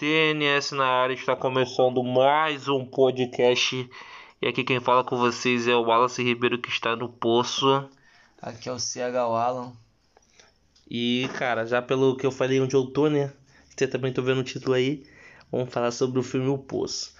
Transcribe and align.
TNS 0.00 0.72
na 0.72 0.86
área 0.86 1.12
está 1.12 1.36
começando 1.36 2.02
mais 2.02 2.66
um 2.68 2.86
podcast. 2.86 3.86
E 4.40 4.48
aqui 4.48 4.64
quem 4.64 4.80
fala 4.80 5.04
com 5.04 5.18
vocês 5.18 5.68
é 5.68 5.76
o 5.76 5.82
Wallace 5.82 6.22
Ribeiro 6.22 6.58
que 6.58 6.70
está 6.70 6.96
no 6.96 7.06
poço. 7.06 7.86
Aqui 8.40 8.70
é 8.70 8.72
o 8.72 8.78
CH 8.78 9.14
Alan. 9.14 9.74
E 10.90 11.28
cara, 11.34 11.66
já 11.66 11.82
pelo 11.82 12.16
que 12.16 12.24
eu 12.24 12.32
falei 12.32 12.58
onde 12.62 12.74
eu 12.74 12.86
tô, 12.86 13.10
né? 13.10 13.30
Você 13.76 13.86
também 13.86 14.10
tô 14.10 14.22
vendo 14.22 14.40
o 14.40 14.42
título 14.42 14.72
aí. 14.72 15.04
Vamos 15.52 15.70
falar 15.70 15.90
sobre 15.90 16.18
o 16.18 16.22
filme 16.22 16.48
O 16.48 16.56
Poço. 16.56 17.14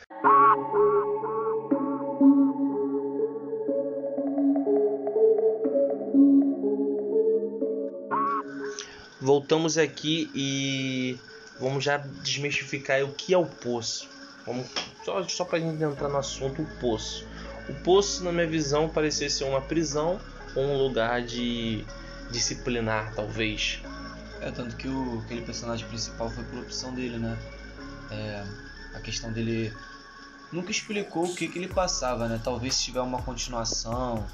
Voltamos 9.21 9.77
aqui 9.77 10.31
e 10.35 11.19
vamos 11.61 11.85
já 11.85 11.99
desmistificar 11.99 13.03
o 13.05 13.13
que 13.13 13.35
é 13.35 13.39
o 13.39 13.47
poço. 13.47 14.09
Vamos, 14.47 14.67
só, 15.05 15.23
só 15.29 15.45
pra 15.45 15.61
gente 15.61 15.83
entrar 15.83 16.09
no 16.09 16.17
assunto, 16.17 16.63
o 16.63 16.67
poço. 16.81 17.27
O 17.69 17.75
poço, 17.75 18.25
na 18.25 18.33
minha 18.33 18.47
visão, 18.47 18.89
parecia 18.89 19.29
ser 19.29 19.45
uma 19.45 19.61
prisão 19.61 20.19
ou 20.57 20.65
um 20.65 20.79
lugar 20.79 21.23
de 21.23 21.85
disciplinar, 22.31 23.15
talvez. 23.15 23.83
É, 24.41 24.51
tanto 24.51 24.75
que 24.77 24.89
o, 24.89 25.21
aquele 25.25 25.43
personagem 25.43 25.87
principal 25.87 26.31
foi 26.31 26.43
por 26.45 26.61
opção 26.61 26.95
dele, 26.95 27.19
né? 27.19 27.39
É, 28.11 28.45
a 28.95 29.01
questão 29.01 29.31
dele 29.31 29.73
nunca 30.51 30.71
explicou 30.71 31.27
o 31.27 31.35
que, 31.35 31.47
que 31.47 31.59
ele 31.59 31.69
passava, 31.69 32.27
né? 32.27 32.41
Talvez 32.43 32.75
se 32.75 32.85
tiver 32.85 33.01
uma 33.03 33.23
continuação 33.23 34.27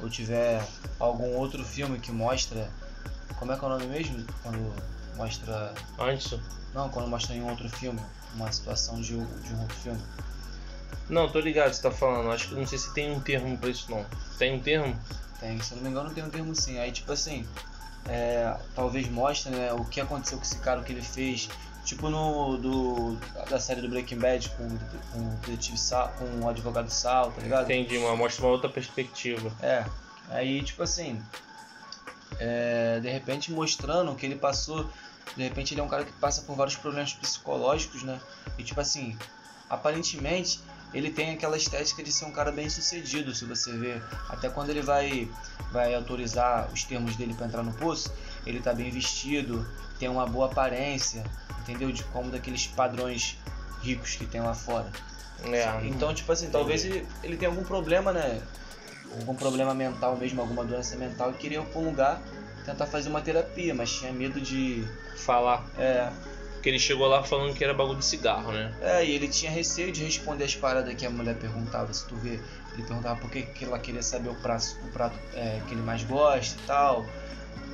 ou 0.00 0.08
tiver 0.08 0.66
algum 0.98 1.36
outro 1.36 1.62
filme 1.64 1.98
que 1.98 2.10
mostra. 2.10 2.70
Como 3.38 3.52
é 3.52 3.56
que 3.56 3.64
é 3.64 3.68
o 3.68 3.70
nome 3.70 3.86
mesmo? 3.86 4.24
Quando 4.42 4.74
mostra. 5.16 5.74
Antes? 5.98 6.38
Não, 6.74 6.88
quando 6.88 7.08
mostra 7.08 7.34
em 7.34 7.42
um 7.42 7.48
outro 7.48 7.68
filme. 7.68 8.00
Uma 8.34 8.50
situação 8.52 9.00
de, 9.00 9.14
de 9.14 9.54
um 9.54 9.60
outro 9.60 9.76
filme. 9.76 10.00
Não, 11.08 11.28
tô 11.28 11.40
ligado, 11.40 11.72
você 11.72 11.82
tá 11.82 11.90
falando. 11.90 12.30
Acho 12.30 12.48
que 12.48 12.54
não 12.54 12.66
sei 12.66 12.78
se 12.78 12.94
tem 12.94 13.10
um 13.10 13.20
termo 13.20 13.56
pra 13.58 13.68
isso 13.68 13.90
não. 13.90 14.06
Tem 14.38 14.54
um 14.54 14.60
termo? 14.60 14.96
Tem, 15.40 15.60
se 15.60 15.72
eu 15.72 15.76
não 15.76 15.84
me 15.84 15.90
engano 15.90 16.10
tem 16.10 16.22
um 16.22 16.30
termo 16.30 16.54
sim. 16.54 16.78
Aí 16.78 16.92
tipo 16.92 17.12
assim, 17.12 17.46
é, 18.08 18.56
talvez 18.74 19.08
mostre 19.08 19.50
né, 19.50 19.72
o 19.72 19.84
que 19.84 20.00
aconteceu 20.00 20.38
com 20.38 20.44
esse 20.44 20.58
cara, 20.58 20.80
o 20.80 20.84
que 20.84 20.92
ele 20.92 21.02
fez. 21.02 21.48
Tipo 21.84 22.10
no 22.10 22.56
do, 22.58 23.16
da 23.48 23.58
série 23.58 23.80
do 23.80 23.88
Breaking 23.88 24.18
Bad 24.18 24.50
com, 24.50 24.68
com 24.68 25.18
o 25.18 25.30
detetive 25.46 25.78
Sal, 25.78 26.12
com 26.18 26.44
o 26.44 26.48
advogado 26.48 26.90
Sal, 26.90 27.32
tá 27.32 27.40
ligado? 27.40 27.64
Entendi, 27.64 27.98
mas 27.98 28.18
mostra 28.18 28.44
uma 28.44 28.52
outra 28.52 28.68
perspectiva. 28.68 29.50
É. 29.62 29.84
Aí 30.28 30.62
tipo 30.62 30.82
assim, 30.82 31.20
é, 32.38 33.00
de 33.00 33.08
repente 33.08 33.50
mostrando 33.50 34.14
que 34.14 34.26
ele 34.26 34.36
passou. 34.36 34.88
De 35.36 35.42
repente 35.42 35.74
ele 35.74 35.80
é 35.80 35.84
um 35.84 35.88
cara 35.88 36.04
que 36.04 36.12
passa 36.12 36.42
por 36.42 36.56
vários 36.56 36.76
problemas 36.76 37.12
psicológicos, 37.12 38.02
né? 38.02 38.20
E 38.58 38.62
tipo 38.62 38.80
assim, 38.80 39.16
aparentemente 39.68 40.60
ele 40.92 41.10
tem 41.10 41.32
aquela 41.32 41.56
estética 41.56 42.02
de 42.02 42.12
ser 42.12 42.24
um 42.24 42.32
cara 42.32 42.50
bem 42.50 42.68
sucedido, 42.68 43.34
se 43.34 43.44
você 43.44 43.72
ver. 43.76 44.02
Até 44.28 44.48
quando 44.48 44.70
ele 44.70 44.82
vai, 44.82 45.30
vai 45.70 45.94
autorizar 45.94 46.68
os 46.72 46.82
termos 46.82 47.14
dele 47.16 47.32
para 47.34 47.46
entrar 47.46 47.62
no 47.62 47.72
poço, 47.72 48.12
ele 48.44 48.60
tá 48.60 48.72
bem 48.72 48.90
vestido, 48.90 49.66
tem 49.98 50.08
uma 50.08 50.26
boa 50.26 50.46
aparência, 50.46 51.24
entendeu? 51.60 51.92
De 51.92 52.02
como 52.04 52.30
daqueles 52.30 52.66
padrões 52.66 53.38
ricos 53.80 54.16
que 54.16 54.26
tem 54.26 54.40
lá 54.40 54.52
fora. 54.54 54.90
É, 55.44 55.86
Então, 55.86 56.12
tipo 56.12 56.30
assim, 56.32 56.50
talvez 56.50 56.84
ele, 56.84 57.06
ele 57.22 57.36
tenha 57.36 57.50
algum 57.50 57.62
problema, 57.64 58.12
né? 58.12 58.42
Algum 59.20 59.34
problema 59.34 59.72
mental 59.74 60.16
mesmo, 60.16 60.40
alguma 60.40 60.64
doença 60.64 60.96
mental 60.96 61.30
e 61.30 61.34
queria 61.34 61.60
ir 61.60 61.66
pra 61.66 61.80
um 61.80 61.84
lugar 61.84 62.20
tentar 62.72 62.86
fazer 62.86 63.08
uma 63.08 63.20
terapia, 63.20 63.74
mas 63.74 63.90
tinha 63.92 64.12
medo 64.12 64.40
de. 64.40 64.84
falar. 65.16 65.66
É, 65.78 66.10
Porque 66.54 66.68
ele 66.68 66.78
chegou 66.78 67.06
lá 67.06 67.22
falando 67.22 67.54
que 67.54 67.62
era 67.64 67.72
bagulho 67.74 67.98
de 67.98 68.04
cigarro, 68.04 68.52
né? 68.52 68.74
É, 68.80 69.04
e 69.04 69.10
ele 69.12 69.28
tinha 69.28 69.50
receio 69.50 69.90
de 69.92 70.04
responder 70.04 70.44
as 70.44 70.54
paradas 70.54 70.94
que 70.94 71.04
a 71.06 71.10
mulher 71.10 71.36
perguntava, 71.36 71.92
se 71.92 72.06
tu 72.06 72.16
vê. 72.16 72.40
Ele 72.74 72.82
perguntava 72.86 73.18
por 73.20 73.30
que, 73.30 73.42
que 73.42 73.64
ela 73.64 73.78
queria 73.78 74.02
saber 74.02 74.28
o 74.28 74.34
prato, 74.36 74.76
o 74.84 74.88
prato 74.88 75.18
é, 75.34 75.60
que 75.66 75.74
ele 75.74 75.82
mais 75.82 76.02
gosta 76.04 76.56
e 76.62 76.66
tal. 76.66 77.04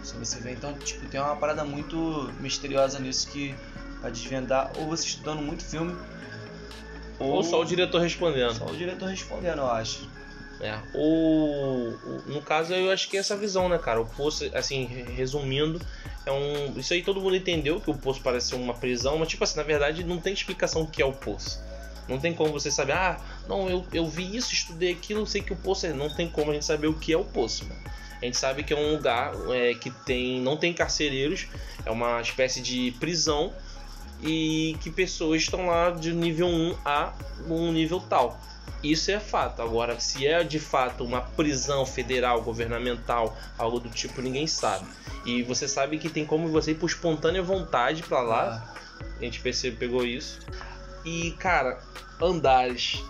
Se 0.03 0.15
você 0.17 0.39
vê, 0.41 0.53
então, 0.53 0.73
tipo, 0.75 1.05
tem 1.07 1.21
uma 1.21 1.37
parada 1.37 1.65
muito 1.65 2.33
misteriosa 2.41 2.99
nisso 2.99 3.29
que 3.29 3.55
vai 4.01 4.11
desvendar, 4.11 4.71
ou 4.79 4.87
você 4.87 5.05
estudando 5.07 5.43
muito 5.43 5.65
filme, 5.65 5.97
Ou 7.19 7.43
só 7.43 7.61
o 7.61 7.65
diretor 7.65 8.01
respondendo. 8.01 8.55
só 8.55 8.67
o 8.67 8.77
diretor 8.77 9.09
respondendo, 9.09 9.59
eu 9.59 9.71
acho. 9.71 10.09
É. 10.61 10.79
O, 10.95 11.95
o- 12.03 12.23
no 12.27 12.41
caso, 12.41 12.73
eu 12.73 12.91
acho 12.91 13.09
que 13.09 13.17
é 13.17 13.21
essa 13.21 13.37
visão, 13.37 13.69
né, 13.69 13.79
cara? 13.79 14.01
O 14.01 14.07
poço, 14.07 14.49
assim, 14.55 14.87
re- 14.87 15.03
resumindo, 15.13 15.81
é 16.25 16.33
um. 16.33 16.73
Isso 16.79 16.95
aí 16.95 17.03
todo 17.03 17.21
mundo 17.21 17.37
entendeu 17.37 17.81
que 17.81 17.91
o 17.91 17.95
poço 17.95 18.21
parece 18.23 18.49
ser 18.49 18.55
uma 18.57 18.73
prisão, 18.75 19.19
mas, 19.19 19.29
tipo 19.29 19.45
assim, 19.45 19.57
na 19.59 19.63
verdade, 19.63 20.03
não 20.03 20.19
tem 20.19 20.33
explicação 20.33 20.83
o 20.83 20.87
que 20.87 21.03
é 21.03 21.05
o 21.05 21.13
poço. 21.13 21.61
Não 22.09 22.19
tem 22.21 22.33
como 22.33 22.53
você 22.53 22.71
saber, 22.71 22.93
ah, 22.93 23.21
não, 23.49 23.69
eu, 23.69 23.85
eu 23.93 24.07
vi 24.07 24.35
isso, 24.37 24.55
estudei 24.55 24.93
aquilo, 24.93 25.27
sei 25.27 25.43
que 25.43 25.53
o 25.53 25.57
poço 25.57 25.87
é. 25.87 25.93
Não 25.93 26.09
tem 26.09 26.29
como 26.29 26.51
a 26.51 26.55
gente 26.55 26.65
saber 26.65 26.87
o 26.87 26.95
que 26.95 27.13
é 27.13 27.19
o 27.19 27.25
poço, 27.25 27.65
mano. 27.67 27.81
A 28.23 28.25
gente 28.25 28.39
sabe 28.39 28.63
que 28.63 28.73
é 28.73 28.77
um 28.77 28.93
lugar 28.93 29.35
é, 29.51 29.75
que 29.75 29.91
tem, 29.91 30.41
não 30.41 30.57
tem 30.57 30.73
carcereiros, 30.73 31.47
é 31.85 31.91
uma 31.91 32.19
espécie 32.23 32.63
de 32.63 32.93
prisão 32.99 33.53
e 34.23 34.77
que 34.81 34.91
pessoas 34.91 35.43
estão 35.43 35.67
lá 35.67 35.91
de 35.91 36.13
nível 36.13 36.47
1 36.47 36.77
a 36.85 37.13
um 37.49 37.73
nível 37.73 38.01
tal. 38.01 38.41
Isso 38.83 39.11
é 39.11 39.19
fato. 39.19 39.63
Agora, 39.63 39.99
se 39.99 40.27
é 40.27 40.45
de 40.45 40.59
fato 40.59 41.05
uma 41.05 41.21
prisão 41.21 41.85
federal, 41.87 42.43
governamental, 42.43 43.37
algo 43.59 43.81
do 43.81 43.89
tipo, 43.89 44.21
ninguém 44.21 44.47
sabe. 44.47 44.87
E 45.25 45.43
você 45.43 45.67
sabe 45.67 45.99
que 45.99 46.09
tem 46.09 46.25
como 46.25 46.49
você 46.49 46.73
ir 46.73 46.77
por 46.77 46.87
espontânea 46.87 47.43
vontade 47.43 48.03
pra 48.03 48.21
lá. 48.21 48.75
A 49.19 49.25
gente 49.25 49.41
percebe, 49.41 49.77
pegou 49.77 50.05
isso. 50.05 50.39
E, 51.05 51.33
cara, 51.33 51.83
andares. 52.21 53.03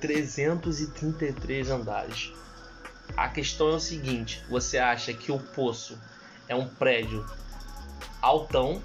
333 0.00 1.70
andares. 1.70 2.32
A 3.16 3.28
questão 3.28 3.70
é 3.70 3.74
o 3.74 3.80
seguinte: 3.80 4.42
você 4.48 4.78
acha 4.78 5.12
que 5.12 5.32
o 5.32 5.38
poço 5.38 5.98
é 6.46 6.54
um 6.54 6.68
prédio 6.68 7.26
altão? 8.20 8.82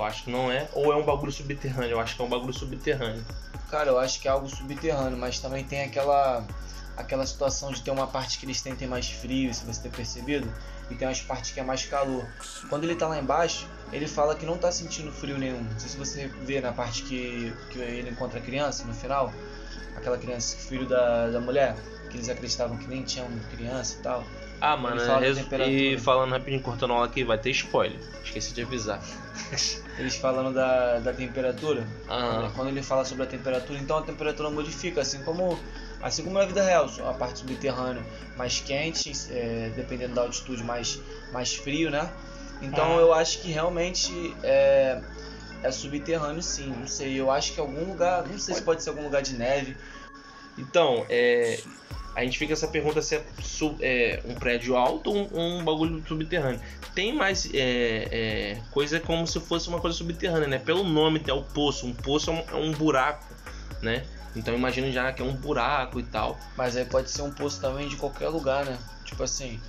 Eu 0.00 0.04
acho 0.04 0.24
que 0.24 0.30
não 0.30 0.50
é. 0.50 0.66
Ou 0.72 0.92
é 0.92 0.96
um 0.96 1.04
bagulho 1.04 1.30
subterrâneo? 1.30 1.90
Eu 1.90 2.00
acho 2.00 2.16
que 2.16 2.22
é 2.22 2.24
um 2.24 2.28
bagulho 2.28 2.54
subterrâneo. 2.54 3.22
Cara, 3.70 3.90
eu 3.90 3.98
acho 3.98 4.18
que 4.18 4.26
é 4.26 4.30
algo 4.30 4.48
subterrâneo, 4.48 5.18
mas 5.18 5.38
também 5.38 5.62
tem 5.62 5.82
aquela 5.82 6.42
aquela 6.96 7.24
situação 7.24 7.70
de 7.70 7.82
ter 7.82 7.90
uma 7.90 8.06
parte 8.06 8.38
que 8.38 8.44
eles 8.44 8.60
tentem 8.60 8.86
mais 8.86 9.08
frio, 9.08 9.54
se 9.54 9.64
você 9.64 9.80
ter 9.80 9.90
percebido, 9.90 10.52
e 10.90 10.94
tem 10.94 11.08
umas 11.08 11.20
partes 11.22 11.50
que 11.50 11.60
é 11.60 11.62
mais 11.62 11.86
calor. 11.86 12.26
Quando 12.68 12.84
ele 12.84 12.94
tá 12.94 13.08
lá 13.08 13.18
embaixo, 13.18 13.66
ele 13.90 14.06
fala 14.06 14.34
que 14.34 14.44
não 14.44 14.58
tá 14.58 14.70
sentindo 14.70 15.10
frio 15.10 15.38
nenhum. 15.38 15.62
Não 15.62 15.78
sei 15.78 15.88
se 15.88 15.96
você 15.96 16.26
vê 16.44 16.60
na 16.60 16.72
parte 16.72 17.02
que, 17.04 17.54
que 17.70 17.78
ele 17.78 18.10
encontra 18.10 18.38
a 18.38 18.42
criança 18.42 18.84
no 18.84 18.92
final, 18.92 19.32
aquela 19.96 20.18
criança, 20.18 20.56
filho 20.56 20.86
da, 20.86 21.30
da 21.30 21.40
mulher, 21.40 21.74
que 22.10 22.16
eles 22.16 22.28
acreditavam 22.28 22.76
que 22.76 22.86
nem 22.86 23.02
tinham 23.02 23.26
criança 23.50 23.96
e 23.98 24.02
tal. 24.02 24.24
Ah, 24.60 24.76
mano, 24.76 25.00
e 25.66 25.98
falando 25.98 26.32
rapidinho, 26.32 26.60
cortando 26.60 26.92
aula 26.92 27.06
aqui, 27.06 27.24
vai 27.24 27.38
ter 27.38 27.50
spoiler. 27.50 27.98
Esqueci 28.22 28.52
de 28.52 28.62
avisar. 28.62 29.02
Eles 29.98 30.16
falando 30.16 30.54
da, 30.54 30.98
da 30.98 31.12
temperatura, 31.12 31.86
Ah, 32.08 32.50
quando 32.54 32.68
ele 32.68 32.82
fala 32.82 33.04
sobre 33.04 33.24
a 33.24 33.26
temperatura, 33.26 33.78
então 33.78 33.98
a 33.98 34.02
temperatura 34.02 34.50
modifica, 34.50 35.00
assim 35.00 35.22
como 35.22 35.58
assim 36.02 36.24
como 36.24 36.38
na 36.38 36.46
vida 36.46 36.62
real, 36.62 36.88
a 37.06 37.12
parte 37.12 37.40
subterrânea 37.40 38.02
mais 38.36 38.60
quente, 38.60 39.12
é, 39.30 39.70
dependendo 39.76 40.14
da 40.14 40.22
altitude 40.22 40.64
mais 40.64 40.98
mais 41.32 41.54
frio, 41.54 41.90
né? 41.90 42.10
Então 42.62 42.96
Ah. 42.96 43.00
eu 43.00 43.12
acho 43.12 43.40
que 43.40 43.50
realmente 43.50 44.34
é, 44.42 45.02
é 45.62 45.70
subterrâneo 45.70 46.42
sim, 46.42 46.68
não 46.68 46.86
sei, 46.86 47.20
eu 47.20 47.30
acho 47.30 47.52
que 47.52 47.60
algum 47.60 47.84
lugar, 47.84 48.26
não 48.26 48.38
sei 48.38 48.54
se 48.54 48.62
pode 48.62 48.82
ser 48.82 48.90
algum 48.90 49.02
lugar 49.02 49.20
de 49.20 49.34
neve, 49.34 49.76
então, 50.56 51.04
é, 51.08 51.60
a 52.14 52.22
gente 52.24 52.38
fica 52.38 52.52
essa 52.52 52.66
pergunta 52.68 53.00
se 53.00 53.16
é, 53.16 53.24
su- 53.42 53.76
é 53.80 54.20
um 54.26 54.34
prédio 54.34 54.76
alto 54.76 55.10
ou 55.10 55.16
um, 55.32 55.58
um 55.60 55.64
bagulho 55.64 56.02
subterrâneo. 56.06 56.60
Tem 56.94 57.14
mais 57.14 57.46
é, 57.54 58.08
é, 58.10 58.58
coisa 58.72 58.98
como 58.98 59.26
se 59.26 59.38
fosse 59.40 59.68
uma 59.68 59.80
coisa 59.80 59.96
subterrânea, 59.96 60.48
né? 60.48 60.58
Pelo 60.58 60.82
nome 60.84 61.20
tem 61.20 61.32
o 61.32 61.42
poço. 61.42 61.86
Um 61.86 61.94
poço 61.94 62.30
é 62.30 62.32
um, 62.34 62.44
é 62.58 62.60
um 62.60 62.72
buraco, 62.72 63.24
né? 63.80 64.04
Então 64.34 64.54
imagina 64.54 64.90
já 64.92 65.12
que 65.12 65.22
é 65.22 65.24
um 65.24 65.32
buraco 65.34 65.98
e 65.98 66.02
tal. 66.04 66.38
mas 66.56 66.76
aí 66.76 66.84
pode 66.84 67.10
ser 67.10 67.22
um 67.22 67.30
poço 67.32 67.60
também 67.60 67.88
de 67.88 67.96
qualquer 67.96 68.28
lugar, 68.28 68.64
né? 68.64 68.78
Tipo 69.04 69.22
assim, 69.24 69.60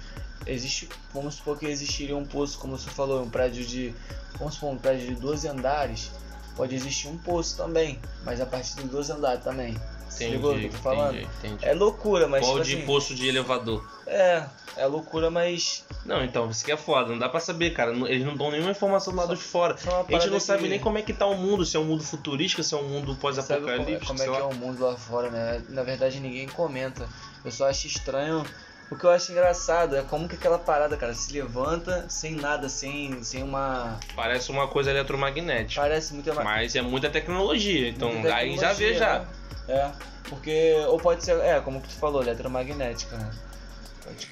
existe, 0.46 0.88
vamos 1.14 1.36
supor 1.36 1.58
que 1.58 1.66
existiria 1.66 2.16
um 2.18 2.26
poço, 2.26 2.58
como 2.60 2.78
você 2.78 2.90
falou, 2.90 3.24
um 3.24 3.30
prédio 3.30 3.66
de, 3.66 3.94
vamos 4.38 4.56
supor, 4.56 4.72
um 4.72 4.78
prédio 4.78 5.08
de 5.16 5.22
12 5.22 5.48
andares, 5.48 6.12
pode 6.56 6.76
existir 6.76 7.08
um 7.08 7.18
poço 7.18 7.58
também, 7.58 8.00
mas 8.24 8.40
a 8.42 8.46
partir 8.46 8.76
de 8.76 8.84
12 8.84 9.12
andares 9.12 9.44
também. 9.44 9.76
Você 10.12 10.30
ligou 10.30 10.54
tô 10.60 10.70
falando? 10.78 11.16
entendi, 11.18 11.30
entendi. 11.40 11.66
É 11.66 11.74
loucura, 11.74 12.28
mas 12.28 12.46
Ou 12.46 12.54
tipo 12.56 12.66
de 12.66 12.76
assim, 12.76 12.86
poço 12.86 13.16
de 13.16 13.28
elevador. 13.28 13.84
é, 14.06 14.44
é 14.78 14.86
loucura, 14.86 15.30
mas 15.32 15.86
Não, 16.06 16.24
então, 16.24 16.50
isso 16.50 16.64
que 16.66 16.72
é 16.72 16.78
foda, 16.78 17.10
não 17.10 17.18
dá 17.20 17.30
pra 17.30 17.40
saber, 17.40 17.72
cara. 17.72 17.92
Eles 18.10 18.26
não 18.26 18.36
dão 18.36 18.52
nenhuma 18.52 18.72
informação 18.72 19.14
do 19.14 19.18
lado 19.20 19.36
de 19.36 19.42
fora. 19.42 19.78
só 19.78 20.06
A 20.08 20.12
gente 20.12 20.30
não 20.30 20.40
sabe 20.40 20.64
que- 20.64 20.70
nem 20.70 20.80
como 20.80 20.98
é 20.98 21.02
que 21.02 21.14
tá 21.14 21.26
o 21.26 21.36
mundo, 21.36 21.66
se 21.66 21.78
é 21.78 21.80
um 21.80 21.86
mundo 21.86 22.04
futurístico, 22.04 22.62
se 22.64 22.74
é 22.74 22.78
um 22.78 22.88
mundo 22.88 23.08
como, 23.08 23.18
pós-apocalíptico, 23.18 24.06
como 24.08 24.20
é 24.22 24.26
sei 24.26 24.34
que 24.34 24.40
é 24.42 24.44
o 24.44 24.54
mundo 24.54 24.84
lá 24.84 24.96
fora, 24.98 25.30
né? 25.30 25.62
Na 25.70 25.84
verdade 25.84 26.20
ninguém 26.20 26.48
comenta. 26.48 27.08
Eu 27.44 27.52
só 27.52 27.68
acho 27.70 27.88
estranho 27.88 28.44
O 28.92 28.96
que 28.98 29.06
eu 29.06 29.10
acho 29.10 29.32
engraçado 29.32 29.96
é 29.96 30.02
como 30.02 30.28
que 30.28 30.36
aquela 30.36 30.60
parada, 30.60 30.98
cara, 30.98 31.14
se 31.14 31.32
levanta 31.32 32.06
sem 32.10 32.36
nada, 32.36 32.68
sem, 32.68 33.24
sem 33.24 33.42
uma. 33.42 33.98
Parece 34.14 34.52
uma 34.52 34.68
coisa 34.68 34.92
eletromagnética. 34.92 35.80
Parece 35.80 36.14
muito 36.14 36.36
Mas 36.36 36.76
é 36.76 36.82
muita 36.82 37.10
tecnologia, 37.10 37.88
então 37.88 38.14
muita 38.14 38.36
aí 38.36 38.58
já 38.58 38.74
vê 38.74 38.94
já. 38.94 39.20
Né? 39.20 39.28
É, 39.70 39.92
porque. 40.28 40.74
Ou 40.90 41.00
pode 41.00 41.24
ser, 41.24 41.40
é, 41.40 41.62
como 41.62 41.80
que 41.80 41.88
tu 41.88 41.96
falou, 41.96 42.22
eletromagnética, 42.22 43.16
né? 43.16 43.32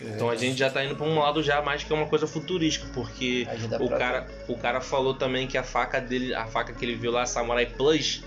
Então 0.01 0.29
a 0.29 0.35
gente 0.35 0.57
já 0.57 0.69
tá 0.69 0.83
indo 0.83 0.95
para 0.95 1.06
um 1.06 1.17
lado 1.17 1.41
já 1.41 1.61
mais 1.61 1.83
que 1.83 1.94
é 1.94 1.95
uma 1.95 2.07
coisa 2.07 2.27
futurística, 2.27 2.85
porque 2.94 3.47
o 3.79 3.89
cara, 3.89 4.27
o 4.47 4.57
cara 4.57 4.81
falou 4.81 5.13
também 5.13 5.47
que 5.47 5.57
a 5.57 5.63
faca 5.63 6.01
dele, 6.01 6.33
a 6.33 6.45
faca 6.47 6.73
que 6.73 6.83
ele 6.83 6.95
viu 6.95 7.11
lá, 7.11 7.25
Samurai 7.25 7.65
Plus, 7.65 8.23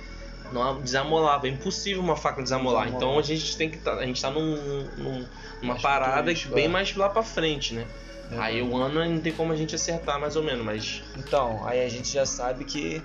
não 0.53 0.81
desamolava, 0.81 1.47
é 1.47 1.51
impossível 1.51 2.03
uma 2.03 2.17
faca 2.17 2.43
desamolar. 2.43 2.89
Então 2.89 3.19
a 3.19 3.23
gente 3.23 3.57
tem 3.57 3.71
que 3.71 3.79
tá, 3.79 3.95
a 3.95 4.07
gente 4.07 4.21
tá 4.21 4.31
num, 4.31 4.57
num 4.97 5.27
numa 5.61 5.75
mais 5.75 5.83
parada 5.83 6.33
bem 6.53 6.65
é. 6.65 6.69
mais 6.69 6.95
lá 6.97 7.09
para 7.09 7.23
frente, 7.23 7.75
né? 7.75 7.87
Uhum. 8.31 8.41
Aí 8.41 8.63
o 8.63 8.77
ano 8.77 9.05
não 9.05 9.21
tem 9.21 9.33
como 9.33 9.53
a 9.53 9.57
gente 9.57 9.75
acertar 9.75 10.19
mais 10.19 10.37
ou 10.37 10.43
menos, 10.43 10.65
mas 10.65 11.03
então, 11.17 11.67
aí 11.67 11.85
a 11.85 11.89
gente 11.89 12.13
já 12.13 12.25
sabe 12.25 12.65
que 12.65 13.03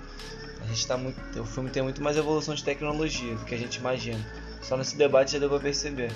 a 0.62 0.66
gente 0.66 0.86
tá 0.86 0.96
muito, 0.96 1.40
o 1.40 1.44
filme 1.44 1.70
tem 1.70 1.82
muito 1.82 2.02
mais 2.02 2.16
evolução 2.16 2.54
de 2.54 2.64
tecnologia 2.64 3.34
do 3.34 3.44
que 3.44 3.54
a 3.54 3.58
gente 3.58 3.76
imagina. 3.76 4.24
Só 4.62 4.76
nesse 4.76 4.96
debate 4.96 5.32
já 5.32 5.38
deu 5.38 5.48
pra 5.48 5.60
perceber. 5.60 6.12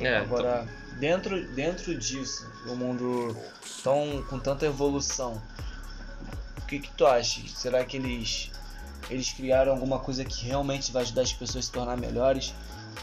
É, 0.00 0.16
Agora, 0.16 0.64
então... 0.64 0.98
dentro, 0.98 1.46
dentro 1.48 1.94
disso, 1.94 2.50
o 2.66 2.74
mundo 2.74 3.36
tão, 3.82 4.24
com 4.28 4.38
tanta 4.38 4.66
evolução, 4.66 5.40
o 6.56 6.66
que, 6.66 6.78
que 6.78 6.90
tu 6.92 7.06
acha? 7.06 7.40
Será 7.48 7.84
que 7.84 7.96
eles, 7.96 8.50
eles 9.10 9.32
criaram 9.32 9.72
alguma 9.72 9.98
coisa 9.98 10.24
que 10.24 10.46
realmente 10.46 10.92
vai 10.92 11.02
ajudar 11.02 11.22
as 11.22 11.32
pessoas 11.32 11.64
a 11.64 11.66
se 11.66 11.72
tornar 11.72 11.96
melhores? 11.96 12.54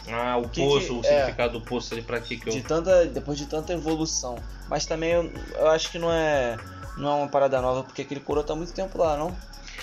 Ah, 0.08 0.36
o 0.36 0.48
que 0.48 0.60
poço, 0.60 0.86
que, 0.86 0.92
o 0.92 1.00
é, 1.00 1.18
significado 1.18 1.58
do 1.58 1.64
poço 1.64 1.94
ali 1.94 2.02
pra 2.02 2.20
que 2.20 2.36
que 2.36 2.48
eu... 2.48 2.52
De 2.52 2.62
tanta, 2.62 3.06
depois 3.06 3.38
de 3.38 3.46
tanta 3.46 3.72
evolução. 3.72 4.38
Mas 4.68 4.86
também 4.86 5.10
eu, 5.10 5.32
eu, 5.54 5.68
acho 5.68 5.90
que 5.90 5.98
não 5.98 6.12
é, 6.12 6.56
não 6.96 7.10
é 7.10 7.14
uma 7.14 7.28
parada 7.28 7.60
nova, 7.60 7.82
porque 7.82 8.02
aquele 8.02 8.20
coroa 8.20 8.44
tá 8.44 8.54
muito 8.54 8.72
tempo 8.72 8.98
lá, 8.98 9.16
não? 9.16 9.36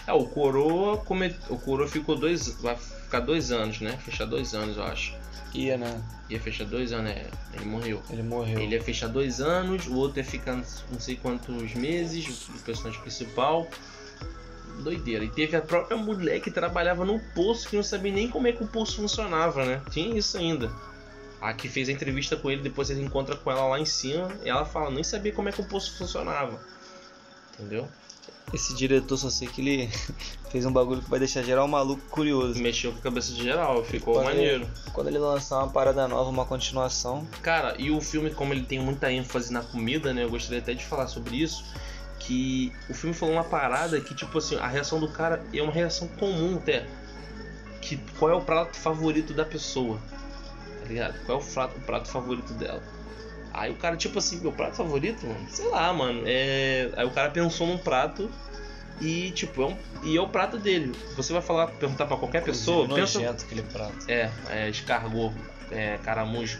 É, 0.07 0.13
o 0.13 0.25
coroa, 0.25 0.97
come, 0.97 1.35
o 1.49 1.57
coroa 1.57 1.87
ficou 1.87 2.15
dois, 2.15 2.47
vai 2.61 2.75
ficar 2.75 3.21
dois 3.21 3.51
anos, 3.51 3.81
né? 3.81 3.97
Fechar 4.03 4.25
dois 4.25 4.53
anos, 4.53 4.77
eu 4.77 4.83
acho. 4.83 5.13
Ia, 5.53 5.77
né? 5.77 6.01
Ia 6.29 6.39
fechar 6.39 6.65
dois 6.65 6.91
anos, 6.91 7.11
é. 7.11 7.27
Ele 7.53 7.65
morreu. 7.65 8.01
Ele 8.09 8.23
morreu. 8.23 8.59
Ele 8.59 8.75
ia 8.75 8.81
fechar 8.81 9.07
dois 9.07 9.39
anos, 9.39 9.87
o 9.87 9.95
outro 9.95 10.19
ia 10.19 10.25
ficar 10.25 10.55
não 10.55 10.99
sei 10.99 11.15
quantos 11.15 11.73
meses, 11.75 12.47
o 12.49 12.59
personagem 12.59 12.99
principal. 13.01 13.67
Doideira. 14.81 15.23
E 15.23 15.29
teve 15.29 15.55
a 15.55 15.61
própria 15.61 15.97
mulher 15.97 16.39
que 16.39 16.51
trabalhava 16.51 17.05
no 17.05 17.19
poço 17.33 17.69
que 17.69 17.75
não 17.75 17.83
sabia 17.83 18.11
nem 18.11 18.27
como 18.27 18.47
é 18.47 18.51
que 18.51 18.63
o 18.63 18.67
poço 18.67 18.97
funcionava, 18.97 19.65
né? 19.65 19.81
Tinha 19.89 20.17
isso 20.17 20.37
ainda. 20.37 20.71
A 21.41 21.53
que 21.53 21.67
fez 21.67 21.89
a 21.89 21.91
entrevista 21.91 22.35
com 22.35 22.49
ele, 22.49 22.61
depois 22.61 22.89
ele 22.89 23.01
encontra 23.01 23.35
com 23.35 23.51
ela 23.51 23.67
lá 23.67 23.79
em 23.79 23.85
cima, 23.85 24.31
e 24.43 24.49
ela 24.49 24.65
fala, 24.65 24.89
nem 24.89 25.03
sabia 25.03 25.33
como 25.33 25.49
é 25.49 25.51
que 25.51 25.61
o 25.61 25.65
poço 25.65 25.97
funcionava. 25.97 26.59
Entendeu? 27.53 27.87
Esse 28.53 28.75
diretor 28.75 29.17
só 29.17 29.29
sei 29.29 29.47
que 29.47 29.61
ele 29.61 29.89
fez 30.51 30.65
um 30.65 30.71
bagulho 30.71 31.01
que 31.01 31.09
vai 31.09 31.19
deixar 31.19 31.41
geral 31.41 31.67
maluco 31.67 32.01
curioso. 32.09 32.61
Mexeu 32.61 32.91
com 32.91 32.99
a 32.99 33.01
cabeça 33.01 33.33
de 33.33 33.43
geral, 33.43 33.83
ficou 33.83 34.13
quando 34.13 34.25
maneiro. 34.25 34.63
Ele, 34.63 34.91
quando 34.93 35.07
ele 35.07 35.17
lançar 35.17 35.57
uma 35.59 35.69
parada 35.69 36.07
nova, 36.07 36.29
uma 36.29 36.45
continuação. 36.45 37.27
Cara, 37.41 37.75
e 37.79 37.89
o 37.89 37.99
filme, 37.99 38.31
como 38.31 38.53
ele 38.53 38.63
tem 38.63 38.79
muita 38.79 39.11
ênfase 39.11 39.51
na 39.51 39.63
comida, 39.63 40.13
né? 40.13 40.23
Eu 40.23 40.29
gostaria 40.29 40.59
até 40.59 40.73
de 40.73 40.85
falar 40.85 41.07
sobre 41.07 41.37
isso. 41.37 41.65
Que 42.25 42.71
o 42.89 42.93
filme 42.93 43.13
falou 43.13 43.35
uma 43.35 43.43
parada 43.43 43.99
que, 43.99 44.15
tipo 44.15 44.37
assim, 44.37 44.55
a 44.57 44.67
reação 44.67 44.99
do 44.99 45.09
cara 45.09 45.43
é 45.53 45.61
uma 45.61 45.71
reação 45.71 46.07
comum 46.07 46.57
até. 46.57 46.85
Que 47.81 47.97
qual 48.17 48.31
é 48.31 48.33
o 48.33 48.41
prato 48.41 48.77
favorito 48.77 49.33
da 49.33 49.43
pessoa? 49.43 49.99
Tá 50.81 50.87
ligado? 50.87 51.25
Qual 51.25 51.39
é 51.39 51.41
o 51.41 51.45
prato, 51.45 51.77
o 51.77 51.81
prato 51.81 52.09
favorito 52.09 52.53
dela? 52.53 52.81
Aí 53.53 53.71
o 53.71 53.75
cara, 53.75 53.95
tipo 53.97 54.17
assim, 54.19 54.39
meu 54.39 54.51
prato 54.51 54.77
favorito, 54.77 55.27
mano? 55.27 55.45
Sei 55.49 55.67
lá, 55.67 55.93
mano. 55.93 56.23
É... 56.25 56.89
Aí 56.95 57.05
o 57.05 57.11
cara 57.11 57.29
pensou 57.29 57.67
num 57.67 57.77
prato 57.77 58.31
e, 59.01 59.31
tipo, 59.31 59.61
é, 59.61 59.65
um... 59.65 59.77
e 60.03 60.17
é 60.17 60.21
o 60.21 60.27
prato 60.27 60.57
dele. 60.57 60.91
Você 61.15 61.33
vai 61.33 61.41
falar, 61.41 61.67
perguntar 61.67 62.05
para 62.05 62.17
qualquer 62.17 62.43
pessoa. 62.43 62.87
Pensa... 62.87 63.29
aquele 63.29 63.63
prato. 63.63 64.05
É, 64.07 64.31
é 64.49 64.69
escargot, 64.69 65.33
é, 65.71 65.97
caramujo. 66.03 66.59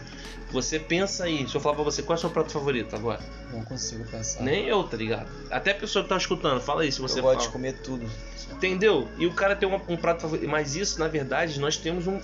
Você 0.50 0.78
pensa 0.78 1.24
aí, 1.24 1.48
se 1.48 1.54
eu 1.54 1.60
falar 1.60 1.74
pra 1.74 1.84
você 1.84 2.00
qual 2.02 2.14
é 2.14 2.18
o 2.18 2.20
seu 2.20 2.30
prato 2.30 2.52
favorito 2.52 2.94
agora? 2.94 3.20
Não 3.52 3.64
consigo 3.64 4.04
pensar. 4.04 4.42
Nem 4.42 4.66
eu, 4.66 4.84
tá 4.84 4.96
ligado? 4.96 5.28
Até 5.50 5.72
a 5.72 5.74
pessoa 5.74 6.04
que 6.04 6.08
tá 6.08 6.16
escutando, 6.16 6.60
fala 6.60 6.82
aí 6.82 6.92
se 6.92 7.00
você 7.00 7.18
eu 7.18 7.24
gosto 7.24 7.38
fala. 7.38 7.46
de 7.46 7.52
comer 7.52 7.72
tudo. 7.82 8.08
Entendeu? 8.52 9.08
E 9.18 9.26
o 9.26 9.32
cara 9.32 9.56
tem 9.56 9.68
uma, 9.68 9.80
um 9.88 9.96
prato 9.96 10.22
favorito. 10.22 10.48
Mas 10.48 10.76
isso, 10.76 11.00
na 11.00 11.08
verdade, 11.08 11.58
nós 11.58 11.76
temos 11.76 12.06
um, 12.06 12.20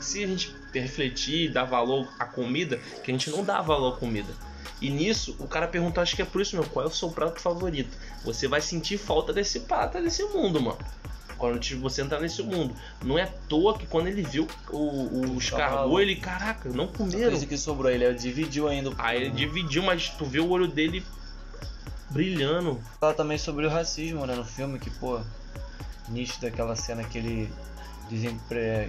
se 0.00 0.24
a 0.24 0.26
gente 0.26 0.54
refletir, 0.72 1.52
dar 1.52 1.64
valor 1.64 2.08
à 2.18 2.24
comida, 2.24 2.78
que 3.02 3.10
a 3.10 3.14
gente 3.14 3.30
não 3.30 3.44
dá 3.44 3.60
valor 3.60 3.94
à 3.94 3.96
comida. 3.98 4.32
E 4.80 4.90
nisso, 4.90 5.36
o 5.38 5.46
cara 5.46 5.66
perguntou, 5.66 6.02
acho 6.02 6.16
que 6.16 6.22
é 6.22 6.24
por 6.24 6.40
isso, 6.40 6.56
meu, 6.56 6.64
qual 6.64 6.84
é 6.84 6.88
o 6.88 6.92
seu 6.92 7.10
prato 7.10 7.40
favorito? 7.40 7.96
Você 8.24 8.48
vai 8.48 8.60
sentir 8.60 8.98
falta 8.98 9.32
desse 9.32 9.60
prato, 9.60 10.00
desse 10.00 10.22
mundo, 10.24 10.60
mano. 10.60 10.78
Quando 11.36 11.60
você 11.80 12.02
entrar 12.02 12.20
nesse 12.20 12.42
mundo. 12.42 12.74
Não 13.02 13.18
é 13.18 13.22
à 13.22 13.26
toa 13.26 13.76
que 13.76 13.86
quando 13.86 14.06
ele 14.06 14.22
viu 14.22 14.46
o, 14.70 15.34
o 15.34 15.38
escargot, 15.38 16.00
ele, 16.00 16.16
caraca, 16.16 16.68
não 16.70 16.86
comeram. 16.86 17.32
Isso 17.32 17.46
que 17.46 17.58
sobrou, 17.58 17.90
ele 17.90 18.12
dividiu 18.14 18.68
ainda. 18.68 18.92
Aí 18.98 19.22
ele 19.22 19.30
dividiu, 19.30 19.82
mas 19.82 20.08
tu 20.10 20.24
vê 20.24 20.40
o 20.40 20.48
olho 20.48 20.68
dele 20.68 21.04
brilhando. 22.10 22.80
Fala 23.00 23.12
também 23.14 23.36
sobre 23.36 23.66
o 23.66 23.68
racismo, 23.68 24.24
né, 24.24 24.34
no 24.34 24.44
filme, 24.44 24.78
que, 24.78 24.90
pô, 24.90 25.20
nicho 26.08 26.40
daquela 26.40 26.76
cena 26.76 27.02
que 27.02 27.18
ele 27.18 27.52
dizem 28.14 28.40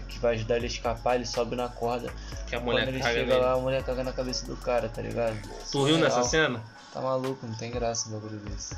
que 0.08 0.20
vai 0.20 0.36
ajudar 0.36 0.58
ele 0.58 0.66
a 0.66 0.70
escapar, 0.70 1.16
ele 1.16 1.26
sobe 1.26 1.56
na 1.56 1.68
corda. 1.68 2.14
Que 2.48 2.56
a 2.56 2.60
mulher 2.60 2.86
Quando 2.86 2.90
ele 2.90 3.00
caga 3.00 3.14
chega 3.14 3.34
nele. 3.34 3.46
lá, 3.46 3.54
a 3.54 3.58
mulher 3.58 3.84
caga 3.84 4.04
na 4.04 4.14
cabeça 4.14 4.46
do 4.46 4.56
cara, 4.56 4.88
tá 4.90 5.02
ligado? 5.02 5.38
Tu 5.72 5.84
riu 5.84 5.98
nessa 5.98 6.24
cena? 6.24 6.64
Tá 6.94 7.02
maluco, 7.02 7.46
não 7.46 7.56
tem 7.56 7.72
graça 7.72 8.08
um 8.08 8.14
bagulho 8.14 8.40
desse. 8.40 8.76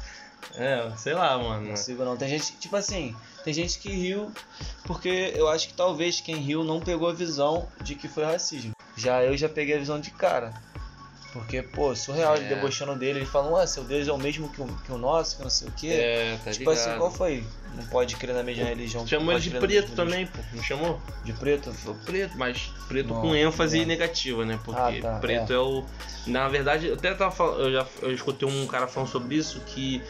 É, 0.55 0.89
sei 0.97 1.13
lá, 1.13 1.37
mano. 1.37 1.61
Não 1.61 1.69
consigo 1.71 2.03
não. 2.03 2.17
Tem 2.17 2.29
gente, 2.29 2.53
tipo 2.53 2.75
assim, 2.75 3.15
tem 3.43 3.53
gente 3.53 3.77
que 3.79 3.89
riu 3.89 4.31
porque 4.85 5.33
eu 5.35 5.47
acho 5.49 5.67
que 5.67 5.73
talvez 5.73 6.19
quem 6.19 6.37
riu 6.37 6.63
não 6.63 6.79
pegou 6.79 7.09
a 7.09 7.13
visão 7.13 7.67
de 7.81 7.95
que 7.95 8.07
foi 8.07 8.23
racismo. 8.23 8.71
Já 8.95 9.23
eu 9.23 9.37
já 9.37 9.47
peguei 9.47 9.75
a 9.75 9.79
visão 9.79 9.99
de 9.99 10.09
cara. 10.11 10.53
Porque, 11.33 11.61
pô, 11.61 11.95
surreal 11.95 12.35
é. 12.35 12.37
ele 12.37 12.47
debochando 12.47 12.95
dele, 12.95 13.19
ele 13.19 13.25
falando, 13.25 13.57
ah, 13.57 13.67
seu 13.67 13.83
Deus 13.83 14.07
é 14.07 14.11
o 14.11 14.17
mesmo 14.17 14.49
que 14.49 14.61
o, 14.61 14.65
que 14.65 14.91
o 14.91 14.97
nosso, 14.97 15.37
que 15.37 15.43
não 15.43 15.49
sei 15.49 15.67
o 15.67 15.71
quê. 15.71 15.87
É, 15.87 16.39
tá 16.43 16.51
Tipo 16.51 16.69
ligado. 16.69 16.87
assim, 16.89 16.97
qual 16.97 17.11
foi? 17.11 17.43
Não 17.75 17.85
pode 17.87 18.15
crer 18.15 18.33
na 18.33 18.43
mesma 18.43 18.65
religião. 18.65 19.05
Chamou 19.05 19.33
ele 19.33 19.41
de 19.41 19.51
preto 19.51 19.91
também, 19.91 20.25
pô. 20.25 20.39
Não 20.53 20.63
chamou? 20.63 21.01
De 21.23 21.33
preto? 21.33 21.71
Foi 21.73 21.93
preto, 21.93 22.37
mas 22.37 22.71
preto 22.87 23.13
não, 23.13 23.21
com 23.21 23.35
ênfase 23.35 23.79
não. 23.79 23.85
negativa, 23.85 24.45
né? 24.45 24.59
Porque 24.63 24.99
ah, 24.99 25.01
tá, 25.01 25.19
preto 25.19 25.51
é. 25.51 25.55
é. 25.55 25.59
o. 25.59 25.85
Na 26.25 26.47
verdade, 26.47 26.87
eu 26.87 26.95
até 26.95 27.13
tava 27.13 27.31
falando, 27.31 27.61
eu 27.61 27.71
já 27.71 27.87
eu 28.01 28.11
escutei 28.11 28.47
um 28.47 28.65
cara 28.65 28.87
falando 28.87 29.09
sobre 29.09 29.35
isso, 29.35 29.59
que 29.61 30.01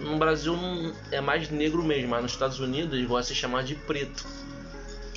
no 0.00 0.16
Brasil 0.18 0.56
é 1.10 1.20
mais 1.20 1.50
negro 1.50 1.82
mesmo, 1.82 2.10
mas 2.10 2.22
nos 2.22 2.32
Estados 2.32 2.60
Unidos 2.60 2.94
eles 2.94 3.08
gostam 3.08 3.34
de 3.34 3.40
chamar 3.40 3.62
de 3.62 3.74
preto. 3.74 4.26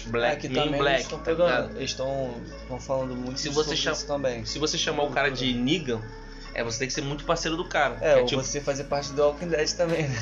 Black, 0.10 0.48
é, 0.48 0.50
também 0.50 0.80
black. 0.80 0.96
Eles 0.96 1.02
estão 1.04 1.20
tá 1.20 1.26
pegando, 1.26 1.78
eles 1.78 1.90
estão 1.92 2.34
falando 2.80 3.16
muito 3.16 3.40
se 3.40 3.50
você 3.50 3.76
chama, 3.76 3.98
também. 3.98 4.46
Se 4.46 4.60
você 4.60 4.78
chamar 4.78 5.04
o 5.04 5.12
cara 5.12 5.30
de 5.30 5.54
Negan, 5.54 6.02
é, 6.54 6.64
você 6.64 6.80
tem 6.80 6.88
que 6.88 6.94
ser 6.94 7.02
muito 7.02 7.24
parceiro 7.24 7.56
do 7.56 7.66
cara. 7.66 7.98
É, 8.02 8.14
é 8.14 8.16
ou 8.18 8.26
tipo... 8.26 8.42
você 8.42 8.60
fazer 8.60 8.86
parte 8.86 9.14
do 9.14 9.22
Walking 9.22 9.48
Dead 9.48 9.70
também, 9.72 10.08
né? 10.08 10.20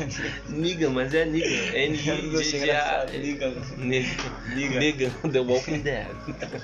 Negan, 0.48 0.90
mas 0.90 1.12
é 1.12 1.24
Negan. 1.24 1.44
É 1.74 1.88
Negan. 1.88 3.54
Negan. 3.76 4.78
Negan, 4.78 5.10
The 5.30 5.40
Walking 5.40 5.80
Dead. 5.80 6.06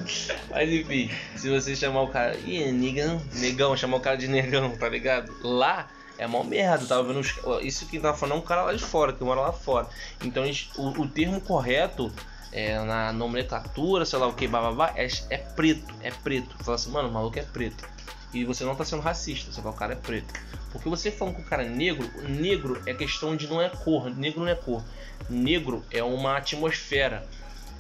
mas 0.51 0.71
enfim, 0.71 1.11
se 1.37 1.49
você 1.49 1.75
chamar 1.75 2.03
o 2.03 2.09
cara. 2.09 2.37
Ih, 2.47 2.63
é 2.63 2.73
Negan, 2.73 3.21
negão, 3.35 3.77
chamar 3.77 3.99
o 3.99 4.01
cara 4.01 4.17
de 4.17 4.29
negão, 4.29 4.71
tá 4.77 4.89
ligado? 4.89 5.33
Lá 5.43 5.89
é 6.17 6.27
mó 6.27 6.45
merda. 6.45 6.87
Tava 6.87 7.03
vendo 7.03 7.21
os... 7.21 7.35
Isso 7.63 7.87
que 7.87 7.99
tava 7.99 8.17
falando 8.17 8.37
é 8.37 8.39
um 8.39 8.43
cara 8.43 8.63
lá 8.63 8.73
de 8.73 8.83
fora, 8.83 9.13
que 9.13 9.25
mora 9.25 9.41
lá 9.41 9.53
fora. 9.53 9.89
Então 10.23 10.45
o, 10.77 11.03
o 11.03 11.09
termo 11.09 11.41
correto 11.41 12.13
é, 12.53 12.79
na 12.81 13.13
nomenclatura, 13.13 14.05
sei 14.05 14.19
lá 14.19 14.27
o 14.27 14.33
que, 14.33 14.47
bababá, 14.47 14.93
é, 14.97 15.07
é 15.31 15.39
preto, 15.39 15.95
é 16.03 16.11
preto. 16.11 16.57
Fala 16.65 16.75
assim, 16.75 16.91
mano, 16.91 17.09
o 17.09 17.13
maluco 17.13 17.39
é 17.39 17.43
preto. 17.43 17.89
E 18.33 18.45
você 18.45 18.65
não 18.65 18.77
tá 18.77 18.85
sendo 18.85 19.03
racista, 19.03 19.51
você 19.51 19.61
fala, 19.61 19.75
o 19.75 19.79
cara 19.79 19.93
é 19.93 19.97
preto. 19.97 20.33
Porque 20.71 20.89
você 20.89 21.11
falando 21.11 21.37
que 21.37 21.43
o 21.43 21.45
cara 21.45 21.65
é 21.65 21.69
negro, 21.69 22.09
negro 22.29 22.81
é 22.87 22.95
questão 22.95 23.37
de 23.37 23.49
não 23.49 23.61
é 23.61 23.69
cor, 23.69 24.09
negro 24.11 24.41
não 24.41 24.49
é 24.49 24.55
cor. 24.55 24.85
Negro 25.29 25.85
é 25.91 26.03
uma 26.03 26.37
atmosfera. 26.37 27.27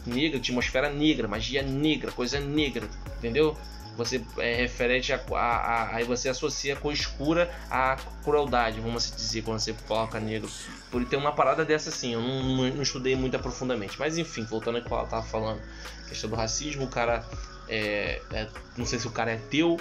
Negra, 0.04 0.38
atmosfera 0.38 0.90
negra, 0.90 1.28
magia 1.28 1.62
negra, 1.62 2.10
coisa 2.10 2.40
negra, 2.40 2.88
entendeu? 3.18 3.56
Você 3.96 4.24
é 4.38 4.54
referente 4.54 5.12
a, 5.12 5.20
a, 5.32 5.36
a, 5.36 5.96
aí 5.96 6.04
você 6.04 6.28
associa 6.28 6.78
a 6.82 6.92
escura 6.92 7.50
à 7.70 7.96
crueldade, 8.24 8.80
vamos 8.80 9.10
dizer, 9.14 9.42
quando 9.42 9.58
você 9.58 9.74
coloca 9.86 10.18
negro. 10.18 10.48
Por 10.90 11.04
ter 11.04 11.16
uma 11.16 11.32
parada 11.32 11.64
dessa 11.64 11.90
assim, 11.90 12.14
eu 12.14 12.20
não, 12.20 12.42
não, 12.42 12.74
não 12.74 12.82
estudei 12.82 13.14
muito 13.14 13.38
profundamente. 13.38 13.98
Mas 13.98 14.16
enfim, 14.16 14.44
voltando 14.44 14.78
ao 14.78 14.84
que 14.84 14.92
ela 14.92 15.06
tava 15.06 15.26
falando, 15.26 15.60
questão 16.08 16.30
do 16.30 16.36
racismo, 16.36 16.84
o 16.84 16.88
cara 16.88 17.24
é, 17.68 18.20
é, 18.32 18.48
não 18.76 18.84
sei 18.84 18.98
se 18.98 19.06
o 19.06 19.10
cara 19.10 19.30
é 19.30 19.36
teu 19.36 19.78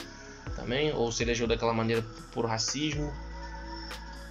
também, 0.55 0.93
ou 0.93 1.11
se 1.11 1.23
ele 1.23 1.31
agiu 1.31 1.47
daquela 1.47 1.73
maneira 1.73 2.03
por 2.31 2.45
racismo. 2.45 3.11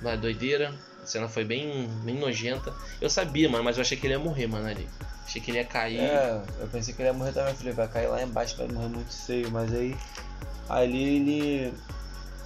Não 0.01 0.11
é 0.11 0.17
doideira. 0.17 0.73
A 1.03 1.07
cena 1.07 1.29
foi 1.29 1.45
bem, 1.45 1.89
bem 2.05 2.17
nojenta. 2.17 2.75
Eu 3.01 3.11
sabia, 3.11 3.49
mano, 3.49 3.65
mas 3.65 3.77
eu 3.77 3.83
achei 3.83 3.97
que 3.97 4.07
ele 4.07 4.15
ia 4.15 4.19
morrer, 4.19 4.47
mano, 4.47 4.69
ali. 4.69 4.89
Achei 5.29 5.43
que 5.43 5.51
ele 5.51 5.59
ia 5.59 5.65
cair. 5.67 6.01
É, 6.01 6.43
eu 6.59 6.69
pensei 6.69 6.95
que 6.95 7.03
ele 7.03 7.11
ia 7.11 7.13
morrer 7.13 7.33
também. 7.33 7.55
Falei, 7.55 7.75
vai 7.75 7.87
cair 7.87 8.07
lá 8.07 8.23
embaixo, 8.23 8.57
vai 8.57 8.67
morrer 8.67 8.89
muito 8.89 9.13
feio. 9.13 9.51
Mas 9.51 9.71
aí 9.75 9.95
ali 10.71 11.03
ele. 11.03 11.75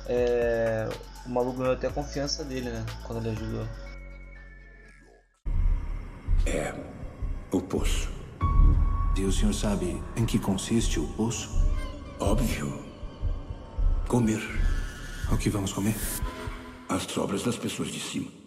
É, 0.06 0.88
o 1.24 1.30
maluco 1.30 1.58
ganhou 1.58 1.74
até 1.74 1.86
a 1.86 1.92
confiança 1.92 2.44
dele, 2.44 2.70
né? 2.70 2.84
Quando 3.04 3.24
ele 3.24 3.36
ajudou. 3.36 3.68
É. 6.44 6.74
O 7.52 7.60
poço. 7.60 8.10
E 9.16 9.22
o 9.22 9.30
senhor 9.30 9.54
sabe 9.54 10.02
em 10.16 10.26
que 10.26 10.40
consiste 10.40 10.98
o 10.98 11.06
poço? 11.12 11.50
Óbvio. 12.18 12.84
Comer. 14.08 14.42
O 15.30 15.36
que 15.36 15.48
vamos 15.48 15.72
comer? 15.72 15.94
As 16.88 17.04
sobras 17.04 17.44
das 17.44 17.56
pessoas 17.56 17.92
de 17.92 18.00
cima. 18.00 18.41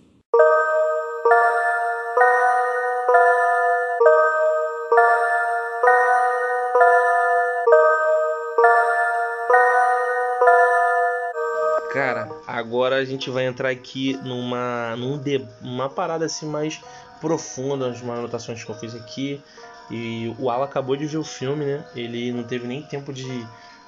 Cara, 11.96 12.30
agora 12.46 12.98
a 12.98 13.06
gente 13.06 13.30
vai 13.30 13.46
entrar 13.46 13.70
aqui 13.70 14.20
numa 14.22 14.98
num 14.98 15.18
de, 15.18 15.48
uma 15.62 15.90
parada 15.90 16.26
assim 16.26 16.46
mais 16.46 16.82
profunda, 17.22 17.88
umas 17.88 18.20
anotações 18.20 18.62
que 18.62 18.70
eu 18.70 18.76
fiz 18.76 18.94
aqui. 18.94 19.42
E 19.90 20.36
o 20.38 20.50
Ala 20.50 20.66
acabou 20.66 20.98
de 20.98 21.06
ver 21.06 21.16
o 21.16 21.24
filme, 21.24 21.64
né? 21.64 21.86
Ele 21.96 22.34
não 22.34 22.44
teve 22.44 22.68
nem 22.68 22.84
tempo 22.84 23.14
de 23.14 23.48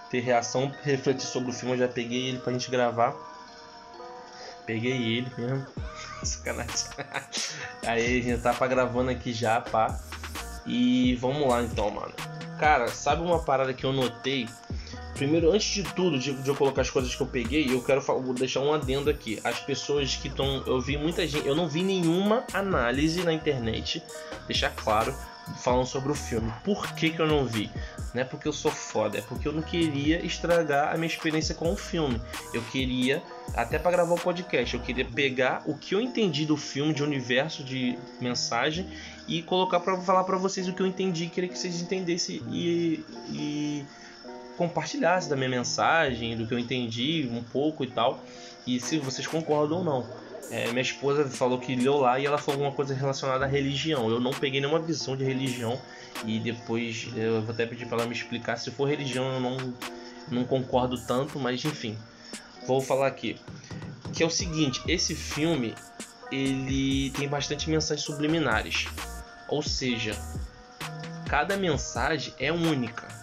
ter 0.09 0.21
reação, 0.21 0.71
refletir 0.83 1.27
sobre 1.27 1.49
o 1.49 1.53
filme. 1.53 1.75
Eu 1.75 1.79
já 1.79 1.89
peguei 1.89 2.29
ele 2.29 2.39
pra 2.39 2.53
gente 2.53 2.71
gravar. 2.71 3.13
Peguei 4.65 5.17
ele 5.17 5.29
mesmo. 5.37 5.67
Sacanagem. 6.23 6.87
Aí 7.85 8.19
a 8.19 8.23
gente 8.23 8.41
tá 8.41 8.67
gravando 8.67 9.11
aqui 9.11 9.33
já, 9.33 9.59
pá. 9.59 9.99
E 10.65 11.13
vamos 11.15 11.45
lá 11.45 11.61
então, 11.61 11.91
mano. 11.91 12.13
Cara, 12.57 12.87
sabe 12.87 13.21
uma 13.21 13.39
parada 13.39 13.73
que 13.73 13.85
eu 13.85 13.91
notei? 13.91 14.47
Primeiro, 15.17 15.51
antes 15.51 15.67
de 15.67 15.83
tudo, 15.83 16.19
de, 16.19 16.31
de 16.31 16.47
eu 16.47 16.55
colocar 16.55 16.81
as 16.81 16.89
coisas 16.91 17.13
que 17.13 17.21
eu 17.21 17.27
peguei, 17.27 17.74
eu 17.74 17.81
quero 17.81 18.01
vou 18.01 18.33
deixar 18.33 18.62
um 18.62 18.71
adendo 18.71 19.09
aqui. 19.09 19.39
As 19.43 19.59
pessoas 19.59 20.15
que 20.15 20.27
estão. 20.27 20.63
Eu 20.67 20.79
vi 20.79 20.95
muita 20.95 21.25
gente. 21.27 21.45
Eu 21.47 21.55
não 21.55 21.67
vi 21.67 21.81
nenhuma 21.81 22.45
análise 22.53 23.24
na 23.24 23.33
internet, 23.33 24.01
deixar 24.47 24.69
claro, 24.69 25.15
falando 25.55 25.88
sobre 25.88 26.12
o 26.12 26.15
filme. 26.15 26.53
Por 26.63 26.93
que, 26.93 27.09
que 27.09 27.19
eu 27.19 27.27
não 27.27 27.45
vi? 27.45 27.69
Não 28.13 28.21
é 28.21 28.25
porque 28.25 28.47
eu 28.47 28.53
sou 28.53 28.71
foda, 28.71 29.17
é 29.17 29.21
porque 29.21 29.47
eu 29.47 29.51
não 29.51 29.62
queria 29.62 30.24
estragar 30.24 30.93
a 30.93 30.97
minha 30.97 31.07
experiência 31.07 31.55
com 31.55 31.71
o 31.71 31.75
filme. 31.75 32.21
Eu 32.53 32.62
queria, 32.63 33.24
até 33.55 33.79
para 33.79 33.91
gravar 33.91 34.13
o 34.13 34.19
podcast, 34.19 34.75
eu 34.75 34.81
queria 34.81 35.05
pegar 35.05 35.63
o 35.65 35.75
que 35.75 35.95
eu 35.95 36.01
entendi 36.01 36.45
do 36.45 36.57
filme, 36.57 36.93
de 36.93 37.03
universo, 37.03 37.63
de 37.63 37.97
mensagem, 38.21 38.88
e 39.27 39.41
colocar 39.41 39.79
para 39.79 40.00
falar 40.01 40.24
para 40.24 40.38
vocês 40.38 40.67
o 40.67 40.74
que 40.74 40.81
eu 40.81 40.86
entendi, 40.86 41.27
queria 41.27 41.50
que 41.50 41.57
vocês 41.57 41.81
entendessem 41.81 42.41
e, 42.50 43.03
e 43.29 43.86
compartilhassem 44.57 45.29
da 45.29 45.35
minha 45.35 45.49
mensagem, 45.49 46.35
do 46.35 46.47
que 46.47 46.53
eu 46.53 46.59
entendi 46.59 47.29
um 47.31 47.43
pouco 47.43 47.83
e 47.83 47.87
tal, 47.87 48.19
e 48.65 48.79
se 48.79 48.97
vocês 48.97 49.27
concordam 49.27 49.79
ou 49.79 49.83
não. 49.83 50.27
É, 50.49 50.69
minha 50.69 50.81
esposa 50.81 51.25
falou 51.25 51.59
que 51.59 51.75
leu 51.75 51.97
lá 51.97 52.19
e 52.19 52.25
ela 52.25 52.37
falou 52.37 52.61
alguma 52.61 52.71
coisa 52.71 52.93
relacionada 52.93 53.43
à 53.45 53.47
religião. 53.47 54.09
Eu 54.09 54.19
não 54.19 54.31
peguei 54.31 54.61
nenhuma 54.61 54.79
visão 54.79 55.15
de 55.15 55.23
religião 55.23 55.79
e 56.25 56.39
depois 56.39 57.09
eu 57.15 57.41
vou 57.41 57.53
até 57.53 57.65
pedir 57.65 57.85
para 57.85 57.97
ela 57.97 58.07
me 58.07 58.13
explicar. 58.13 58.57
Se 58.57 58.71
for 58.71 58.87
religião, 58.87 59.25
eu 59.33 59.39
não, 59.41 59.57
não 60.29 60.43
concordo 60.45 60.97
tanto, 61.05 61.37
mas 61.37 61.63
enfim, 61.65 61.97
vou 62.65 62.81
falar 62.81 63.07
aqui. 63.07 63.37
Que 64.13 64.23
é 64.23 64.25
o 64.25 64.29
seguinte: 64.29 64.81
esse 64.87 65.13
filme 65.13 65.75
ele 66.31 67.09
tem 67.11 67.27
bastante 67.27 67.69
mensagens 67.69 68.05
subliminares, 68.05 68.85
ou 69.49 69.61
seja, 69.61 70.17
cada 71.27 71.57
mensagem 71.57 72.33
é 72.39 72.53
única. 72.53 73.16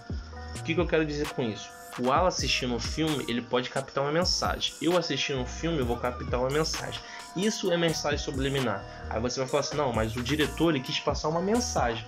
O 0.65 0.67
que, 0.67 0.75
que 0.75 0.81
eu 0.81 0.87
quero 0.87 1.05
dizer 1.05 1.29
com 1.35 1.43
isso? 1.43 1.69
o 2.01 2.11
Al 2.11 2.27
assistindo 2.27 2.75
o 2.75 2.81
filme, 2.81 3.23
ele 3.29 3.43
pode 3.43 3.69
captar 3.69 4.03
uma 4.03 4.11
mensagem. 4.11 4.73
Eu 4.81 4.97
assistindo 4.97 5.43
o 5.43 5.47
filme, 5.47 5.79
eu 5.79 5.85
vou 5.85 5.99
captar 5.99 6.41
uma 6.41 6.49
mensagem. 6.49 6.99
Isso 7.37 7.71
é 7.71 7.77
mensagem 7.77 8.19
subliminar. 8.19 8.83
Aí 9.11 9.21
você 9.21 9.41
vai 9.41 9.47
falar 9.47 9.61
assim: 9.61 9.77
não, 9.77 9.93
mas 9.93 10.17
o 10.17 10.23
diretor 10.23 10.71
ele 10.71 10.81
quis 10.81 10.99
passar 10.99 11.29
uma 11.29 11.43
mensagem. 11.43 12.03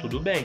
Tudo 0.00 0.20
bem. 0.20 0.44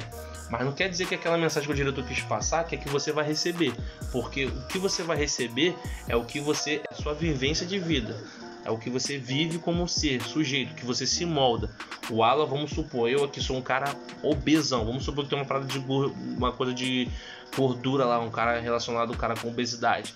Mas 0.50 0.66
não 0.66 0.72
quer 0.72 0.90
dizer 0.90 1.06
que 1.06 1.14
aquela 1.14 1.38
mensagem 1.38 1.68
que 1.68 1.72
o 1.72 1.76
diretor 1.76 2.04
quis 2.04 2.22
passar 2.22 2.66
que 2.66 2.74
é 2.74 2.78
que 2.80 2.90
você 2.90 3.12
vai 3.12 3.26
receber. 3.26 3.74
Porque 4.12 4.46
o 4.46 4.68
que 4.68 4.80
você 4.80 5.04
vai 5.04 5.16
receber 5.16 5.76
é 6.08 6.16
o 6.16 6.26
que 6.26 6.40
você. 6.40 6.82
é 6.90 6.96
sua 6.96 7.14
vivência 7.14 7.64
de 7.64 7.78
vida. 7.78 8.18
É 8.64 8.70
o 8.70 8.78
que 8.78 8.92
você 8.92 9.18
vive 9.18 9.58
como 9.58 9.88
ser, 9.88 10.22
sujeito, 10.22 10.76
que 10.76 10.86
você 10.86 11.08
se 11.08 11.26
molda. 11.26 11.72
O 12.12 12.24
Ala, 12.24 12.46
vamos 12.46 12.72
supor, 12.72 13.10
eu 13.10 13.24
aqui 13.24 13.42
sou 13.42 13.58
um 13.58 13.62
cara 13.62 13.96
obesão. 14.22 14.86
Vamos 14.86 15.04
supor 15.04 15.24
que 15.24 15.32
tem 15.32 15.40
uma 15.40 15.46
parada 15.46 15.66
de 15.66 15.80
uma 15.80 16.52
coisa 16.52 16.72
de 16.72 17.08
gordura 17.56 18.06
lá, 18.06 18.20
um 18.20 18.30
cara 18.30 18.60
relacionado 18.60 19.12
um 19.12 19.18
cara 19.18 19.36
com 19.36 19.48
obesidade. 19.48 20.14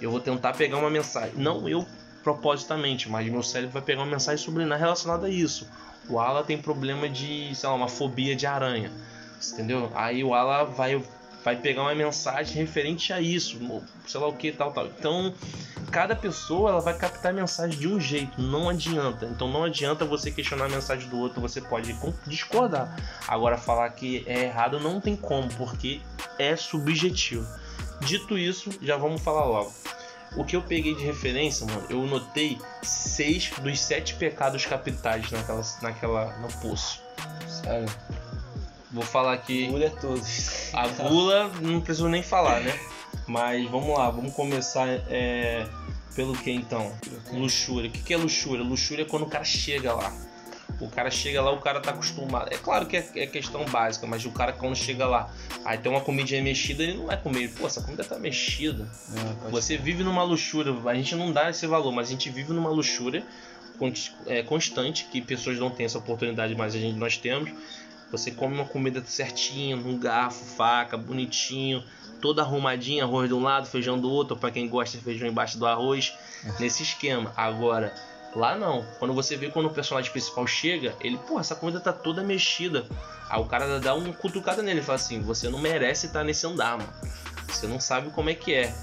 Eu 0.00 0.10
vou 0.10 0.20
tentar 0.20 0.52
pegar 0.52 0.76
uma 0.76 0.90
mensagem. 0.90 1.32
Não 1.36 1.68
eu 1.68 1.86
propositamente, 2.22 3.08
mas 3.08 3.30
meu 3.30 3.42
cérebro 3.42 3.72
vai 3.72 3.82
pegar 3.82 4.02
uma 4.02 4.10
mensagem 4.10 4.44
subliminar 4.44 4.78
relacionada 4.78 5.26
a 5.26 5.30
isso. 5.30 5.68
O 6.08 6.18
Ala 6.18 6.42
tem 6.42 6.58
problema 6.58 7.08
de, 7.08 7.54
sei 7.54 7.68
lá, 7.68 7.74
uma 7.74 7.88
fobia 7.88 8.34
de 8.34 8.46
aranha. 8.46 8.90
Entendeu? 9.52 9.90
Aí 9.94 10.24
o 10.24 10.34
Ala 10.34 10.64
vai 10.64 11.02
vai 11.46 11.54
pegar 11.54 11.82
uma 11.82 11.94
mensagem 11.94 12.56
referente 12.56 13.12
a 13.12 13.20
isso, 13.20 13.60
sei 14.04 14.20
lá 14.20 14.26
o 14.26 14.32
que, 14.32 14.50
tal, 14.50 14.72
tal. 14.72 14.86
Então, 14.86 15.32
cada 15.90 16.14
pessoa 16.14 16.70
ela 16.70 16.80
vai 16.80 16.96
captar 16.96 17.32
a 17.32 17.34
mensagem 17.34 17.78
de 17.78 17.88
um 17.88 18.00
jeito, 18.00 18.40
não 18.40 18.68
adianta. 18.68 19.26
Então, 19.26 19.48
não 19.48 19.64
adianta 19.64 20.04
você 20.04 20.30
questionar 20.30 20.66
a 20.66 20.68
mensagem 20.68 21.08
do 21.08 21.18
outro, 21.18 21.40
você 21.40 21.60
pode 21.60 21.96
discordar. 22.26 22.94
Agora, 23.26 23.56
falar 23.56 23.88
que 23.90 24.24
é 24.26 24.44
errado 24.44 24.80
não 24.80 25.00
tem 25.00 25.16
como, 25.16 25.48
porque 25.54 26.00
é 26.38 26.56
subjetivo. 26.56 27.46
Dito 28.00 28.36
isso, 28.36 28.70
já 28.82 28.96
vamos 28.96 29.22
falar 29.22 29.44
logo. 29.44 29.72
O 30.36 30.44
que 30.44 30.54
eu 30.54 30.62
peguei 30.62 30.94
de 30.94 31.04
referência, 31.04 31.66
mano, 31.66 31.86
eu 31.88 32.02
notei 32.06 32.58
seis 32.82 33.50
dos 33.60 33.80
sete 33.80 34.14
pecados 34.14 34.66
capitais 34.66 35.30
naquela, 35.30 35.62
naquela 35.80 36.38
no 36.38 36.48
poço. 36.60 37.00
Sério? 37.48 37.88
Vou 38.92 39.04
falar 39.04 39.34
aqui. 39.34 39.66
Gula 39.66 39.84
é 39.84 39.90
todos. 39.90 40.74
A 40.74 40.86
gula 40.88 41.50
não 41.60 41.80
preciso 41.80 42.08
nem 42.08 42.22
falar, 42.22 42.60
né? 42.60 42.78
Mas 43.26 43.68
vamos 43.68 43.96
lá, 43.96 44.10
vamos 44.10 44.32
começar 44.32 44.88
é, 45.08 45.66
pelo 46.14 46.36
que 46.36 46.50
então? 46.50 46.92
Luxúria. 47.32 47.90
O 47.90 47.92
que 47.92 48.14
é 48.14 48.16
luxúria? 48.16 48.64
Luxúria 48.64 49.02
é 49.02 49.04
quando 49.04 49.24
o 49.24 49.26
cara 49.26 49.44
chega 49.44 49.92
lá. 49.92 50.12
O 50.80 50.88
cara 50.88 51.10
chega 51.10 51.40
lá, 51.40 51.50
o 51.52 51.60
cara 51.60 51.80
tá 51.80 51.90
acostumado. 51.90 52.52
É 52.52 52.58
claro 52.58 52.86
que 52.86 52.96
é, 52.96 53.08
é 53.16 53.26
questão 53.26 53.64
básica, 53.64 54.06
mas 54.06 54.24
o 54.26 54.30
cara 54.30 54.52
quando 54.52 54.76
chega 54.76 55.06
lá, 55.06 55.30
aí 55.64 55.78
tem 55.78 55.90
uma 55.90 56.02
comidinha 56.02 56.42
mexida, 56.42 56.82
ele 56.82 56.98
não 56.98 57.06
vai 57.06 57.16
comer. 57.16 57.50
Pô, 57.50 57.66
essa 57.66 57.80
comida 57.80 58.04
tá 58.04 58.18
mexida. 58.18 58.88
É, 59.46 59.50
Você 59.50 59.76
ser. 59.76 59.82
vive 59.82 60.04
numa 60.04 60.22
luxúria. 60.22 60.74
A 60.84 60.94
gente 60.94 61.14
não 61.16 61.32
dá 61.32 61.48
esse 61.48 61.66
valor, 61.66 61.92
mas 61.92 62.08
a 62.08 62.10
gente 62.10 62.28
vive 62.30 62.52
numa 62.52 62.70
luxúria 62.70 63.24
é, 64.26 64.42
constante, 64.42 65.06
que 65.10 65.20
pessoas 65.20 65.58
não 65.58 65.70
têm 65.70 65.86
essa 65.86 65.98
oportunidade, 65.98 66.54
mas 66.54 66.74
a 66.74 66.78
gente 66.78 66.98
nós 66.98 67.16
temos. 67.16 67.50
Você 68.10 68.30
come 68.30 68.54
uma 68.54 68.64
comida 68.64 69.02
certinho, 69.04 69.76
num 69.76 69.98
garfo, 69.98 70.44
faca, 70.44 70.96
bonitinho, 70.96 71.82
toda 72.20 72.42
arrumadinha, 72.42 73.04
arroz 73.04 73.28
de 73.28 73.34
um 73.34 73.42
lado, 73.42 73.66
feijão 73.66 73.98
do 73.98 74.10
outro, 74.10 74.36
para 74.36 74.50
quem 74.50 74.68
gosta 74.68 74.96
de 74.96 75.04
feijão 75.04 75.28
embaixo 75.28 75.58
do 75.58 75.66
arroz, 75.66 76.14
nesse 76.58 76.82
esquema. 76.82 77.32
Agora, 77.36 77.92
Lá 78.36 78.54
não. 78.54 78.84
Quando 78.98 79.14
você 79.14 79.34
vê 79.34 79.48
quando 79.48 79.64
o 79.64 79.70
personagem 79.70 80.12
principal 80.12 80.46
chega, 80.46 80.94
ele, 81.00 81.16
pô, 81.26 81.40
essa 81.40 81.54
comida 81.54 81.80
tá 81.80 81.90
toda 81.90 82.22
mexida. 82.22 82.84
Aí 83.30 83.40
o 83.40 83.46
cara 83.46 83.80
dá 83.80 83.94
uma 83.94 84.12
cutucada 84.12 84.62
nele 84.62 84.80
e 84.80 84.82
fala 84.82 84.96
assim: 84.96 85.22
você 85.22 85.48
não 85.48 85.58
merece 85.58 86.06
estar 86.06 86.22
nesse 86.22 86.46
andar, 86.46 86.76
mano. 86.76 86.92
Você 87.48 87.66
não 87.66 87.80
sabe 87.80 88.10
como 88.10 88.28
é 88.28 88.34
que 88.34 88.52
é. 88.52 88.74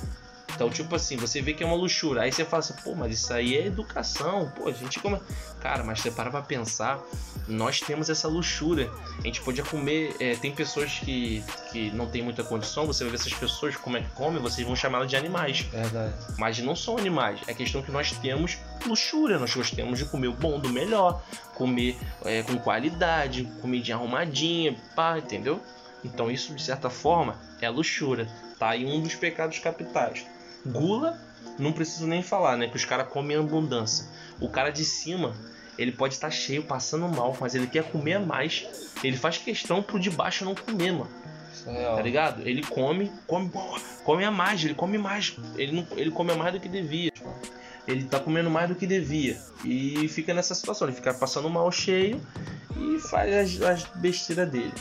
Então, 0.56 0.70
tipo 0.70 0.96
assim, 0.96 1.18
você 1.18 1.42
vê 1.42 1.54
que 1.54 1.64
é 1.64 1.66
uma 1.66 1.76
luxúria. 1.76 2.22
Aí 2.22 2.32
você 2.32 2.46
fala 2.46 2.60
assim, 2.60 2.74
pô, 2.84 2.94
mas 2.96 3.14
isso 3.14 3.34
aí 3.34 3.56
é 3.58 3.66
educação. 3.66 4.52
Pô, 4.56 4.68
a 4.68 4.72
gente 4.72 5.00
come. 5.00 5.20
Cara, 5.62 5.84
mas 5.84 6.00
você 6.00 6.12
para 6.12 6.30
pra 6.30 6.42
pensar, 6.42 7.00
nós 7.48 7.80
temos 7.80 8.10
essa 8.10 8.28
luxúria. 8.28 8.92
A 9.18 9.22
gente 9.22 9.42
podia 9.42 9.64
comer. 9.64 10.16
É, 10.20 10.36
tem 10.36 10.52
pessoas 10.52 11.00
que, 11.00 11.44
que 11.72 11.92
não 11.92 12.08
tem 12.08 12.22
muita 12.22 12.44
condição, 12.44 12.86
você 12.86 13.04
vai 13.04 13.12
ver 13.12 13.20
essas 13.20 13.34
pessoas 13.34 13.76
como 13.76 13.98
é 13.98 14.02
que 14.02 14.10
comem, 14.12 14.42
vocês 14.42 14.66
vão 14.66 14.76
chamá-las 14.76 15.10
de 15.10 15.16
animais. 15.16 15.62
Verdade. 15.62 16.14
Mas 16.38 16.60
não 16.60 16.76
são 16.76 16.98
animais. 16.98 17.40
É 17.48 17.54
questão 17.54 17.82
que 17.82 17.92
nós 17.92 18.12
temos 18.12 18.58
luxúria. 18.86 19.40
Nós 19.40 19.54
gostamos 19.54 19.98
de 20.00 20.06
comer 20.06 20.28
o 20.28 20.34
bom 20.34 20.60
do 20.60 20.70
melhor, 20.70 21.24
comer 21.56 21.98
é, 22.26 22.44
com 22.44 22.58
qualidade, 22.58 23.50
comidinha 23.62 23.98
arrumadinha, 23.98 24.76
pá, 24.96 25.18
entendeu? 25.18 25.62
Então 26.04 26.30
isso, 26.30 26.54
de 26.54 26.62
certa 26.62 26.90
forma, 26.90 27.40
é 27.62 27.70
luxúria. 27.70 28.28
Tá 28.60 28.70
aí 28.70 28.86
um 28.86 29.02
dos 29.02 29.16
pecados 29.16 29.60
capitais. 29.60 30.26
Gula, 30.66 31.20
não 31.58 31.72
preciso 31.72 32.08
nem 32.08 32.22
falar, 32.22 32.58
né? 32.58 32.68
Que 32.68 32.76
os 32.76 32.86
caras 32.86 33.08
comem 33.10 33.38
abundância. 33.38 34.06
O 34.40 34.50
cara 34.50 34.70
de 34.70 34.84
cima, 34.84 35.34
ele 35.78 35.92
pode 35.92 36.14
estar 36.14 36.32
cheio, 36.32 36.64
passando 36.64 37.08
mal, 37.08 37.36
mas 37.40 37.56
ele 37.56 37.68
quer 37.68 37.84
comer 37.84 38.20
mais. 38.20 38.68
Ele 39.04 39.18
faz 39.18 39.38
questão 39.38 39.82
pro 39.82 40.00
de 40.00 40.10
baixo 40.10 40.46
não 40.46 40.56
comer, 40.56 40.92
mano. 40.92 41.24
É 41.68 41.96
tá 41.96 42.02
ligado? 42.02 42.48
Ele 42.48 42.64
come, 42.64 43.12
come, 43.28 43.52
come 44.04 44.26
a 44.26 44.32
mais, 44.32 44.64
ele 44.64 44.74
come 44.74 44.98
mais. 44.98 45.36
Ele, 45.56 45.72
não, 45.72 45.88
ele 45.98 46.12
come 46.12 46.34
mais 46.36 46.54
do 46.54 46.60
que 46.60 46.68
devia. 46.68 47.12
Ele 47.88 48.06
tá 48.06 48.20
comendo 48.20 48.50
mais 48.50 48.70
do 48.70 48.76
que 48.76 48.88
devia. 48.88 49.38
E 49.64 50.08
fica 50.08 50.34
nessa 50.34 50.56
situação, 50.56 50.88
ele 50.88 50.96
fica 50.96 51.14
passando 51.14 51.50
mal 51.50 51.72
cheio 51.72 52.22
e 52.78 53.00
faz 53.00 53.34
as, 53.34 53.62
as 53.62 53.84
besteiras 53.96 54.50
dele. 54.50 54.74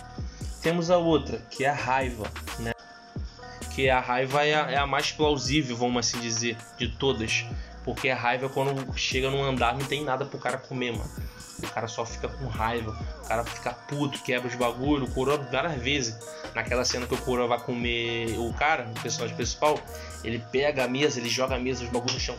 Temos 0.62 0.90
a 0.90 0.96
outra, 0.96 1.38
que 1.50 1.64
é 1.64 1.68
a 1.68 1.74
raiva, 1.74 2.24
né? 2.60 2.72
Porque 3.72 3.88
a 3.88 4.00
raiva 4.00 4.44
é 4.44 4.54
a, 4.54 4.70
é 4.70 4.76
a 4.76 4.86
mais 4.86 5.12
plausível, 5.12 5.74
vamos 5.74 6.06
assim 6.06 6.20
dizer, 6.20 6.58
de 6.76 6.88
todas. 6.88 7.46
Porque 7.82 8.10
a 8.10 8.14
raiva, 8.14 8.50
quando 8.50 8.86
chega 8.98 9.30
num 9.30 9.42
andar, 9.42 9.72
não 9.72 9.86
tem 9.86 10.04
nada 10.04 10.26
pro 10.26 10.38
cara 10.38 10.58
comer, 10.58 10.92
mano. 10.92 11.10
O 11.58 11.66
cara 11.68 11.88
só 11.88 12.04
fica 12.04 12.28
com 12.28 12.46
raiva, 12.48 12.94
o 13.24 13.28
cara 13.28 13.44
fica 13.44 13.70
puto, 13.72 14.22
quebra 14.22 14.46
os 14.46 14.54
bagulho. 14.54 15.04
O 15.04 15.10
Coroa 15.10 15.38
várias 15.38 15.80
vezes, 15.80 16.18
naquela 16.54 16.84
cena 16.84 17.06
que 17.06 17.14
o 17.14 17.16
Coroa 17.16 17.48
vai 17.48 17.60
comer 17.60 18.36
o 18.38 18.52
cara, 18.52 18.90
o 18.94 19.00
personagem 19.00 19.34
principal, 19.34 19.78
ele 20.22 20.44
pega 20.52 20.84
a 20.84 20.88
mesa, 20.88 21.18
ele 21.18 21.30
joga 21.30 21.54
a 21.54 21.58
mesa, 21.58 21.82
os 21.82 21.88
bagulhos 21.88 22.12
no 22.12 22.20
chão, 22.20 22.36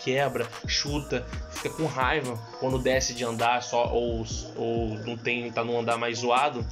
quebra, 0.00 0.48
chuta, 0.66 1.24
fica 1.50 1.70
com 1.70 1.86
raiva 1.86 2.36
quando 2.58 2.76
desce 2.78 3.14
de 3.14 3.22
andar 3.22 3.62
só 3.62 3.86
ou, 3.92 4.26
ou 4.56 4.98
não 5.06 5.16
tem, 5.16 5.52
tá 5.52 5.62
num 5.62 5.78
andar 5.78 5.96
mais 5.96 6.18
zoado, 6.18 6.66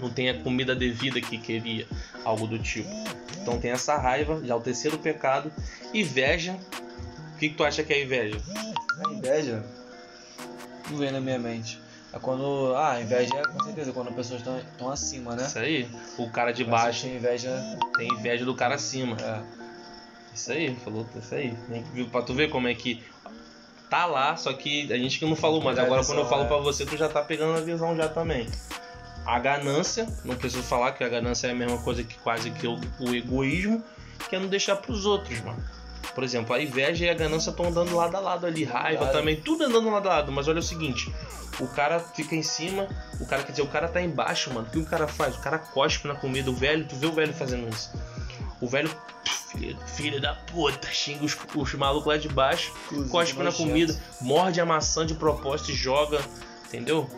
não 0.00 0.10
tem 0.10 0.28
a 0.30 0.42
comida 0.42 0.74
devida 0.74 1.20
que 1.20 1.38
queria, 1.38 1.86
algo 2.24 2.46
do 2.46 2.58
tipo. 2.58 2.88
Então 3.40 3.58
tem 3.58 3.70
essa 3.70 3.96
raiva, 3.96 4.40
já 4.44 4.56
o 4.56 4.60
terceiro 4.60 4.98
pecado, 4.98 5.52
inveja. 5.94 6.58
O 7.34 7.38
que, 7.38 7.50
que 7.50 7.54
tu 7.54 7.64
acha 7.64 7.82
que 7.82 7.92
é 7.92 8.02
inveja? 8.02 8.40
A 9.04 9.12
inveja 9.12 9.64
não 10.90 10.98
vem 10.98 11.10
na 11.10 11.20
minha 11.20 11.38
mente. 11.38 11.80
É 12.12 12.18
quando. 12.18 12.74
Ah, 12.76 13.00
inveja 13.00 13.34
é 13.36 13.42
com 13.46 13.62
certeza 13.62 13.92
quando 13.92 14.08
as 14.08 14.14
pessoas 14.14 14.40
estão 14.40 14.90
acima, 14.90 15.36
né? 15.36 15.44
Isso 15.46 15.58
aí. 15.58 15.88
O 16.16 16.30
cara 16.30 16.52
de 16.52 16.64
Mas 16.64 16.82
baixo 16.82 17.02
Tem 17.02 17.16
inveja. 17.16 17.78
tem 17.96 18.08
inveja 18.08 18.44
do 18.44 18.54
cara 18.54 18.76
acima. 18.76 19.16
É. 19.20 19.42
Isso 20.34 20.52
aí, 20.52 20.74
falou 20.76 21.06
isso 21.16 21.34
aí. 21.34 21.54
Pra 22.10 22.22
tu 22.22 22.34
ver 22.34 22.50
como 22.50 22.68
é 22.68 22.74
que 22.74 23.02
tá 23.88 24.06
lá, 24.06 24.36
só 24.36 24.52
que 24.52 24.92
a 24.92 24.96
gente 24.96 25.18
que 25.18 25.26
não 25.26 25.36
falou 25.36 25.66
a 25.66 25.72
Agora 25.72 26.04
quando 26.04 26.18
eu 26.18 26.28
falo 26.28 26.44
é. 26.44 26.46
pra 26.46 26.56
você, 26.58 26.84
tu 26.84 26.96
já 26.96 27.08
tá 27.08 27.22
pegando 27.22 27.56
a 27.56 27.60
visão 27.60 27.96
já 27.96 28.08
também. 28.08 28.46
A 29.26 29.38
ganância, 29.38 30.06
não 30.24 30.36
preciso 30.36 30.62
falar 30.62 30.92
que 30.92 31.02
a 31.02 31.08
ganância 31.08 31.48
é 31.48 31.50
a 31.50 31.54
mesma 31.54 31.78
coisa 31.78 32.02
que 32.04 32.16
quase 32.18 32.50
que 32.52 32.66
o, 32.66 32.78
o 33.00 33.14
egoísmo, 33.14 33.82
que 34.28 34.36
é 34.36 34.38
não 34.38 34.46
deixar 34.48 34.76
pros 34.76 35.04
outros, 35.04 35.40
mano. 35.40 35.62
Por 36.14 36.22
exemplo, 36.24 36.54
a 36.54 36.62
inveja 36.62 37.04
e 37.04 37.10
a 37.10 37.14
ganância 37.14 37.50
estão 37.50 37.66
andando 37.66 37.94
lado 37.94 38.16
a 38.16 38.20
lado 38.20 38.46
ali, 38.46 38.64
raiva 38.64 38.98
Claro. 39.00 39.12
também, 39.18 39.36
tudo 39.40 39.64
andando 39.64 39.90
lado 39.90 40.08
a 40.08 40.14
lado. 40.14 40.32
Mas 40.32 40.48
olha 40.48 40.60
o 40.60 40.62
seguinte, 40.62 41.12
o 41.60 41.66
cara 41.66 41.98
fica 42.00 42.34
em 42.34 42.42
cima, 42.42 42.86
o 43.20 43.26
cara 43.26 43.42
quer 43.42 43.50
dizer, 43.50 43.62
o 43.62 43.66
cara 43.66 43.88
tá 43.88 44.00
embaixo, 44.00 44.52
mano. 44.54 44.66
O 44.68 44.70
que 44.70 44.78
o 44.78 44.86
cara 44.86 45.06
faz? 45.08 45.34
O 45.36 45.40
cara 45.40 45.58
cospe 45.58 46.06
na 46.08 46.14
comida, 46.14 46.50
o 46.50 46.54
velho, 46.54 46.86
tu 46.86 46.94
vê 46.96 47.06
o 47.06 47.12
velho 47.12 47.34
fazendo 47.34 47.68
isso. 47.68 47.92
O 48.60 48.66
velho, 48.68 48.90
filho, 49.52 49.76
filho 49.86 50.20
da 50.20 50.34
puta, 50.34 50.88
xinga 50.88 51.24
os, 51.24 51.36
os 51.54 51.74
malucos 51.74 52.06
lá 52.06 52.16
de 52.16 52.28
baixo, 52.28 52.72
Cozinha 52.88 53.08
cospe 53.08 53.42
na 53.42 53.52
comida, 53.52 53.94
morde 54.20 54.60
a 54.60 54.64
maçã 54.64 55.04
de 55.04 55.14
propósito 55.14 55.72
e 55.72 55.74
joga, 55.74 56.20
entendeu? 56.66 57.10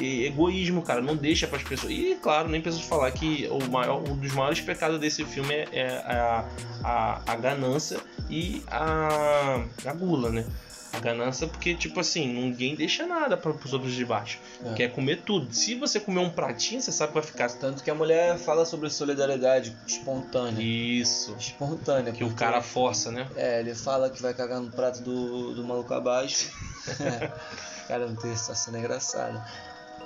E 0.00 0.26
egoísmo, 0.26 0.82
cara, 0.82 1.00
não 1.00 1.16
deixa 1.16 1.46
pras 1.46 1.62
pessoas. 1.62 1.92
E 1.92 2.16
claro, 2.22 2.48
nem 2.48 2.60
preciso 2.60 2.84
falar 2.84 3.10
que 3.10 3.48
o 3.50 3.70
maior, 3.70 3.98
um 3.98 4.16
dos 4.16 4.32
maiores 4.32 4.60
pecados 4.60 4.98
desse 5.00 5.24
filme 5.24 5.54
é, 5.54 5.66
é 5.72 5.88
a, 6.20 6.44
a, 6.84 7.32
a 7.32 7.36
ganância 7.36 7.98
e 8.30 8.62
a, 8.68 9.64
a 9.84 9.92
gula, 9.92 10.30
né? 10.30 10.44
A 10.92 11.00
ganância 11.00 11.46
porque, 11.46 11.74
tipo 11.74 12.00
assim, 12.00 12.26
ninguém 12.26 12.74
deixa 12.74 13.06
nada 13.06 13.36
para 13.36 13.50
os 13.50 13.72
outros 13.72 13.92
de 13.92 14.04
baixo. 14.04 14.38
É. 14.64 14.72
Quer 14.72 14.88
comer 14.88 15.20
tudo. 15.22 15.52
Se 15.52 15.74
você 15.74 16.00
comer 16.00 16.20
um 16.20 16.30
pratinho, 16.30 16.80
você 16.80 16.90
sabe 16.90 17.12
que 17.12 17.18
vai 17.18 17.22
ficar. 17.22 17.50
Tanto 17.50 17.84
que 17.84 17.90
a 17.90 17.94
mulher 17.94 18.38
fala 18.38 18.64
sobre 18.64 18.88
solidariedade 18.88 19.76
espontânea. 19.86 20.62
Isso. 20.62 21.36
Espontânea. 21.38 22.12
Que 22.12 22.24
o 22.24 22.32
cara 22.34 22.62
força, 22.62 23.10
né? 23.10 23.28
É, 23.36 23.60
ele 23.60 23.74
fala 23.74 24.08
que 24.08 24.22
vai 24.22 24.32
cagar 24.32 24.60
no 24.60 24.70
prato 24.70 25.02
do, 25.02 25.54
do 25.54 25.62
maluco 25.62 25.92
abaixo. 25.92 26.50
cara, 27.86 28.06
não 28.06 28.16
tem 28.16 28.32
essa 28.32 28.54
cena 28.54 28.78
engraçada. 28.78 29.44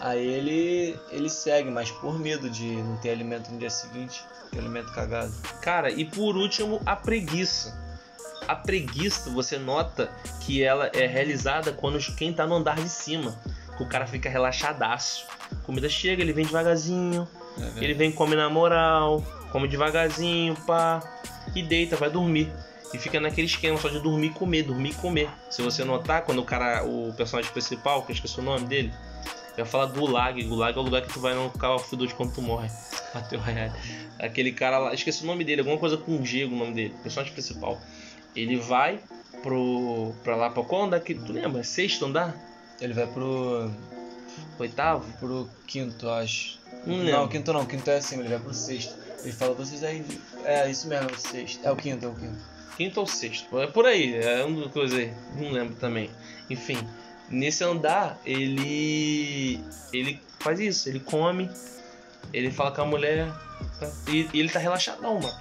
Aí 0.03 0.27
ele, 0.27 0.99
ele 1.11 1.31
segue, 1.31 1.71
mas 1.71 1.93
por 1.93 2.19
medo 2.19 2.51
de 2.51 2.67
não 2.73 2.97
ter 2.97 3.11
alimento 3.11 3.53
no 3.53 3.59
dia 3.59 3.71
seguinte, 3.71 4.25
ter 4.51 4.59
alimento 4.59 4.93
cagado. 4.93 5.33
Cara, 5.61 5.93
e 5.93 6.05
por 6.05 6.37
último, 6.37 6.83
a 6.85 6.97
preguiça. 6.97 7.81
A 8.49 8.57
preguiça, 8.57 9.31
você 9.31 9.57
nota 9.57 10.11
que 10.41 10.61
ela 10.61 10.91
é 10.93 11.07
realizada 11.07 11.73
quando 11.73 12.01
quem 12.17 12.33
tá 12.33 12.45
no 12.45 12.57
andar 12.57 12.81
de 12.81 12.89
cima. 12.89 13.41
Que 13.77 13.85
o 13.85 13.89
cara 13.89 14.05
fica 14.05 14.29
relaxadaço. 14.29 15.25
A 15.53 15.65
comida 15.65 15.89
chega, 15.89 16.21
ele 16.21 16.33
vem 16.33 16.45
devagarzinho. 16.45 17.29
É 17.79 17.85
Ele 17.85 17.95
vem 17.95 18.11
come 18.11 18.35
na 18.35 18.51
moral, 18.51 19.25
come 19.53 19.69
devagarzinho, 19.69 20.57
pá. 20.67 21.01
E 21.55 21.63
deita, 21.63 21.95
vai 21.95 22.11
dormir. 22.11 22.53
E 22.93 22.99
fica 22.99 23.21
naquele 23.21 23.47
esquema 23.47 23.79
só 23.79 23.89
de 23.89 24.01
dormir 24.01 24.27
e 24.27 24.31
comer, 24.31 24.65
dormir 24.65 24.91
e 24.91 24.95
comer. 24.95 25.31
Se 25.49 25.63
você 25.63 25.85
notar, 25.85 26.25
quando 26.25 26.41
o 26.41 26.45
cara, 26.45 26.85
o 26.85 27.15
personagem 27.15 27.53
principal, 27.53 28.03
que 28.03 28.11
eu 28.11 28.15
esqueci 28.15 28.41
o 28.41 28.43
nome 28.43 28.67
dele, 28.67 28.93
eu 29.57 29.65
ia 29.65 29.67
falar 29.67 29.87
Gulag. 29.87 30.43
Gulag 30.45 30.77
é 30.77 30.81
o 30.81 30.85
lugar 30.85 31.03
que 31.03 31.13
tu 31.13 31.21
vai 31.21 31.35
no 31.35 31.51
Call 31.51 31.77
of 31.77 31.95
Duty 31.95 32.15
quando 32.15 32.35
tu 32.35 32.43
morre. 32.43 32.71
Bateu 33.13 33.41
Royale. 33.41 33.73
Aquele 34.19 34.53
cara 34.53 34.79
lá, 34.79 34.95
esqueci 34.95 35.25
o 35.25 35.27
nome 35.27 35.45
dele, 35.45 35.61
alguma 35.61 35.79
coisa 35.79 35.97
com 35.97 36.25
G, 36.25 36.45
o 36.45 36.51
nome 36.51 36.73
dele, 36.73 36.95
personagem 37.03 37.33
principal. 37.33 37.81
Ele 38.35 38.57
vai 38.57 39.01
pro. 39.43 40.13
pra 40.23 40.37
lá, 40.37 40.51
pra 40.51 40.63
qual 40.63 40.85
andar 40.85 41.01
que. 41.01 41.15
Tu 41.15 41.33
lembra? 41.33 41.63
Sexto 41.63 42.07
andar? 42.07 42.35
Ele 42.81 42.93
vai 42.95 43.07
pro. 43.07 43.71
Oitavo? 44.59 45.05
pro 45.19 45.49
quinto, 45.67 46.09
acho. 46.09 46.59
Não 46.87 46.97
Não, 46.99 47.29
quinto 47.29 47.53
não, 47.53 47.67
quinto 47.67 47.91
é 47.91 47.97
acima, 47.97 48.23
ele 48.23 48.31
vai 48.31 48.39
pro 48.39 48.55
sexto. 48.55 48.95
Ele 49.23 49.33
fala, 49.33 49.55
vocês 49.55 49.85
aí. 49.85 50.05
É, 50.45 50.69
isso 50.71 50.89
mesmo, 50.89 51.09
é 51.09 51.13
o 51.13 51.19
sexto. 51.19 51.61
É 51.65 51.71
o 51.71 51.77
quinto, 51.77 52.05
é 52.05 52.09
o 52.09 52.15
quinto. 52.15 52.39
Quinto 52.77 53.01
ou 53.01 53.07
sexto. 53.07 53.59
É 53.61 53.67
por 53.67 53.87
aí, 53.87 54.17
é 54.17 54.45
uma 54.45 54.69
coisa 54.69 54.97
aí. 54.97 55.13
Não 55.37 55.53
lembro 55.53 55.75
também. 55.77 56.11
Enfim, 56.49 56.79
nesse 57.29 57.65
andar, 57.65 58.19
ele. 58.25 59.63
Ele 59.93 60.21
faz 60.41 60.59
isso, 60.59 60.89
ele 60.89 61.01
come, 61.01 61.51
ele 62.33 62.51
fala 62.51 62.73
com 62.73 62.83
a 62.83 62.87
mulher. 62.87 63.29
tá? 63.79 63.91
E, 64.09 64.29
e 64.33 64.41
ele 64.41 64.49
tá 64.49 64.59
relaxadão, 64.59 65.21
mano. 65.21 65.39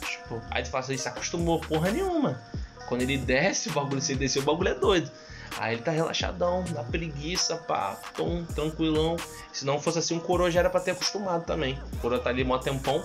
Tipo, 0.00 0.42
aí 0.50 0.62
tu 0.62 0.70
fala 0.70 0.84
ele 0.88 0.98
se 0.98 1.08
acostumou 1.08 1.60
porra 1.60 1.90
nenhuma. 1.90 2.40
Quando 2.86 3.02
ele 3.02 3.16
desce, 3.16 3.70
o 3.70 3.72
bagulho, 3.72 4.00
se 4.00 4.12
ele 4.12 4.20
descer, 4.20 4.40
o 4.40 4.42
bagulho 4.42 4.68
é 4.68 4.74
doido. 4.74 5.10
Aí 5.58 5.74
ele 5.74 5.82
tá 5.82 5.90
relaxadão, 5.90 6.64
na 6.74 6.82
preguiça, 6.82 7.56
pá, 7.56 7.96
tom, 8.16 8.44
tranquilão. 8.44 9.16
Se 9.52 9.64
não 9.64 9.80
fosse 9.80 9.98
assim, 9.98 10.16
o 10.16 10.20
coroa 10.20 10.50
já 10.50 10.60
era 10.60 10.70
pra 10.70 10.80
ter 10.80 10.90
acostumado 10.90 11.44
também. 11.44 11.78
O 11.92 11.96
coroa 11.98 12.20
tá 12.20 12.30
ali 12.30 12.44
mó 12.44 12.58
tempão. 12.58 13.04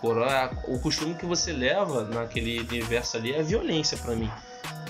Coroa, 0.00 0.50
o 0.66 0.78
costume 0.78 1.14
que 1.14 1.26
você 1.26 1.52
leva 1.52 2.04
naquele 2.04 2.60
universo 2.60 3.16
ali 3.16 3.32
é 3.32 3.40
a 3.40 3.42
violência 3.42 3.98
pra 3.98 4.16
mim. 4.16 4.30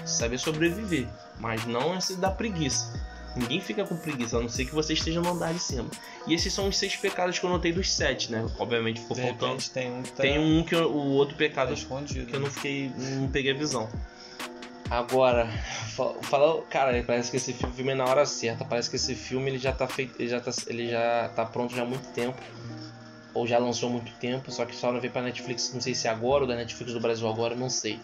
Saber 0.05 0.39
sobreviver. 0.39 1.09
Mas 1.39 1.65
não 1.67 1.97
esse 1.97 2.17
da 2.17 2.31
preguiça. 2.31 2.93
Ninguém 3.37 3.61
fica 3.61 3.85
com 3.85 3.97
preguiça, 3.97 4.39
a 4.39 4.41
não 4.41 4.49
ser 4.49 4.65
que 4.65 4.73
você 4.75 4.93
esteja 4.93 5.21
no 5.21 5.29
andar 5.29 5.53
de 5.53 5.59
cima. 5.59 5.89
E 6.27 6.35
esses 6.35 6.53
são 6.53 6.69
os 6.69 6.79
seis 6.79 6.95
pecados 6.95 7.37
que 7.39 7.45
eu 7.45 7.51
notei 7.51 7.73
dos 7.73 7.93
sete, 7.93 8.31
né? 8.31 8.47
Obviamente 8.61 9.01
ficou 9.01 9.17
faltando. 9.17 9.61
tem 9.73 9.91
um 9.93 10.03
que 10.03 10.13
tá, 10.13 10.23
Tem 10.23 10.39
um 10.39 10.63
que 10.63 10.75
eu- 10.75 10.89
o 10.91 11.09
outro 11.15 11.35
tá 11.35 11.39
pecado 11.39 11.73
escondido. 11.75 12.27
que 12.27 12.37
eu 12.37 12.41
não 12.41 12.49
fiquei. 12.51 12.93
não 12.97 13.29
peguei 13.29 13.51
a 13.53 13.57
visão. 13.57 13.89
Agora, 14.91 15.49
fa- 15.97 16.15
fala, 16.23 16.63
cara, 16.71 17.03
parece 17.05 17.31
que 17.31 17.37
esse 17.39 17.53
filme 17.55 17.91
é 17.93 17.95
na 17.95 18.05
hora 18.05 18.25
certa. 18.27 18.65
Parece 18.65 18.89
que 18.91 18.97
esse 18.97 19.15
filme 19.15 19.51
ele 19.51 19.59
já 19.59 19.73
tá 19.73 19.89
feito, 19.89 20.15
ele 20.21 20.29
já 20.29 20.41
tá, 20.41 20.53
ele 20.69 20.89
já 20.91 21.29
tá 21.35 21.45
pronto 21.45 21.75
já 21.75 21.83
há 21.83 21.87
muito 21.87 22.07
tempo. 22.13 22.41
Ou 23.33 23.47
já 23.49 23.59
lançou 23.59 23.89
há 23.89 23.93
muito 23.93 24.13
tempo, 24.21 24.53
só 24.53 24.65
que 24.65 24.77
só 24.77 24.93
não 24.93 25.01
veio 25.01 25.13
pra 25.13 25.23
Netflix, 25.23 25.73
não 25.75 25.81
sei 25.81 25.93
se 25.95 26.07
é 26.07 26.11
agora 26.11 26.45
ou 26.45 26.49
da 26.49 26.55
Netflix 26.55 26.93
do 26.93 27.01
Brasil 27.01 27.27
agora, 27.29 27.57
não 27.57 27.69
sei. 27.69 27.99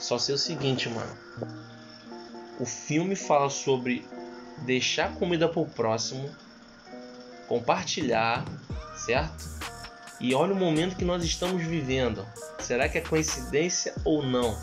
Só 0.00 0.18
sei 0.18 0.34
o 0.34 0.38
seguinte, 0.38 0.88
mano. 0.88 1.16
O 2.58 2.64
filme 2.64 3.16
fala 3.16 3.50
sobre 3.50 4.06
deixar 4.58 5.14
comida 5.14 5.48
pro 5.48 5.66
próximo, 5.66 6.30
compartilhar, 7.48 8.44
certo? 8.96 9.44
E 10.20 10.34
olha 10.34 10.52
o 10.52 10.56
momento 10.56 10.96
que 10.96 11.04
nós 11.04 11.24
estamos 11.24 11.62
vivendo. 11.64 12.24
Será 12.58 12.88
que 12.88 12.98
é 12.98 13.00
coincidência 13.00 13.94
ou 14.04 14.22
não? 14.22 14.56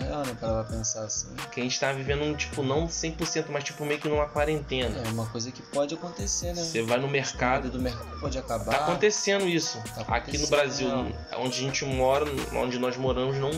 É, 0.00 0.26
né, 0.26 0.36
para 0.38 0.64
pensar 0.64 1.04
assim. 1.04 1.34
Que 1.52 1.60
a 1.60 1.62
gente 1.62 1.78
tá 1.78 1.92
vivendo 1.92 2.22
um 2.22 2.34
tipo, 2.34 2.62
não 2.62 2.86
100%, 2.86 3.46
mas 3.48 3.64
tipo 3.64 3.84
meio 3.84 4.00
que 4.00 4.08
numa 4.08 4.26
quarentena. 4.26 5.02
É 5.04 5.08
uma 5.10 5.26
coisa 5.26 5.50
que 5.50 5.62
pode 5.62 5.94
acontecer, 5.94 6.54
né? 6.54 6.62
Você 6.62 6.82
vai 6.82 6.98
no 6.98 7.08
mercado, 7.08 7.70
do 7.70 7.80
mercado 7.80 8.20
pode 8.20 8.38
acabar. 8.38 8.72
Tá 8.72 8.84
acontecendo 8.84 9.46
isso. 9.46 9.82
Tá 9.94 10.02
Aqui 10.02 10.08
no 10.08 10.44
acontecendo, 10.44 10.50
Brasil, 10.50 10.88
não. 10.88 11.12
onde 11.38 11.58
a 11.58 11.60
gente 11.62 11.84
mora, 11.84 12.24
onde 12.54 12.78
nós 12.78 12.96
moramos, 12.96 13.36
não, 13.36 13.50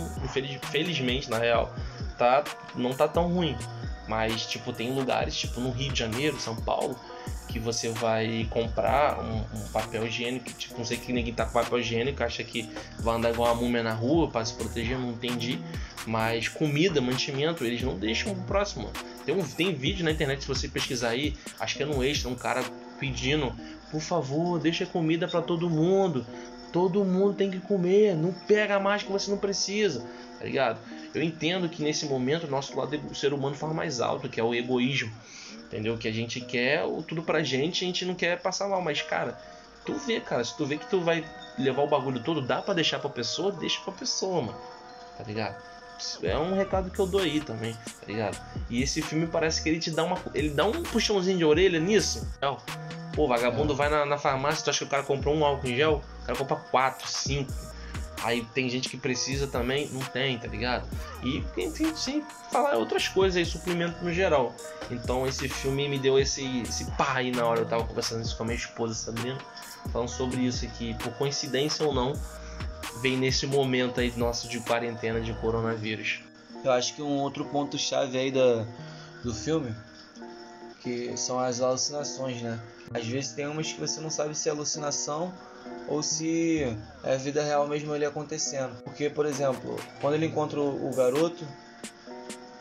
felizmente, 0.71 1.29
na 1.31 1.39
real, 1.39 1.75
tá, 2.21 2.45
não 2.77 2.93
tá 2.93 3.09
tão 3.09 3.33
ruim. 3.33 3.57
Mas, 4.07 4.45
tipo, 4.45 4.73
tem 4.73 4.93
lugares, 4.93 5.35
tipo 5.35 5.61
no 5.61 5.71
Rio 5.71 5.93
de 5.93 5.99
Janeiro, 5.99 6.39
São 6.39 6.55
Paulo, 6.55 6.97
que 7.49 7.59
você 7.59 7.91
vai 7.91 8.47
comprar 8.51 9.21
um, 9.21 9.39
um 9.57 9.69
papel 9.73 10.07
higiênico, 10.07 10.53
tipo, 10.53 10.77
não 10.77 10.85
sei 10.85 10.97
que 10.97 11.13
ninguém 11.13 11.33
tá 11.33 11.47
com 11.47 11.53
papel 11.53 11.79
higiênico, 11.79 12.23
acha 12.23 12.45
que 12.45 12.69
vai 12.99 13.17
andar 13.17 13.31
igual 13.31 13.53
uma 13.55 13.63
múmia 13.63 13.83
na 13.83 13.95
rua 13.95 14.29
para 14.29 14.45
se 14.45 14.55
proteger, 14.55 14.99
não 14.99 15.13
entendi. 15.13 15.59
Mas 16.07 16.49
comida, 16.49 17.01
mantimento, 17.01 17.65
eles 17.65 17.83
não 17.83 17.97
deixam 17.97 18.35
pro 18.35 18.45
próximo. 18.45 18.91
Tem, 19.25 19.35
um, 19.35 19.43
tem 19.43 19.75
vídeo 19.75 20.05
na 20.05 20.11
internet, 20.11 20.43
se 20.43 20.49
você 20.49 20.69
pesquisar 20.69 21.11
aí, 21.11 21.37
acho 21.59 21.77
que 21.77 21.83
é 21.83 21.87
no 21.87 22.03
extra, 22.05 22.29
um 22.29 22.35
cara 22.35 22.63
pedindo, 22.99 23.55
por 23.91 24.01
favor, 24.01 24.59
deixa 24.59 24.85
comida 24.85 25.27
para 25.27 25.41
todo 25.41 25.71
mundo. 25.71 26.27
Todo 26.73 27.05
mundo 27.05 27.35
tem 27.35 27.51
que 27.51 27.59
comer, 27.59 28.15
não 28.15 28.33
pega 28.33 28.79
mais 28.79 29.03
que 29.03 29.11
você 29.11 29.31
não 29.31 29.39
precisa, 29.39 30.05
tá 30.39 30.45
ligado? 30.45 30.81
Eu 31.15 31.23
entendo 31.23 31.69
que 31.69 31.83
nesse 31.83 32.07
momento 32.07 32.45
o 32.45 32.51
nosso 32.51 32.77
lado 32.79 32.97
do 32.97 33.15
ser 33.15 33.33
humano 33.33 33.55
fala 33.55 33.75
mais 33.75 34.01
alto, 34.01 34.29
que 34.29 34.41
é 34.41 34.45
o 34.45 34.55
egoísmo, 34.55 35.13
entendeu? 35.65 35.99
Que 35.99 36.07
a 36.09 36.13
gente 36.13 36.41
quer 36.41 36.85
tudo 37.07 37.23
pra 37.23 37.43
gente, 37.43 37.85
a 37.85 37.87
gente 37.87 38.05
não 38.05 38.15
quer 38.15 38.41
passar 38.41 38.69
mal, 38.69 38.81
mas 38.81 39.03
cara, 39.03 39.39
tu 39.85 39.95
vê, 39.95 40.21
cara, 40.21 40.45
se 40.45 40.57
tu 40.57 40.65
vê 40.65 40.77
que 40.77 40.87
tu 40.87 41.01
vai 41.01 41.25
levar 41.59 41.83
o 41.83 41.89
bagulho 41.89 42.23
todo, 42.23 42.41
dá 42.41 42.63
pra 42.63 42.75
deixar 42.75 42.99
pra 43.01 43.11
pessoa, 43.11 43.51
deixa 43.53 43.81
pra 43.81 43.93
pessoa, 43.93 44.43
mano. 44.43 44.59
Tá 45.19 45.25
ligado? 45.25 45.57
É 46.23 46.39
um 46.39 46.55
recado 46.55 46.91
que 46.91 46.99
eu 46.99 47.07
dou 47.07 47.21
aí 47.21 47.41
também, 47.41 47.75
tá 47.75 48.07
ligado? 48.07 48.41
E 48.71 48.83
esse 48.83 49.03
filme 49.03 49.27
parece 49.27 49.63
que 49.63 49.69
ele 49.69 49.79
te 49.79 49.91
dá 49.91 50.03
uma. 50.03 50.17
Ele 50.33 50.49
dá 50.49 50.65
um 50.65 50.83
puxãozinho 50.83 51.37
de 51.37 51.45
orelha 51.45 51.79
nisso. 51.79 52.27
Pô, 53.15 53.27
vagabundo 53.27 53.75
vai 53.75 53.91
na, 53.91 54.07
na 54.07 54.17
farmácia, 54.17 54.65
tu 54.65 54.71
acha 54.71 54.79
que 54.79 54.85
o 54.85 54.89
cara 54.89 55.03
comprou 55.03 55.35
um 55.35 55.45
álcool 55.45 55.67
em 55.67 55.77
gel? 55.77 56.01
O 56.23 56.27
cara 56.27 56.39
compra 56.39 56.57
quatro, 56.57 57.07
cinco. 57.07 57.53
Aí 58.23 58.45
tem 58.55 58.69
gente 58.69 58.89
que 58.89 58.97
precisa 58.97 59.47
também, 59.47 59.89
não 59.89 60.01
tem, 60.01 60.39
tá 60.39 60.47
ligado? 60.47 60.89
E 61.23 61.43
enfim, 61.57 61.95
sem 61.95 62.23
falar 62.51 62.77
outras 62.77 63.09
coisas 63.09 63.37
aí, 63.37 63.47
suplemento 63.47 64.05
no 64.05 64.13
geral. 64.13 64.55
Então 64.91 65.27
esse 65.27 65.49
filme 65.49 65.89
me 65.89 65.99
deu 65.99 66.19
esse, 66.19 66.63
esse 66.63 66.85
pá 66.93 67.15
aí 67.15 67.31
na 67.31 67.47
hora, 67.47 67.61
eu 67.61 67.67
tava 67.67 67.85
conversando 67.85 68.23
isso 68.23 68.37
com 68.37 68.43
a 68.43 68.47
minha 68.47 68.59
esposa 68.59 68.95
Sabrina, 68.95 69.39
falando 69.93 70.09
sobre 70.09 70.41
isso 70.41 70.65
aqui, 70.65 70.95
por 70.95 71.13
coincidência 71.15 71.87
ou 71.87 71.95
não, 71.95 72.13
vem 73.01 73.17
nesse 73.17 73.47
momento 73.47 74.01
aí 74.01 74.13
nosso 74.17 74.49
de 74.49 74.61
quarentena 74.61 75.21
de 75.21 75.33
coronavírus. 75.35 76.21
Eu 76.63 76.73
acho 76.73 76.95
que 76.95 77.01
um 77.01 77.19
outro 77.21 77.45
ponto 77.47 77.79
chave 77.79 78.19
aí 78.19 78.31
da, 78.31 78.67
do 79.25 79.33
filme 79.33 79.75
que 80.83 81.17
são 81.17 81.39
as 81.39 81.61
alucinações, 81.61 82.41
né? 82.43 82.59
Às 82.93 83.07
vezes 83.07 83.33
tem 83.33 83.47
umas 83.47 83.73
que 83.73 83.81
você 83.81 84.01
não 84.01 84.11
sabe 84.11 84.35
se 84.35 84.49
é 84.49 84.53
alucinação 84.53 85.33
ou 85.91 86.03
se 86.03 86.63
é 87.05 87.15
a 87.15 87.17
vida 87.17 87.43
real 87.43 87.67
mesmo 87.67 87.93
ali 87.93 88.05
acontecendo. 88.07 88.71
Porque, 88.85 89.11
por 89.11 89.27
exemplo, 89.27 89.77
quando 90.01 90.15
ele 90.15 90.27
encontra 90.27 90.59
o 90.61 90.91
garoto, 90.95 91.45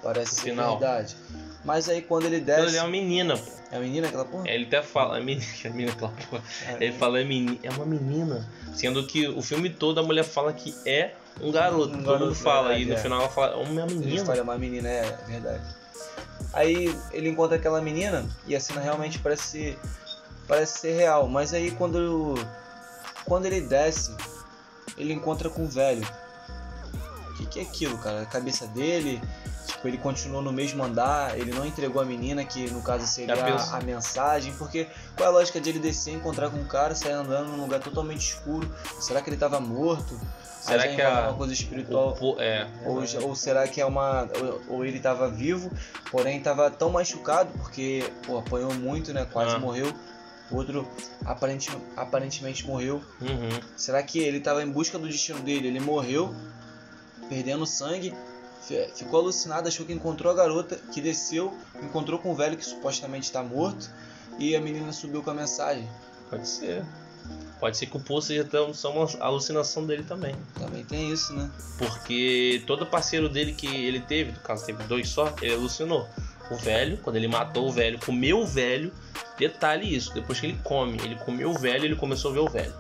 parece 0.04 0.36
ser 0.36 0.50
Final. 0.52 0.80
verdade. 0.80 1.15
Mas 1.63 1.88
aí 1.88 2.02
quando 2.02 2.26
ele 2.26 2.39
desce. 2.39 2.68
Ele 2.68 2.78
é 2.78 2.82
uma 2.82 2.89
menina, 2.89 3.38
pô. 3.38 3.52
É 3.72 3.78
a 3.78 3.80
menina 3.80 4.08
aquela 4.08 4.26
porra? 4.26 4.48
É, 4.48 4.56
Ele 4.56 4.65
até 4.65 4.82
fala, 4.82 5.20
é 5.20 5.22
menina, 5.22 5.46
é 5.63 5.70
menina 5.70 5.92
aquela 5.92 6.12
porra. 6.12 6.44
É. 6.68 6.84
Ele 6.84 6.94
fala, 6.94 7.20
é, 7.20 7.24
meni, 7.24 7.60
é 7.62 7.70
uma 7.70 7.86
menina. 7.86 8.50
Sendo 8.74 9.06
que 9.06 9.28
o 9.28 9.42
filme 9.44 9.70
todo 9.70 10.00
a 10.00 10.04
mulher 10.04 10.24
fala 10.24 10.52
que 10.52 10.74
é 10.86 11.13
um 11.39 11.52
garoto. 11.52 11.89
Um 11.89 11.98
Todo 11.98 12.04
garoto, 12.04 12.26
mundo 12.26 12.36
fala. 12.36 12.70
verdade, 12.70 12.84
e 12.84 12.86
no 12.88 12.94
é. 12.94 12.98
final 12.98 13.20
ela 13.22 13.30
fala, 13.30 13.54
é 13.54 13.56
uma 13.58 13.82
Ele 13.84 13.94
menina. 13.94 14.26
fala, 14.26 14.39
é 14.39 14.42
uma 14.42 14.58
menina, 14.58 14.89
é 14.89 15.18
verdade. 15.28 15.63
Aí 16.52 16.96
ele 17.12 17.30
encontra 17.30 17.58
aquela 17.58 17.80
menina 17.80 18.26
e 18.48 18.56
a 18.56 18.60
cena 18.60 18.82
realmente 18.82 19.20
parece 19.20 19.78
parece 20.48 20.80
ser 20.80 20.94
real, 20.98 21.28
mas 21.28 21.54
aí 21.54 21.70
quando 21.70 22.34
quando 23.30 23.46
ele 23.46 23.62
desce, 23.62 24.13
ele 24.98 25.13
encontra 25.13 25.50
com 25.50 25.63
o 25.63 25.68
velho. 25.70 26.06
O 27.30 27.34
que, 27.36 27.46
que 27.46 27.60
é 27.60 27.63
aquilo, 27.63 27.98
cara? 28.00 28.24
A 28.24 28.26
cabeça 28.26 28.68
dele, 28.68 29.22
tipo, 29.65 29.88
ele 29.88 29.98
continuou 29.98 30.42
no 30.42 30.52
mesmo 30.52 30.84
andar, 30.84 31.38
ele 31.39 31.54
não 31.54 31.65
entregou 31.65 32.02
a 32.02 32.06
menina, 32.06 32.44
que 32.44 32.70
no 32.70 32.82
caso 32.82 33.08
seria 33.08 33.34
a, 33.36 33.78
a 33.78 33.82
mensagem, 33.82 34.52
porque 34.58 34.86
qual 35.15 35.28
é 35.30 35.32
a 35.32 35.34
lógica 35.34 35.62
de 35.62 35.70
ele 35.70 35.80
descer, 35.80 36.13
encontrar 36.13 36.50
com 36.50 36.58
um 36.58 36.65
cara, 36.65 36.94
sair 36.96 37.13
andando 37.13 37.48
num 37.56 37.62
lugar 37.62 37.80
totalmente 37.80 38.20
escuro? 38.34 38.70
Será 39.00 39.22
que 39.22 39.30
ele 39.30 39.38
tava 39.38 39.58
morto? 39.62 40.20
Será 40.60 40.86
que 40.89 41.02
a- 41.02 41.30
uma 41.30 41.34
coisa 41.38 41.54
espiritual? 41.54 42.10
O 42.10 42.15
po- 42.15 42.36
é. 42.42 42.68
Ou, 42.86 43.06
já- 43.06 43.22
ou 43.22 43.34
será 43.34 43.65
que 43.65 43.80
é 43.80 43.86
uma. 43.86 44.28
Ou, 44.68 44.76
ou 44.80 44.86
ele 44.86 44.98
estava 44.98 45.30
vivo, 45.30 45.72
porém 46.12 46.38
estava 46.39 46.70
tão 46.70 46.89
machucado 46.89 47.50
porque 47.60 48.12
pô, 48.28 48.39
apanhou 48.39 48.74
muito, 48.74 49.13
né? 49.13 49.26
Quase 49.32 49.56
Ah. 49.56 49.60
morreu. 49.60 49.94
O 50.52 50.56
outro 50.56 50.88
aparente, 51.26 51.70
aparentemente 51.96 52.66
morreu. 52.66 53.02
Uhum. 53.22 53.60
Será 53.78 54.02
que 54.02 54.20
ele 54.20 54.38
estava 54.40 54.64
em 54.64 54.70
busca 54.72 54.98
do 54.98 55.08
destino 55.08 55.40
dele? 55.42 55.68
Ele 55.68 55.80
morreu, 55.80 56.34
perdendo 57.28 57.66
sangue, 57.66 58.14
fi- 58.68 58.90
ficou 58.96 59.20
alucinado, 59.22 59.68
achou 59.68 59.86
que 59.86 59.94
encontrou 59.94 60.32
a 60.32 60.36
garota, 60.36 60.76
que 60.92 61.02
desceu, 61.02 61.56
encontrou 61.84 62.18
com 62.20 62.32
o 62.32 62.36
velho 62.36 62.58
que 62.58 62.66
supostamente 62.66 63.26
está 63.26 63.44
morto, 63.44 63.90
e 64.40 64.56
a 64.56 64.62
menina 64.62 64.92
subiu 64.92 65.22
com 65.22 65.30
a 65.30 65.34
mensagem. 65.34 65.88
Pode 66.30 66.48
ser. 66.48 66.84
Pode 67.60 67.78
ser 67.78 67.86
que 67.88 67.98
o 67.98 68.00
Poço 68.00 68.28
seja 68.28 68.44
tão- 68.46 68.74
só 68.74 68.92
uma 68.92 69.06
alucinação 69.24 69.86
dele 69.86 70.04
também. 70.04 70.36
Também 70.58 70.84
tem 70.86 71.12
isso, 71.12 71.34
né? 71.34 71.50
Porque 71.78 72.64
todo 72.66 72.86
parceiro 72.86 73.28
dele 73.30 73.54
que 73.54 73.68
ele 73.68 74.00
teve, 74.00 74.32
no 74.32 74.40
caso 74.40 74.66
teve 74.66 74.82
dois 74.86 75.10
só, 75.10 75.32
ele 75.42 75.54
alucinou. 75.54 76.08
O 76.50 76.56
velho, 76.56 76.98
quando 76.98 77.16
ele 77.16 77.28
matou 77.28 77.68
o 77.68 77.72
velho, 77.72 78.00
comeu 78.00 78.40
o 78.40 78.46
velho. 78.46 78.92
Detalhe 79.38 79.96
isso, 79.96 80.14
depois 80.14 80.40
que 80.40 80.48
ele 80.48 80.60
come, 80.64 80.98
ele 81.04 81.16
comeu 81.16 81.52
o 81.52 81.58
velho, 81.58 81.86
ele 81.86 81.96
começou 81.96 82.32
a 82.32 82.34
ver 82.34 82.40
o 82.40 82.50
velho. 82.50 82.74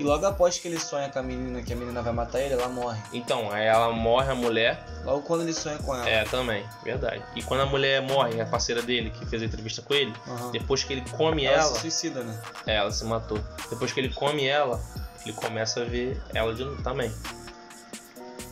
E 0.00 0.02
logo 0.02 0.24
após 0.24 0.58
que 0.58 0.66
ele 0.66 0.80
sonha 0.80 1.10
com 1.10 1.18
a 1.18 1.22
menina, 1.22 1.62
que 1.62 1.74
a 1.74 1.76
menina 1.76 2.00
vai 2.00 2.12
matar 2.12 2.40
ele, 2.40 2.54
ela 2.54 2.68
morre. 2.68 2.98
Então, 3.12 3.52
aí 3.52 3.66
ela 3.66 3.92
morre, 3.92 4.30
a 4.30 4.34
mulher. 4.34 4.82
Logo 5.04 5.20
quando 5.20 5.42
ele 5.42 5.52
sonha 5.52 5.76
com 5.76 5.94
ela. 5.94 6.08
É, 6.08 6.24
também, 6.24 6.64
verdade. 6.82 7.22
E 7.36 7.42
quando 7.42 7.60
a 7.60 7.66
mulher 7.66 8.00
morre, 8.00 8.40
a 8.40 8.46
parceira 8.46 8.80
dele, 8.80 9.10
que 9.10 9.26
fez 9.26 9.42
a 9.42 9.44
entrevista 9.44 9.82
com 9.82 9.92
ele, 9.92 10.14
Aham. 10.26 10.52
depois 10.52 10.82
que 10.84 10.94
ele 10.94 11.04
come 11.10 11.44
ela, 11.44 11.64
ela, 11.64 11.74
se 11.74 11.80
suicida, 11.80 12.22
né? 12.22 12.40
é, 12.66 12.76
ela 12.76 12.90
se 12.90 13.04
matou. 13.04 13.38
Depois 13.68 13.92
que 13.92 14.00
ele 14.00 14.08
come 14.08 14.46
ela, 14.46 14.80
ele 15.22 15.34
começa 15.34 15.82
a 15.82 15.84
ver 15.84 16.18
ela 16.32 16.54
de 16.54 16.64
novo 16.64 16.82
também. 16.82 17.12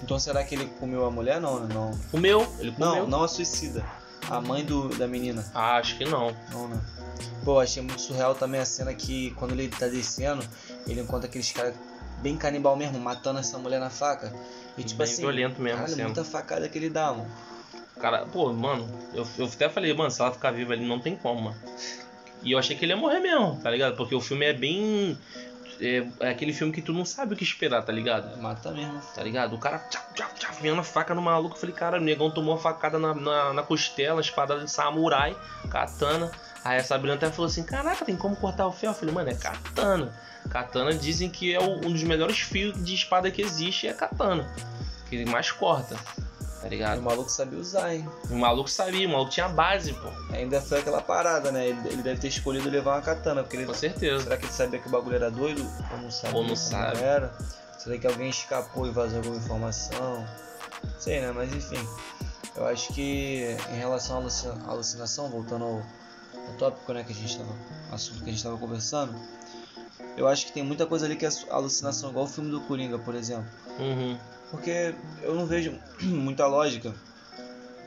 Então 0.03 0.19
será 0.19 0.45
que 0.45 0.55
ele 0.55 0.67
comeu 0.79 1.07
a 1.07 1.11
mulher? 1.11 1.41
Não, 1.41 1.61
né? 1.61 1.75
Não. 1.75 1.99
Comeu, 2.11 2.47
ele 2.59 2.73
comeu. 2.73 2.95
Não, 2.95 3.07
não 3.07 3.23
a 3.23 3.29
suicida. 3.29 3.83
A 4.31 4.41
mãe 4.41 4.65
do, 4.65 4.89
da 4.91 5.07
menina. 5.07 5.45
Ah, 5.55 5.77
acho 5.77 5.97
que 5.97 6.05
não. 6.05 6.35
Não, 6.53 6.69
né? 6.69 6.81
Pô, 7.45 7.59
achei 7.61 7.83
muito 7.83 8.01
surreal 8.01 8.35
também 8.35 8.61
a 8.61 8.65
cena 8.65 8.93
que 8.95 9.31
quando 9.33 9.53
ele 9.53 9.69
tá 9.69 9.87
descendo, 9.89 10.45
ele 10.87 11.01
encontra 11.01 11.29
aqueles 11.29 11.51
caras 11.51 11.75
bem 12.21 12.37
canibal 12.37 12.77
mesmo, 12.77 12.99
matando 12.99 13.39
essa 13.39 13.59
mulher 13.59 13.81
na 13.81 13.91
faca. 13.91 14.33
E 14.77 14.83
tipo 14.83 14.99
Bem 14.99 15.05
assim, 15.11 15.23
violento 15.23 15.61
mesmo 15.61 15.79
caralho, 15.79 15.95
cena. 15.97 16.09
muita 16.09 16.25
facada 16.25 16.69
que 16.69 16.77
ele 16.79 16.91
dá, 16.91 17.13
mano. 17.13 17.27
Cara, 18.01 18.27
pô, 18.27 18.53
mano, 18.53 18.87
eu, 19.15 19.27
eu 19.39 19.47
até 19.47 19.69
falei, 19.69 19.93
mano, 19.95 20.11
se 20.11 20.21
ela 20.21 20.31
ficar 20.31 20.53
viva 20.53 20.73
ali, 20.73 20.87
não 20.87 21.01
tem 21.01 21.17
como, 21.17 21.41
mano. 21.43 21.57
E 22.43 22.53
eu 22.53 22.59
achei 22.59 22.77
que 22.77 22.85
ele 22.85 22.93
ia 22.93 22.97
morrer 22.97 23.19
mesmo, 23.19 23.59
tá 23.61 23.71
ligado? 23.71 23.97
Porque 23.97 24.15
o 24.15 24.21
filme 24.21 24.47
é 24.47 24.53
bem. 24.53 25.19
É, 25.81 26.07
é 26.21 26.31
aquele 26.31 26.53
filme 26.53 26.73
que 26.73 26.83
tu 26.83 26.93
não 26.93 27.05
sabe 27.05 27.35
o 27.35 27.37
que 27.37 27.45
esperar, 27.45 27.83
tá 27.83 27.93
ligado? 27.93 28.37
Mata 28.41 28.71
mesmo. 28.73 29.01
Tá 29.15 29.23
ligado? 29.23 29.55
O 29.55 29.59
cara 29.59 29.79
tchau, 29.91 30.03
tchau, 30.15 30.29
tchau, 30.39 30.51
vendo 30.61 30.81
a 30.81 30.85
faca 30.85 31.15
no 31.15 31.23
maluco. 31.23 31.55
Eu 31.55 31.61
falei, 31.61 31.75
cara, 31.75 31.99
o 31.99 32.01
negão 32.01 32.31
tomou 32.31 32.55
uma 32.55 32.61
facada 32.61 32.99
na, 32.99 33.15
na, 33.15 33.53
na 33.53 33.63
costela, 33.63 34.21
espada 34.21 34.59
de 34.59 34.71
samurai, 34.71 35.37
katana. 35.71 36.31
Aí 36.65 36.79
a 36.79 36.85
Sabrina 36.85 37.15
até 37.15 37.31
falou 37.31 37.47
assim: 37.47 37.63
Caraca, 37.63 38.05
tem 38.05 38.17
como 38.17 38.35
cortar 38.37 38.67
o 38.67 38.73
ferro? 38.73 38.93
Eu 38.93 38.99
falei, 38.99 39.15
mano, 39.15 39.31
é 39.31 39.35
katana. 39.35 40.13
Katana 40.51 40.93
dizem 40.95 41.29
que 41.31 41.55
é 41.55 41.61
o- 41.61 41.77
um 41.87 41.93
dos 41.93 42.03
melhores 42.03 42.39
fios 42.41 42.83
de 42.83 42.95
espada 42.95 43.31
que 43.31 43.41
existe, 43.43 43.87
é 43.87 43.93
katana. 43.93 44.47
Que 45.09 45.25
mais 45.25 45.51
corta, 45.53 45.97
tá 46.61 46.67
E 46.67 46.71
ligado? 46.71 46.99
o 46.99 47.03
maluco 47.03 47.31
sabia 47.31 47.59
usar, 47.59 47.95
hein? 47.95 48.09
O 48.31 48.35
maluco 48.37 48.69
sabia, 48.71 49.07
o 49.09 49.11
maluco 49.13 49.31
tinha 49.31 49.49
base, 49.49 49.93
pô. 49.95 50.09
Ainda 50.33 50.61
foi 50.61 50.81
aquela 50.81 51.01
parada, 51.01 51.51
né? 51.53 51.69
Ele, 51.69 51.89
ele 51.89 52.03
deve 52.03 52.21
ter 52.21 52.29
escolhido 52.29 52.69
levar 52.69 52.97
uma 52.97 53.03
katana, 53.03 53.43
porque 53.43 53.57
ele. 53.57 53.67
Com 53.67 53.75
certeza. 53.75 54.25
Será 54.25 54.37
que 54.37 54.45
ele 54.47 54.53
sabia 54.53 54.79
que 54.79 54.89
o 54.89 54.91
bagulho 54.91 55.17
era 55.17 55.31
doido? 55.31 55.67
Ou 55.93 55.99
não 55.99 56.11
sabia? 56.11 56.37
Ou 56.37 56.45
não 56.47 56.57
sabe. 56.57 56.99
Era? 57.01 57.33
Será 57.79 57.97
que 57.99 58.07
alguém 58.07 58.29
escapou 58.31 58.87
e 58.87 58.91
vazou 58.91 59.19
alguma 59.19 59.37
informação? 59.37 60.27
Sei, 60.99 61.21
né? 61.21 61.33
Mas 61.35 61.53
enfim. 61.55 61.87
Eu 62.57 62.67
acho 62.67 62.93
que 62.93 63.57
em 63.73 63.77
relação 63.79 64.17
à 64.17 64.21
alucina- 64.21 64.59
à 64.67 64.71
alucinação, 64.71 65.29
voltando 65.31 65.65
ao, 65.65 65.75
ao 65.77 66.55
tópico 66.59 66.93
né, 66.93 67.05
que 67.05 67.13
a 67.13 67.15
gente 67.15 67.39
tava. 67.39 67.53
assunto 67.93 68.17
que 68.19 68.25
a 68.25 68.27
gente 68.29 68.37
estava 68.39 68.57
conversando, 68.59 69.15
eu 70.17 70.27
acho 70.27 70.47
que 70.47 70.53
tem 70.53 70.65
muita 70.65 70.85
coisa 70.85 71.07
ali 71.07 71.15
que 71.15 71.25
é 71.25 71.29
alucinação, 71.51 72.11
igual 72.11 72.25
o 72.25 72.29
filme 72.29 72.51
do 72.51 72.61
Coringa, 72.63 72.99
por 72.99 73.15
exemplo. 73.15 73.47
Uhum. 73.79 74.19
Porque 74.51 74.95
eu 75.23 75.35
não 75.35 75.47
vejo 75.47 75.79
muita 76.03 76.47
lógica 76.47 76.95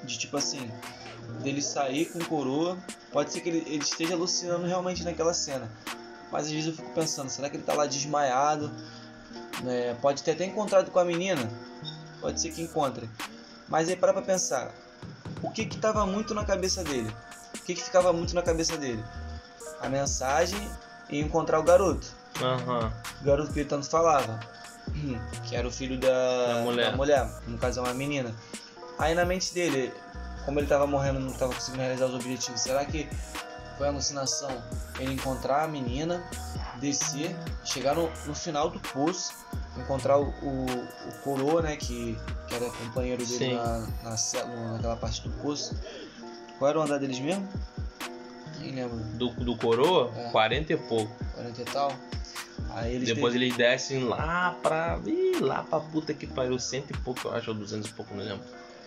de 0.04 0.18
tipo 0.18 0.38
assim, 0.38 0.72
dele 1.42 1.62
sair 1.62 2.06
com 2.06 2.20
coroa. 2.26 2.78
Pode 3.12 3.32
ser 3.32 3.42
que 3.42 3.50
ele, 3.50 3.64
ele 3.68 3.84
esteja 3.84 4.14
alucinando 4.14 4.66
realmente 4.66 5.04
naquela 5.04 5.34
cena. 5.34 5.70
Mas 6.32 6.46
às 6.46 6.52
vezes 6.52 6.68
eu 6.68 6.74
fico 6.74 6.94
pensando, 6.94 7.30
será 7.30 7.50
que 7.50 7.58
ele 7.58 7.64
tá 7.64 7.74
lá 7.74 7.86
desmaiado? 7.86 8.72
né? 9.64 9.96
pode 10.02 10.24
ter 10.24 10.32
até 10.32 10.46
encontrado 10.46 10.92
com 10.92 11.00
a 11.00 11.06
menina. 11.06 11.50
Pode 12.20 12.40
ser 12.40 12.52
que 12.52 12.62
encontre. 12.62 13.10
Mas 13.68 13.90
aí 13.90 13.96
para 13.96 14.14
pra 14.14 14.22
pensar. 14.22 14.72
O 15.42 15.50
que 15.50 15.66
que 15.66 15.78
tava 15.78 16.06
muito 16.06 16.34
na 16.34 16.46
cabeça 16.46 16.84
dele? 16.84 17.12
O 17.56 17.64
que 17.64 17.74
que 17.74 17.84
ficava 17.84 18.14
muito 18.14 18.36
na 18.36 18.42
cabeça 18.42 18.78
dele? 18.78 19.04
A 19.80 19.90
mensagem 19.90 20.70
e 21.10 21.20
encontrar 21.20 21.60
o 21.60 21.64
garoto 21.64 22.08
Aham. 22.42 22.94
o 23.22 23.26
garoto 23.26 23.52
que 23.52 23.60
ele 23.60 23.70
tanto 23.70 23.90
falava, 23.90 24.40
que 25.48 25.56
era 25.56 25.68
o 25.68 25.72
filho 25.72 26.00
da, 26.00 26.08
Da 26.56 26.62
mulher. 26.64 26.92
da 26.92 26.98
mulher, 26.98 27.30
no 27.48 27.58
caso 27.58 27.80
é 27.80 27.84
uma 27.84 27.94
menina. 27.94 28.34
Aí 29.00 29.16
na 29.16 29.26
mente 29.26 29.54
dele, 29.54 29.92
como 30.46 30.60
ele 30.60 30.68
tava 30.68 30.86
morrendo, 30.86 31.20
não 31.20 31.34
tava 31.34 31.54
conseguindo 31.54 31.82
realizar 31.84 32.06
os 32.06 32.16
objetivos, 32.16 32.62
será 32.62 32.86
que 32.86 33.08
foi 33.78 33.88
alucinação 33.88 34.50
ele 35.00 35.14
encontrar 35.14 35.64
a 35.64 35.68
menina, 35.68 36.24
descer, 36.80 37.36
chegar 37.64 37.96
no, 37.96 38.10
no 38.28 38.36
final 38.36 38.70
do 38.70 38.80
poço, 38.80 39.34
encontrar 39.78 40.18
o, 40.20 40.26
o, 40.26 40.66
o 40.66 41.12
coroa, 41.24 41.62
né, 41.64 41.76
que, 41.76 42.18
que 42.48 42.54
era 42.54 42.70
companheiro 42.70 43.26
dele 43.26 43.38
Sim. 43.38 43.56
na, 43.56 43.88
na, 44.04 44.72
naquela 44.74 44.96
parte 44.98 45.28
do 45.28 45.30
poço. 45.42 45.76
Qual 46.60 46.70
era 46.70 46.78
o 46.80 46.82
andar 46.84 47.00
deles 47.00 47.20
mesmo? 47.20 47.48
Nem 48.60 48.72
lembro, 48.76 48.98
Do, 49.18 49.30
do 49.32 49.56
coroa, 49.58 50.12
É. 50.16 50.30
40 50.30 50.74
e 50.74 50.78
pouco. 50.78 51.12
40 51.34 51.62
e 51.62 51.66
tal. 51.66 51.92
Aí 52.76 52.96
eles 52.96 53.08
Depois 53.08 53.34
teve- 53.34 53.46
eles 53.46 53.58
descem 53.58 54.04
lá 54.04 54.56
pra. 54.62 55.00
Ih, 55.06 55.40
lá 55.40 55.64
pra 55.64 55.80
puta 55.80 56.14
que 56.14 56.26
pariu, 56.28 56.58
cento 56.60 56.92
e 56.92 56.98
pouco, 56.98 57.28
eu 57.28 57.34
acho, 57.36 57.52
ou 57.52 57.56
200 57.58 57.90
e 57.90 57.94
pouco, 57.94 58.14
não 58.16 58.24
lembro. 58.24 58.44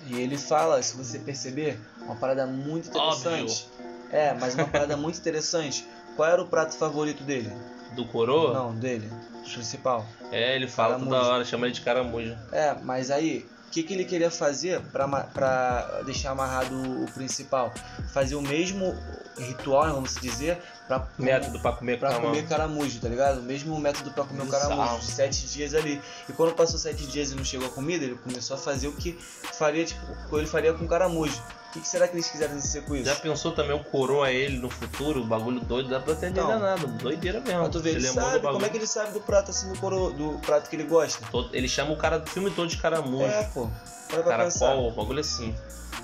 E 0.06 0.20
ele 0.20 0.36
fala, 0.36 0.82
se 0.82 0.96
você 0.96 1.18
perceber, 1.18 1.78
uma 2.02 2.14
parada 2.16 2.46
muito 2.46 2.88
interessante. 2.88 3.66
É, 4.10 4.34
mas 4.34 4.54
uma 4.54 4.66
parada 4.66 4.96
muito 4.96 5.18
interessante. 5.18 5.86
Qual 6.16 6.28
era 6.28 6.42
o 6.42 6.46
prato 6.46 6.76
favorito 6.76 7.22
dele? 7.24 7.50
Do 7.96 8.04
coroa? 8.06 8.52
Não, 8.52 8.74
dele. 8.74 9.10
Principal. 9.52 10.04
É, 10.32 10.54
ele 10.56 10.66
fala 10.68 10.94
toda 10.98 11.10
Caramujo. 11.10 11.30
hora, 11.32 11.44
chama 11.44 11.66
ele 11.66 11.74
de 11.74 11.80
caramujo. 11.80 12.36
É, 12.52 12.74
mas 12.82 13.10
aí, 13.10 13.46
o 13.68 13.70
que, 13.70 13.82
que 13.82 13.94
ele 13.94 14.04
queria 14.04 14.30
fazer 14.30 14.80
pra 14.92 16.02
deixar 16.04 16.30
amarrado 16.30 16.74
o 17.02 17.06
principal? 17.12 17.72
Fazer 18.12 18.34
o 18.34 18.42
mesmo 18.42 18.94
ritual, 19.38 19.92
vamos 19.92 20.14
dizer, 20.16 20.62
pra, 20.86 21.06
Método 21.18 21.60
pra 21.60 21.72
comer 21.72 21.98
pra 21.98 22.14
comer 22.20 22.46
caramujo, 22.46 23.00
tá 23.00 23.08
ligado? 23.08 23.40
O 23.40 23.42
mesmo 23.42 23.78
método 23.78 24.10
pra 24.12 24.24
comer 24.24 24.42
o 24.42 24.44
Bizarro. 24.44 24.76
caramujo, 24.76 25.02
sete 25.02 25.46
dias 25.46 25.74
ali. 25.74 26.00
E 26.28 26.32
quando 26.32 26.54
passou 26.54 26.78
sete 26.78 27.06
dias 27.06 27.32
e 27.32 27.34
não 27.34 27.44
chegou 27.44 27.66
a 27.66 27.70
comida, 27.70 28.04
ele 28.04 28.16
começou 28.16 28.56
a 28.56 28.58
fazer 28.58 28.88
o 28.88 28.92
que 28.92 29.18
faria, 29.52 29.84
tipo, 29.84 30.00
o 30.30 30.38
ele 30.38 30.46
faria 30.46 30.72
com 30.72 30.84
o 30.84 30.88
caramujo. 30.88 31.40
O 31.74 31.80
que, 31.80 31.88
será 31.88 32.06
que 32.06 32.14
eles 32.14 32.30
quiseram 32.30 32.54
dizer 32.56 32.84
com 32.84 32.94
isso? 32.94 33.06
Já 33.06 33.16
pensou 33.16 33.50
também 33.50 33.74
o 33.74 33.82
coroa 33.82 34.30
ele 34.30 34.58
no 34.58 34.70
futuro? 34.70 35.22
O 35.22 35.24
bagulho 35.24 35.58
doido, 35.58 35.88
dá 35.88 35.98
pra 35.98 36.14
ter 36.14 36.30
Não. 36.32 36.60
nada. 36.60 36.86
Doideira 36.86 37.40
mesmo. 37.40 37.62
Pra 37.62 37.68
tu 37.68 37.80
ver, 37.80 37.96
ele 37.96 38.06
lembrou 38.06 38.24
do 38.24 38.30
sabe, 38.30 38.46
como 38.46 38.64
é 38.64 38.68
que 38.68 38.76
ele 38.76 38.86
sabe 38.86 39.12
do 39.12 39.20
prato 39.20 39.50
assim, 39.50 39.72
do, 39.72 39.78
coro, 39.80 40.10
do 40.10 40.38
prato 40.38 40.70
que 40.70 40.76
ele 40.76 40.84
gosta? 40.84 41.18
Ele 41.52 41.68
chama 41.68 41.92
o 41.92 41.96
cara 41.96 42.18
do 42.18 42.30
filme 42.30 42.48
todo 42.52 42.68
de 42.68 42.76
caramujo. 42.76 43.24
É, 43.24 43.42
pô. 43.52 43.68
Para. 44.08 44.22
Caracol, 44.22 44.88
o 44.88 44.90
bagulho 44.92 45.18
assim. 45.18 45.52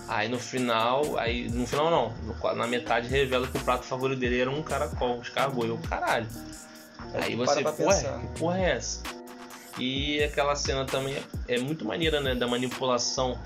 Aí 0.08 0.28
no 0.28 0.38
final, 0.38 1.18
aí 1.18 1.48
no 1.48 1.66
final 1.66 1.90
não, 1.90 2.12
no- 2.22 2.54
na 2.54 2.66
metade 2.66 3.08
revela 3.08 3.46
que 3.46 3.56
o 3.56 3.60
prato 3.60 3.84
favorito 3.84 4.18
dele 4.18 4.40
era 4.40 4.50
um 4.50 4.62
caracol, 4.62 5.20
escargot. 5.20 5.66
Eu, 5.68 5.78
caralho. 5.78 6.26
Aí 7.14 7.34
você, 7.36 7.62
ué, 7.64 7.72
pensar. 7.72 8.18
que 8.20 8.26
porra 8.38 8.58
é 8.58 8.70
essa? 8.72 9.02
E 9.78 10.22
aquela 10.22 10.54
cena 10.56 10.84
também 10.84 11.14
é, 11.48 11.54
é 11.54 11.58
muito 11.60 11.84
maneira, 11.84 12.20
né? 12.20 12.34
Da 12.34 12.46
manipulação. 12.46 13.38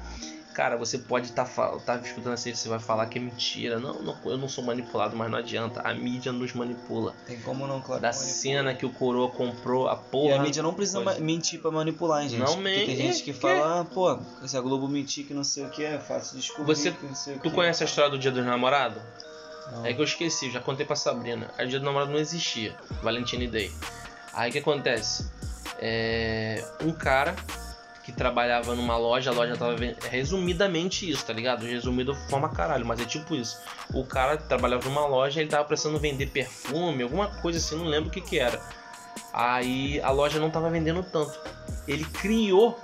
Cara, 0.54 0.76
você 0.76 0.98
pode 0.98 1.26
estar 1.30 1.44
tá, 1.46 1.68
tá 1.84 1.96
escutando 1.96 2.32
assim, 2.34 2.54
você 2.54 2.68
vai 2.68 2.78
falar 2.78 3.06
que 3.06 3.18
é 3.18 3.20
mentira. 3.20 3.80
Não, 3.80 4.00
não, 4.02 4.16
eu 4.24 4.38
não 4.38 4.48
sou 4.48 4.62
manipulado, 4.62 5.16
mas 5.16 5.28
não 5.28 5.36
adianta. 5.36 5.80
A 5.82 5.92
mídia 5.92 6.30
nos 6.30 6.52
manipula. 6.54 7.12
Tem 7.26 7.40
como 7.40 7.66
não, 7.66 7.80
claro. 7.80 8.00
Da 8.00 8.10
que 8.10 8.16
cena 8.16 8.72
que 8.72 8.86
o 8.86 8.90
coroa 8.90 9.28
comprou 9.30 9.88
a 9.88 9.94
E 9.94 10.10
porra. 10.12 10.36
a 10.36 10.38
mídia 10.38 10.62
não 10.62 10.72
precisa 10.72 11.00
ma- 11.00 11.14
mentir 11.16 11.60
pra 11.60 11.72
manipular, 11.72 12.22
hein, 12.22 12.28
gente. 12.28 12.38
Não 12.38 12.46
Porque 12.54 12.62
tem 12.62 12.86
mente, 12.86 12.96
gente 12.96 13.22
que 13.24 13.32
fala, 13.32 13.80
ah, 13.80 13.84
pô, 13.84 14.16
se 14.46 14.56
a 14.56 14.60
Globo 14.60 14.86
mentir 14.86 15.26
que 15.26 15.34
não 15.34 15.42
sei 15.42 15.64
o 15.66 15.70
que, 15.70 15.84
é 15.84 15.98
fácil 15.98 16.36
descobrir 16.36 16.72
Você- 16.72 16.92
Tu 17.42 17.50
conhece 17.50 17.82
a 17.82 17.86
história 17.86 18.10
do 18.10 18.18
Dia 18.18 18.30
dos 18.30 18.44
Namorados? 18.46 19.02
Não. 19.72 19.84
É 19.84 19.92
que 19.92 20.00
eu 20.00 20.04
esqueci, 20.04 20.52
já 20.52 20.60
contei 20.60 20.86
pra 20.86 20.94
Sabrina. 20.94 21.50
O 21.58 21.66
dia 21.66 21.80
do 21.80 21.84
namorado 21.84 22.12
não 22.12 22.18
existia, 22.18 22.76
Valentine 23.02 23.48
Day. 23.48 23.72
Aí 24.32 24.50
o 24.50 24.52
que 24.52 24.58
acontece? 24.58 25.28
É, 25.80 26.64
um 26.82 26.92
cara 26.92 27.34
que 28.04 28.12
trabalhava 28.12 28.74
numa 28.74 28.98
loja, 28.98 29.30
a 29.30 29.34
loja 29.34 29.56
tava 29.56 29.74
vendendo. 29.74 30.04
Resumidamente 30.04 31.10
isso, 31.10 31.24
tá 31.24 31.32
ligado? 31.32 31.64
Resumido 31.64 32.14
forma 32.14 32.50
caralho, 32.50 32.84
mas 32.84 33.00
é 33.00 33.04
tipo 33.06 33.34
isso. 33.34 33.58
O 33.94 34.04
cara 34.04 34.36
trabalhava 34.36 34.86
numa 34.88 35.06
loja, 35.06 35.40
ele 35.40 35.48
tava 35.48 35.64
precisando 35.64 35.98
vender 35.98 36.26
perfume, 36.26 37.02
alguma 37.02 37.28
coisa 37.28 37.58
assim, 37.58 37.76
não 37.76 37.86
lembro 37.86 38.10
o 38.10 38.12
que 38.12 38.20
que 38.20 38.38
era. 38.38 38.60
Aí 39.32 40.00
a 40.02 40.10
loja 40.10 40.38
não 40.38 40.50
tava 40.50 40.68
vendendo 40.68 41.02
tanto. 41.02 41.38
Ele 41.88 42.04
criou 42.04 42.78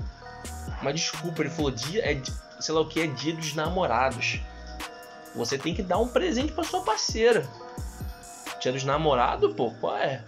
uma 0.80 0.92
desculpa, 0.92 1.42
ele 1.42 1.50
falou, 1.50 1.70
dia, 1.70 2.02
é, 2.02 2.20
sei 2.58 2.74
lá 2.74 2.80
o 2.80 2.88
que, 2.88 3.00
é 3.00 3.06
dia 3.06 3.34
dos 3.34 3.54
namorados. 3.54 4.40
Você 5.34 5.58
tem 5.58 5.74
que 5.74 5.82
dar 5.82 5.98
um 5.98 6.08
presente 6.08 6.52
pra 6.52 6.64
sua 6.64 6.82
parceira. 6.82 7.46
Dia 8.58 8.72
dos 8.72 8.84
namorados, 8.84 9.54
pô, 9.54 9.70
qual 9.72 9.98
é? 9.98 10.24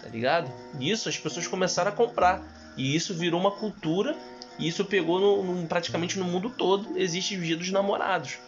Tá 0.00 0.08
ligado? 0.08 0.50
Isso 0.78 1.08
as 1.08 1.18
pessoas 1.18 1.48
começaram 1.48 1.90
a 1.90 1.94
comprar. 1.94 2.40
E 2.78 2.94
isso 2.96 3.12
virou 3.12 3.38
uma 3.40 3.50
cultura. 3.50 4.16
E 4.58 4.66
isso 4.66 4.84
pegou 4.84 5.20
no, 5.20 5.42
no- 5.42 5.66
praticamente 5.66 6.18
no 6.18 6.24
mundo 6.24 6.48
todo. 6.50 6.96
Existe 6.96 7.36
o 7.36 7.40
dia 7.42 7.56
dos 7.56 7.70
namorados. 7.70 8.38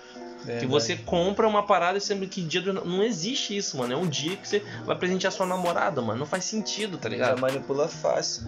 Que 0.58 0.64
você 0.64 0.96
compra 0.96 1.46
uma 1.46 1.62
parada 1.64 2.00
sendo 2.00 2.26
que 2.26 2.40
dia 2.40 2.62
do, 2.62 2.72
Não 2.72 3.04
existe 3.04 3.54
isso, 3.54 3.76
mano. 3.76 3.92
É 3.92 3.96
um 3.96 4.08
dia 4.08 4.36
que 4.36 4.48
você 4.48 4.60
vai 4.86 4.96
presentear 4.96 5.30
sua 5.30 5.44
namorada, 5.44 6.00
mano. 6.00 6.18
Não 6.20 6.26
faz 6.26 6.44
sentido, 6.46 6.96
tá 6.96 7.10
Já 7.10 7.14
ligado? 7.14 7.40
manipula 7.40 7.86
fácil. 7.88 8.44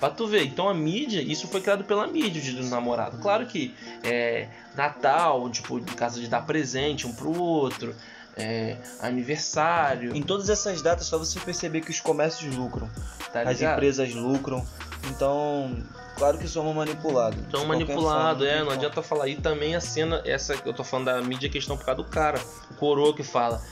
Pra 0.00 0.10
tu 0.10 0.26
ver, 0.26 0.44
então 0.44 0.68
a 0.68 0.74
mídia, 0.74 1.22
isso 1.22 1.46
foi 1.48 1.60
criado 1.62 1.84
pela 1.84 2.06
mídia, 2.06 2.40
o 2.40 2.44
dia 2.44 2.52
dos 2.52 2.68
namorados. 2.68 3.18
Claro 3.20 3.46
que 3.46 3.72
é 4.04 4.48
Natal, 4.74 5.48
tipo, 5.48 5.80
casa 5.94 6.20
de 6.20 6.28
dar 6.28 6.42
presente 6.44 7.06
um 7.06 7.14
pro 7.14 7.32
outro, 7.40 7.94
é, 8.36 8.76
aniversário, 9.00 10.14
Em 10.14 10.22
todas 10.22 10.50
essas 10.50 10.82
datas, 10.82 11.06
só 11.06 11.18
você 11.18 11.40
perceber 11.40 11.80
que 11.80 11.90
os 11.90 12.00
comércios 12.00 12.54
lucram, 12.54 12.88
tá 13.32 13.42
as 13.42 13.62
empresas 13.62 14.12
lucram. 14.14 14.64
Então, 15.08 15.74
claro 16.16 16.36
que 16.36 16.46
somos 16.46 16.74
manipulados. 16.74 17.38
Tão 17.50 17.60
De 17.62 17.66
qualquer 17.66 17.66
manipulado, 17.66 18.44
forma, 18.44 18.52
é, 18.52 18.64
não 18.64 18.72
adianta 18.72 19.02
falar. 19.02 19.28
E 19.28 19.36
também 19.36 19.74
a 19.74 19.80
cena, 19.80 20.20
essa 20.24 20.56
que 20.56 20.68
eu 20.68 20.74
tô 20.74 20.84
falando 20.84 21.06
da 21.06 21.22
mídia, 21.22 21.46
é 21.46 21.50
questão 21.50 21.76
por 21.76 21.86
causa 21.86 22.02
do 22.02 22.08
cara, 22.08 22.38
o 22.70 22.74
coroa 22.74 23.14
que 23.14 23.22
fala, 23.22 23.62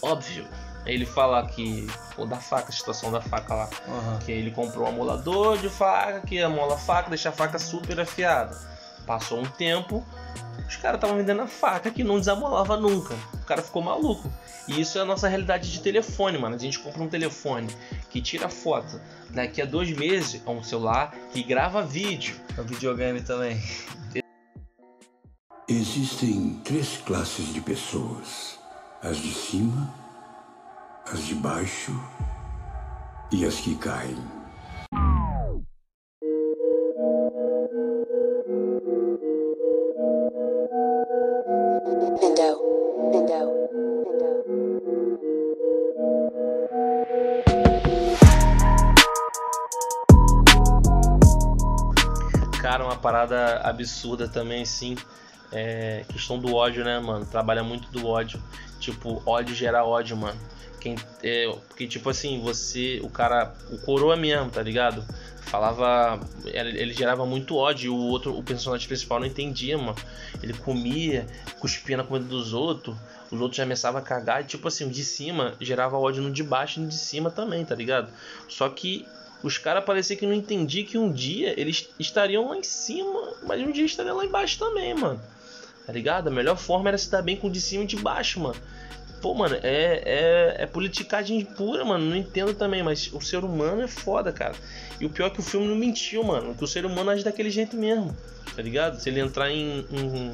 óbvio. 0.00 0.46
Ele 0.84 1.06
fala 1.06 1.46
que, 1.46 1.86
pô, 2.16 2.26
da 2.26 2.38
faca, 2.38 2.70
a 2.70 2.72
situação 2.72 3.12
da 3.12 3.20
faca 3.20 3.54
lá. 3.54 3.70
Aham. 3.86 4.18
Que 4.18 4.32
ele 4.32 4.50
comprou 4.50 4.84
um 4.84 4.88
amolador 4.88 5.56
de 5.58 5.68
faca, 5.68 6.20
que 6.22 6.40
amola 6.40 6.74
a 6.74 6.78
faca, 6.78 7.08
deixa 7.08 7.28
a 7.28 7.32
faca 7.32 7.56
super 7.56 8.00
afiada. 8.00 8.56
Passou 9.06 9.38
um 9.38 9.44
tempo, 9.44 10.04
os 10.72 10.76
caras 10.76 10.96
estavam 10.96 11.18
vendendo 11.18 11.42
a 11.42 11.46
faca 11.46 11.90
que 11.90 12.02
não 12.02 12.18
desamolava 12.18 12.78
nunca. 12.78 13.14
O 13.34 13.44
cara 13.44 13.62
ficou 13.62 13.82
maluco. 13.82 14.32
E 14.66 14.80
isso 14.80 14.96
é 14.98 15.02
a 15.02 15.04
nossa 15.04 15.28
realidade 15.28 15.70
de 15.70 15.80
telefone, 15.80 16.38
mano. 16.38 16.54
A 16.54 16.58
gente 16.58 16.78
compra 16.78 17.02
um 17.02 17.08
telefone 17.08 17.68
que 18.08 18.22
tira 18.22 18.48
foto. 18.48 18.98
Daqui 19.28 19.60
a 19.60 19.66
dois 19.66 19.90
meses 19.90 20.40
é 20.44 20.50
um 20.50 20.62
celular 20.62 21.14
que 21.30 21.42
grava 21.42 21.82
vídeo. 21.82 22.36
É 22.56 22.60
o 22.60 22.64
videogame 22.64 23.20
também. 23.20 23.60
Existem 25.68 26.60
três 26.64 26.96
classes 26.98 27.52
de 27.52 27.60
pessoas: 27.60 28.58
as 29.02 29.18
de 29.18 29.32
cima, 29.32 29.92
as 31.06 31.22
de 31.26 31.34
baixo 31.34 31.92
e 33.30 33.44
as 33.44 33.56
que 33.56 33.74
caem. 33.74 34.41
Parada 53.22 53.60
absurda 53.62 54.28
também, 54.28 54.64
sim. 54.64 54.96
É 55.52 56.04
questão 56.08 56.38
do 56.38 56.54
ódio, 56.54 56.84
né, 56.84 56.98
mano? 56.98 57.26
Trabalha 57.26 57.62
muito 57.62 57.90
do 57.90 58.06
ódio. 58.06 58.42
Tipo, 58.80 59.22
ódio 59.26 59.54
gera 59.54 59.84
ódio, 59.84 60.16
mano. 60.16 60.38
Quem, 60.80 60.96
é, 61.22 61.46
porque, 61.68 61.86
tipo 61.86 62.08
assim, 62.10 62.40
você, 62.40 63.00
o 63.04 63.08
cara, 63.08 63.54
o 63.70 63.78
coroa 63.78 64.16
mesmo, 64.16 64.50
tá 64.50 64.62
ligado? 64.62 65.04
Falava, 65.42 66.18
ele, 66.46 66.92
gerava 66.92 67.26
muito 67.26 67.56
ódio 67.56 67.86
e 67.86 67.88
o 67.90 67.96
outro, 67.96 68.36
o 68.36 68.42
personagem 68.42 68.88
principal 68.88 69.20
não 69.20 69.26
entendia, 69.26 69.76
mano. 69.76 69.94
Ele 70.42 70.54
comia, 70.54 71.26
cuspia 71.60 71.96
na 71.96 72.04
comida 72.04 72.24
dos 72.24 72.54
outros, 72.54 72.96
os 73.30 73.40
outros 73.40 73.56
já 73.56 73.64
começavam 73.64 74.00
a 74.00 74.04
cagar 74.04 74.42
e, 74.42 74.46
tipo 74.46 74.66
assim, 74.66 74.86
o 74.86 74.90
de 74.90 75.04
cima 75.04 75.54
gerava 75.60 75.98
ódio 75.98 76.22
no 76.22 76.30
de 76.30 76.42
baixo 76.42 76.80
e 76.80 76.82
no 76.82 76.88
de 76.88 76.96
cima 76.96 77.30
também, 77.30 77.64
tá 77.64 77.74
ligado? 77.74 78.10
Só 78.48 78.68
que 78.68 79.06
os 79.42 79.58
caras 79.58 79.84
pareciam 79.84 80.18
que 80.18 80.26
não 80.26 80.34
entendiam 80.34 80.86
que 80.86 80.98
um 80.98 81.10
dia 81.10 81.58
eles 81.58 81.88
estariam 81.98 82.48
lá 82.48 82.56
em 82.56 82.62
cima, 82.62 83.34
mas 83.44 83.60
um 83.60 83.72
dia 83.72 83.84
estariam 83.84 84.16
lá 84.16 84.24
embaixo 84.24 84.58
também, 84.58 84.94
mano. 84.94 85.20
Tá 85.86 85.92
ligado? 85.92 86.28
A 86.28 86.30
melhor 86.30 86.56
forma 86.56 86.88
era 86.88 86.98
se 86.98 87.10
dar 87.10 87.22
bem 87.22 87.36
com 87.36 87.48
o 87.48 87.50
de 87.50 87.60
cima 87.60 87.84
e 87.84 87.86
de 87.86 87.96
baixo, 87.96 88.38
mano. 88.38 88.56
Pô, 89.20 89.34
mano, 89.34 89.56
é, 89.62 90.02
é, 90.04 90.56
é 90.58 90.66
politicagem 90.66 91.44
pura, 91.44 91.84
mano. 91.84 92.04
Não 92.04 92.16
entendo 92.16 92.54
também, 92.54 92.82
mas 92.82 93.12
o 93.12 93.20
ser 93.20 93.44
humano 93.44 93.82
é 93.82 93.88
foda, 93.88 94.32
cara. 94.32 94.54
E 95.00 95.06
o 95.06 95.10
pior 95.10 95.26
é 95.26 95.30
que 95.30 95.40
o 95.40 95.42
filme 95.42 95.66
não 95.66 95.76
mentiu, 95.76 96.22
mano. 96.24 96.54
Que 96.54 96.64
o 96.64 96.66
ser 96.66 96.84
humano 96.84 97.10
age 97.10 97.24
daquele 97.24 97.50
jeito 97.50 97.76
mesmo, 97.76 98.16
tá 98.54 98.62
ligado? 98.62 99.00
Se 99.00 99.08
ele 99.08 99.20
entrar 99.20 99.50
em, 99.50 99.86
em, 99.90 100.32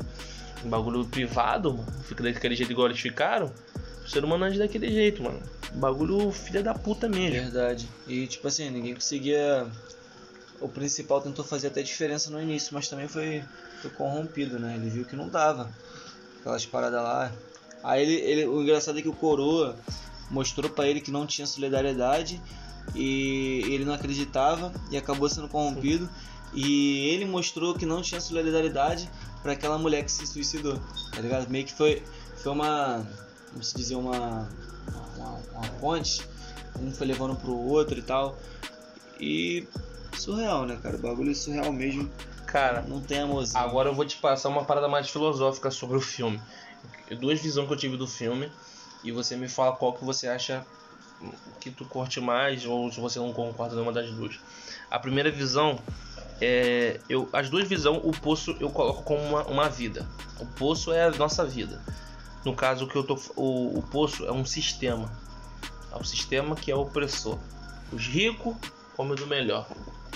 em 0.64 0.68
bagulho 0.68 1.04
privado, 1.04 1.74
mano, 1.74 1.86
fica 2.04 2.22
daquele 2.22 2.54
jeito 2.54 2.72
igual 2.72 2.88
eles 2.88 3.00
ficaram. 3.00 3.52
O 4.08 4.10
ser 4.10 4.24
humano 4.24 4.46
age 4.46 4.58
daquele 4.58 4.90
jeito, 4.90 5.22
mano. 5.22 5.38
Bagulho 5.74 6.32
filha 6.32 6.62
da 6.62 6.72
puta 6.72 7.06
mesmo. 7.06 7.42
Verdade. 7.42 7.86
E 8.06 8.26
tipo 8.26 8.48
assim, 8.48 8.70
ninguém 8.70 8.94
conseguia. 8.94 9.66
O 10.62 10.66
principal 10.66 11.20
tentou 11.20 11.44
fazer 11.44 11.66
até 11.66 11.82
diferença 11.82 12.30
no 12.30 12.40
início, 12.40 12.72
mas 12.72 12.88
também 12.88 13.06
foi, 13.06 13.44
foi 13.82 13.90
corrompido, 13.90 14.58
né? 14.58 14.76
Ele 14.76 14.88
viu 14.88 15.04
que 15.04 15.14
não 15.14 15.28
dava. 15.28 15.70
Aquelas 16.40 16.64
paradas 16.64 17.02
lá. 17.02 17.30
Aí 17.84 18.02
ele, 18.02 18.14
ele, 18.14 18.46
o 18.46 18.62
engraçado 18.62 18.98
é 18.98 19.02
que 19.02 19.10
o 19.10 19.12
coroa 19.12 19.76
mostrou 20.30 20.70
pra 20.70 20.88
ele 20.88 21.02
que 21.02 21.10
não 21.10 21.26
tinha 21.26 21.46
solidariedade 21.46 22.40
e 22.94 23.62
ele 23.66 23.84
não 23.84 23.92
acreditava 23.92 24.72
e 24.90 24.96
acabou 24.96 25.28
sendo 25.28 25.48
corrompido. 25.48 26.08
E 26.54 27.10
ele 27.10 27.26
mostrou 27.26 27.74
que 27.74 27.84
não 27.84 28.00
tinha 28.00 28.22
solidariedade 28.22 29.06
pra 29.42 29.52
aquela 29.52 29.76
mulher 29.76 30.02
que 30.02 30.10
se 30.10 30.26
suicidou, 30.26 30.80
tá 31.12 31.20
ligado? 31.20 31.46
Meio 31.50 31.66
que 31.66 31.74
foi, 31.74 32.02
foi 32.36 32.52
uma. 32.52 33.06
Como 33.50 33.62
se 33.62 33.76
dizer, 33.76 33.96
uma. 33.96 34.48
Uma, 35.16 35.30
uma 35.52 35.68
ponte. 35.80 36.26
Um 36.80 36.92
foi 36.92 37.06
levando 37.06 37.36
pro 37.36 37.56
outro 37.56 37.98
e 37.98 38.02
tal. 38.02 38.38
E. 39.20 39.66
Surreal, 40.16 40.66
né, 40.66 40.78
cara? 40.82 40.96
O 40.96 41.00
bagulho 41.00 41.30
é 41.30 41.34
surreal 41.34 41.72
mesmo. 41.72 42.10
Cara, 42.46 42.82
Não 42.82 43.00
tem 43.00 43.20
amorzinho. 43.20 43.62
Agora 43.62 43.90
eu 43.90 43.94
vou 43.94 44.06
te 44.06 44.16
passar 44.16 44.48
uma 44.48 44.64
parada 44.64 44.88
mais 44.88 45.08
filosófica 45.10 45.70
sobre 45.70 45.98
o 45.98 46.00
filme. 46.00 46.40
Duas 47.20 47.40
visões 47.40 47.66
que 47.66 47.72
eu 47.74 47.76
tive 47.76 47.96
do 47.96 48.06
filme. 48.06 48.50
e 49.04 49.12
você 49.12 49.36
me 49.36 49.48
fala 49.48 49.76
qual 49.76 49.92
que 49.92 50.04
você 50.04 50.26
acha 50.26 50.66
que 51.60 51.70
tu 51.70 51.84
curte 51.84 52.20
mais 52.20 52.64
ou 52.64 52.90
se 52.90 53.00
você 53.00 53.18
não 53.18 53.32
concorda 53.32 53.74
nenhuma 53.74 53.92
das 53.92 54.10
duas. 54.10 54.38
A 54.90 54.98
primeira 54.98 55.30
visão 55.30 55.78
é 56.40 57.00
eu 57.08 57.28
as 57.32 57.50
duas 57.50 57.66
visões 57.68 58.00
o 58.04 58.12
poço 58.12 58.56
eu 58.60 58.70
coloco 58.70 59.02
como 59.02 59.20
uma, 59.22 59.42
uma 59.44 59.68
vida. 59.68 60.06
O 60.40 60.46
poço 60.46 60.92
é 60.92 61.04
a 61.04 61.10
nossa 61.10 61.44
vida. 61.44 61.82
No 62.48 62.54
caso 62.56 62.86
que 62.86 62.96
eu 62.96 63.04
tô 63.04 63.14
o, 63.36 63.78
o 63.78 63.82
poço 63.82 64.24
é 64.24 64.32
um 64.32 64.44
sistema. 64.44 65.10
É 65.92 65.96
um 65.96 66.04
sistema 66.04 66.56
que 66.56 66.70
é 66.70 66.74
opressor. 66.74 67.38
Os 67.92 68.06
ricos 68.06 68.56
comem 68.96 69.14
do 69.14 69.26
melhor. 69.26 69.68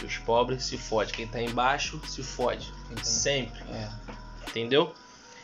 E 0.02 0.06
os 0.06 0.16
pobres 0.18 0.64
se 0.64 0.78
fodem. 0.78 1.12
Quem 1.14 1.26
tá 1.28 1.42
embaixo 1.42 2.00
se 2.06 2.22
fode. 2.22 2.72
Entendi. 2.90 3.06
Sempre. 3.06 3.60
É. 3.70 3.88
Entendeu? 4.48 4.94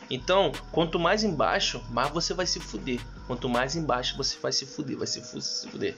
Então, 0.09 0.51
quanto 0.71 0.97
mais 0.99 1.23
embaixo, 1.23 1.79
mais 1.91 2.09
você 2.11 2.33
vai 2.33 2.47
se 2.47 2.59
fuder. 2.59 2.99
Quanto 3.27 3.47
mais 3.47 3.75
embaixo, 3.75 4.17
você 4.17 4.35
vai 4.41 4.51
se 4.51 4.65
fuder, 4.65 4.97
vai 4.97 5.05
se, 5.05 5.21
fu- 5.21 5.39
se 5.39 5.67
fuder. 5.69 5.95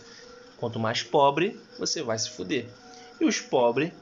Quanto 0.58 0.78
mais 0.78 1.02
pobre, 1.02 1.58
você 1.80 2.04
vai 2.04 2.20
se 2.20 2.30
fuder. 2.32 2.68
E 3.20 3.24
os 3.26 3.40
pobres, 3.40 3.94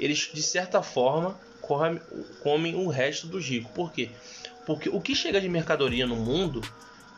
eles 0.00 0.30
de 0.32 0.42
certa 0.42 0.82
forma 0.82 1.38
comem, 1.60 2.00
comem 2.42 2.74
o 2.74 2.88
resto 2.88 3.26
dos 3.26 3.46
ricos. 3.46 3.70
Por 3.72 3.92
quê? 3.92 4.10
Porque 4.68 4.90
o 4.90 5.00
que 5.00 5.14
chega 5.14 5.40
de 5.40 5.48
mercadoria 5.48 6.06
no 6.06 6.14
mundo, 6.14 6.60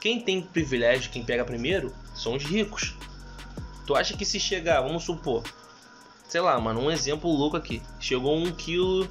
quem 0.01 0.21
tem 0.21 0.41
privilégio, 0.41 1.11
quem 1.11 1.25
pega 1.25 1.45
primeiro, 1.45 1.93
são 2.15 2.37
os 2.37 2.45
ricos. 2.45 2.95
Tu 3.85 3.97
acha 3.97 4.17
que 4.17 4.25
se 4.25 4.39
chegar, 4.39 4.81
vamos 4.83 5.03
supor, 5.03 5.43
sei 6.29 6.41
lá, 6.41 6.61
mano, 6.61 6.81
um 6.81 6.93
exemplo 6.93 7.29
louco 7.29 7.57
aqui. 7.57 7.83
Chegou 7.99 8.39
um 8.39 8.53
quilo 8.53 9.11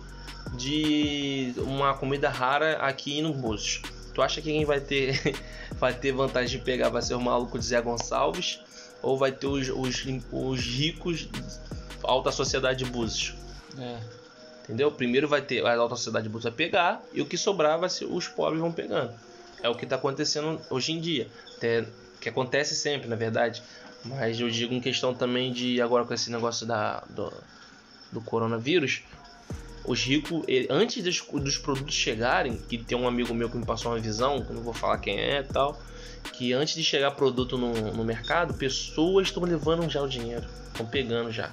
de 0.54 1.54
uma 1.58 1.93
comida 1.95 2.30
rara 2.30 2.78
aqui 2.78 3.21
no 3.21 3.34
Búzios. 3.34 3.82
Tu 4.13 4.21
acha 4.21 4.41
que 4.41 4.49
quem 4.49 4.63
vai 4.63 4.80
ter 4.80 5.21
vai 5.78 5.93
ter 5.93 6.13
vantagem 6.13 6.60
de 6.60 6.63
pegar 6.63 6.88
vai 6.88 7.02
ser 7.02 7.15
o 7.15 7.21
maluco 7.21 7.60
de 7.60 7.65
Zé 7.65 7.82
Gonçalves 7.82 8.62
ou 9.02 9.17
vai 9.17 9.34
ter 9.34 9.47
os, 9.47 9.67
os, 9.67 10.06
os 10.32 10.60
ricos 10.62 11.28
alta 12.02 12.32
sociedade 12.32 12.86
de 12.86 12.89
Búzios? 12.89 13.36
É. 13.78 14.18
Entendeu? 14.69 14.91
Primeiro 14.91 15.27
vai 15.27 15.41
ter 15.41 15.65
a 15.65 15.75
alta 15.75 15.95
sociedade 15.95 16.29
vai 16.29 16.51
pegar 16.51 17.01
e 17.12 17.23
o 17.23 17.25
que 17.25 17.36
sobrar 17.36 17.79
vai 17.79 17.89
ser, 17.89 18.05
os 18.05 18.27
pobres 18.27 18.62
vão 18.62 18.71
pegando. 18.71 19.12
É 19.63 19.67
o 19.67 19.73
que 19.73 19.84
está 19.84 19.95
acontecendo 19.95 20.62
hoje 20.69 20.91
em 20.91 21.01
dia. 21.01 21.27
Até, 21.58 21.88
que 22.21 22.29
acontece 22.29 22.75
sempre, 22.75 23.08
na 23.08 23.15
verdade. 23.15 23.63
Mas 24.05 24.39
eu 24.39 24.47
digo 24.47 24.71
em 24.71 24.79
questão 24.79 25.12
também 25.12 25.51
de 25.51 25.82
agora 25.82 26.05
com 26.05 26.13
esse 26.13 26.32
negócio 26.32 26.67
da, 26.67 27.03
do, 27.10 27.34
do 28.12 28.21
coronavírus. 28.21 29.01
Os 29.84 30.03
ricos, 30.03 30.45
antes 30.69 31.03
dos, 31.03 31.19
dos 31.41 31.58
produtos 31.58 31.95
chegarem, 31.95 32.55
que 32.55 32.77
tem 32.77 32.95
um 32.95 33.08
amigo 33.08 33.34
meu 33.34 33.49
que 33.49 33.58
me 33.58 33.65
passou 33.65 33.91
uma 33.91 33.99
visão, 33.99 34.45
que 34.45 34.53
não 34.53 34.62
vou 34.62 34.73
falar 34.73 34.99
quem 34.99 35.19
é 35.19 35.39
e 35.39 35.43
tal, 35.45 35.82
que 36.34 36.53
antes 36.53 36.75
de 36.75 36.84
chegar 36.84 37.10
produto 37.12 37.58
no, 37.58 37.73
no 37.91 38.05
mercado, 38.05 38.53
pessoas 38.53 39.29
estão 39.29 39.41
levando 39.41 39.89
já 39.89 39.99
o 39.99 40.08
dinheiro, 40.08 40.45
estão 40.67 40.86
pegando 40.86 41.32
já. 41.32 41.51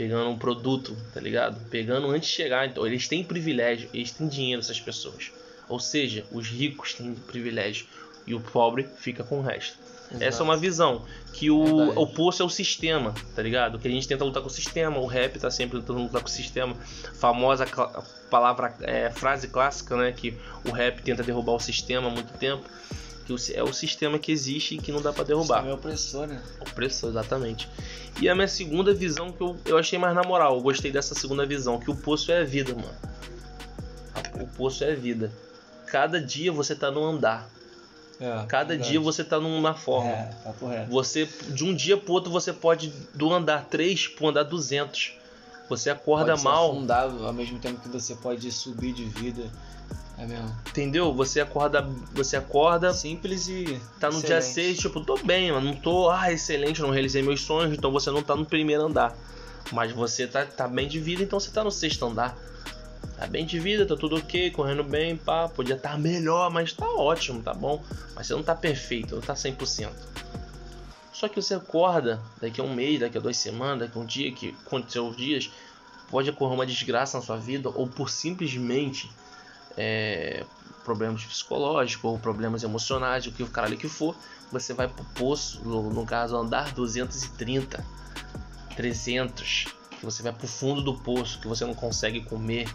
Pegando 0.00 0.30
um 0.30 0.38
produto, 0.38 0.96
tá 1.12 1.20
ligado? 1.20 1.62
Pegando 1.68 2.08
antes 2.08 2.30
de 2.30 2.34
chegar, 2.34 2.66
então 2.66 2.86
eles 2.86 3.06
têm 3.06 3.22
privilégio, 3.22 3.90
eles 3.92 4.10
têm 4.10 4.26
dinheiro, 4.26 4.58
essas 4.58 4.80
pessoas. 4.80 5.30
Ou 5.68 5.78
seja, 5.78 6.24
os 6.32 6.48
ricos 6.48 6.94
têm 6.94 7.14
privilégio 7.14 7.84
e 8.26 8.34
o 8.34 8.40
pobre 8.40 8.88
fica 8.96 9.22
com 9.22 9.40
o 9.40 9.42
resto. 9.42 9.76
Essa 10.18 10.42
é 10.42 10.44
uma 10.44 10.56
visão. 10.56 11.04
Que 11.34 11.50
o, 11.50 11.64
Verdade. 11.64 11.98
o 11.98 12.06
poço 12.06 12.42
é 12.42 12.46
o 12.46 12.48
sistema, 12.48 13.14
tá 13.36 13.42
ligado? 13.42 13.78
Que 13.78 13.88
a 13.88 13.90
gente 13.90 14.08
tenta 14.08 14.24
lutar 14.24 14.42
com 14.42 14.48
o 14.48 14.50
sistema. 14.50 14.98
O 14.98 15.04
rap 15.04 15.38
tá 15.38 15.50
sempre 15.50 15.78
tentando 15.80 15.98
lutar 15.98 16.22
com 16.22 16.28
o 16.28 16.30
sistema. 16.30 16.74
Famosa 17.18 17.66
palavra, 18.30 18.74
é, 18.80 19.10
frase 19.10 19.48
clássica, 19.48 19.98
né? 19.98 20.12
Que 20.12 20.34
o 20.66 20.70
rap 20.70 21.02
tenta 21.02 21.22
derrubar 21.22 21.52
o 21.52 21.60
sistema 21.60 22.08
há 22.08 22.10
muito 22.10 22.32
tempo. 22.38 22.64
Que 23.30 23.34
o 23.34 23.38
si- 23.38 23.54
é 23.54 23.62
o 23.62 23.72
sistema 23.72 24.18
que 24.18 24.32
existe 24.32 24.74
e 24.74 24.78
que 24.78 24.90
não 24.90 25.00
dá 25.00 25.12
pra 25.12 25.22
derrubar. 25.22 25.64
É 25.64 25.72
opressor, 25.72 26.26
né? 26.26 26.42
Opressor, 26.60 27.10
exatamente. 27.10 27.68
E 28.20 28.28
a 28.28 28.34
minha 28.34 28.48
segunda 28.48 28.92
visão 28.92 29.30
que 29.30 29.40
eu, 29.40 29.56
eu 29.64 29.78
achei 29.78 29.96
mais 30.00 30.16
na 30.16 30.22
moral. 30.24 30.56
Eu 30.56 30.60
gostei 30.60 30.90
dessa 30.90 31.14
segunda 31.14 31.46
visão. 31.46 31.78
Que 31.78 31.92
o 31.92 31.94
poço 31.94 32.32
é 32.32 32.40
a 32.40 32.44
vida, 32.44 32.74
mano. 32.74 34.42
O 34.42 34.48
poço 34.48 34.82
é 34.82 34.90
a 34.90 34.96
vida. 34.96 35.30
Cada 35.86 36.20
dia 36.20 36.50
você 36.50 36.74
tá 36.74 36.90
no 36.90 37.04
andar. 37.04 37.48
É, 38.18 38.44
Cada 38.48 38.70
verdade. 38.70 38.90
dia 38.90 38.98
você 39.00 39.22
tá 39.22 39.38
numa 39.38 39.74
forma. 39.74 40.10
É, 40.10 40.30
papo 40.42 40.66
reto. 40.66 40.90
Você, 40.90 41.28
de 41.50 41.62
um 41.64 41.72
dia 41.72 41.96
pro 41.96 42.12
outro, 42.14 42.32
você 42.32 42.52
pode 42.52 42.92
do 43.14 43.32
andar 43.32 43.66
3 43.66 44.08
pro 44.08 44.26
andar 44.28 44.42
200. 44.42 45.12
Você 45.68 45.88
acorda 45.88 46.32
Pode 46.32 46.42
mal, 46.42 46.72
afundado 46.72 47.24
ao 47.24 47.32
mesmo 47.32 47.60
tempo 47.60 47.80
que 47.80 47.88
você 47.88 48.16
pode 48.16 48.50
subir 48.50 48.92
de 48.92 49.04
vida. 49.04 49.44
É 50.20 50.26
mesmo. 50.26 50.54
entendeu? 50.68 51.14
Você 51.14 51.40
acorda, 51.40 51.80
você 52.12 52.36
acorda, 52.36 52.92
Simples 52.92 53.48
e. 53.48 53.80
tá 53.98 54.10
no 54.10 54.20
dia 54.20 54.36
excelente. 54.36 54.76
6, 54.76 54.78
tipo, 54.78 55.00
tô 55.00 55.16
bem, 55.16 55.50
mano, 55.50 55.68
não 55.68 55.74
tô, 55.74 56.10
ah, 56.10 56.30
excelente, 56.30 56.82
não 56.82 56.90
realizei 56.90 57.22
meus 57.22 57.40
sonhos, 57.40 57.72
então 57.72 57.90
você 57.90 58.10
não 58.10 58.22
tá 58.22 58.36
no 58.36 58.44
primeiro 58.44 58.84
andar. 58.84 59.16
Mas 59.72 59.92
você 59.92 60.26
tá, 60.26 60.44
tá 60.44 60.68
bem 60.68 60.86
de 60.86 61.00
vida, 61.00 61.22
então 61.22 61.40
você 61.40 61.50
tá 61.50 61.64
no 61.64 61.70
sexto 61.70 62.04
andar. 62.04 62.36
Tá 63.16 63.26
bem 63.26 63.46
de 63.46 63.58
vida, 63.58 63.86
tá 63.86 63.96
tudo 63.96 64.16
ok, 64.16 64.50
correndo 64.50 64.84
bem, 64.84 65.16
pá, 65.16 65.48
podia 65.48 65.74
estar 65.74 65.98
melhor, 65.98 66.50
mas 66.50 66.74
tá 66.74 66.86
ótimo, 66.86 67.42
tá 67.42 67.54
bom. 67.54 67.82
Mas 68.14 68.26
você 68.26 68.34
não 68.34 68.42
tá 68.42 68.54
perfeito, 68.54 69.14
não 69.14 69.22
tá 69.22 69.32
100%. 69.32 69.88
Só 71.14 71.28
que 71.28 71.40
você 71.40 71.54
acorda 71.54 72.20
daqui 72.42 72.60
a 72.60 72.64
um 72.64 72.74
mês, 72.74 73.00
daqui 73.00 73.16
a 73.16 73.20
duas 73.20 73.38
semanas, 73.38 73.80
daqui 73.80 73.96
a 73.98 74.00
um 74.02 74.04
dia, 74.04 74.30
que 74.32 74.54
aconteceu 74.66 75.06
os 75.06 75.16
dias, 75.16 75.50
pode 76.10 76.28
ocorrer 76.28 76.54
uma 76.54 76.66
desgraça 76.66 77.16
na 77.16 77.24
sua 77.24 77.36
vida, 77.36 77.70
ou 77.70 77.86
por 77.86 78.10
simplesmente 78.10 79.10
é, 79.76 80.44
problemas 80.84 81.24
psicológicos, 81.24 82.04
ou 82.04 82.18
problemas 82.18 82.62
emocionais, 82.62 83.26
o 83.26 83.32
que 83.32 83.42
o 83.42 83.46
caralho 83.48 83.76
que 83.76 83.88
for, 83.88 84.16
você 84.50 84.72
vai 84.74 84.88
pro 84.88 85.04
poço, 85.14 85.60
no, 85.64 85.90
no 85.90 86.04
caso 86.04 86.36
andar 86.36 86.72
230, 86.74 87.84
300, 88.76 89.66
que 89.98 90.04
você 90.04 90.22
vai 90.22 90.32
pro 90.32 90.46
fundo 90.48 90.80
do 90.82 90.94
poço, 90.98 91.38
que 91.40 91.46
você 91.48 91.64
não 91.64 91.74
consegue 91.74 92.22
comer, 92.22 92.66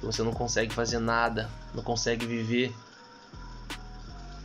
que 0.00 0.06
você 0.06 0.22
não 0.22 0.32
consegue 0.32 0.72
fazer 0.72 0.98
nada, 0.98 1.50
não 1.74 1.82
consegue 1.82 2.24
viver. 2.26 2.72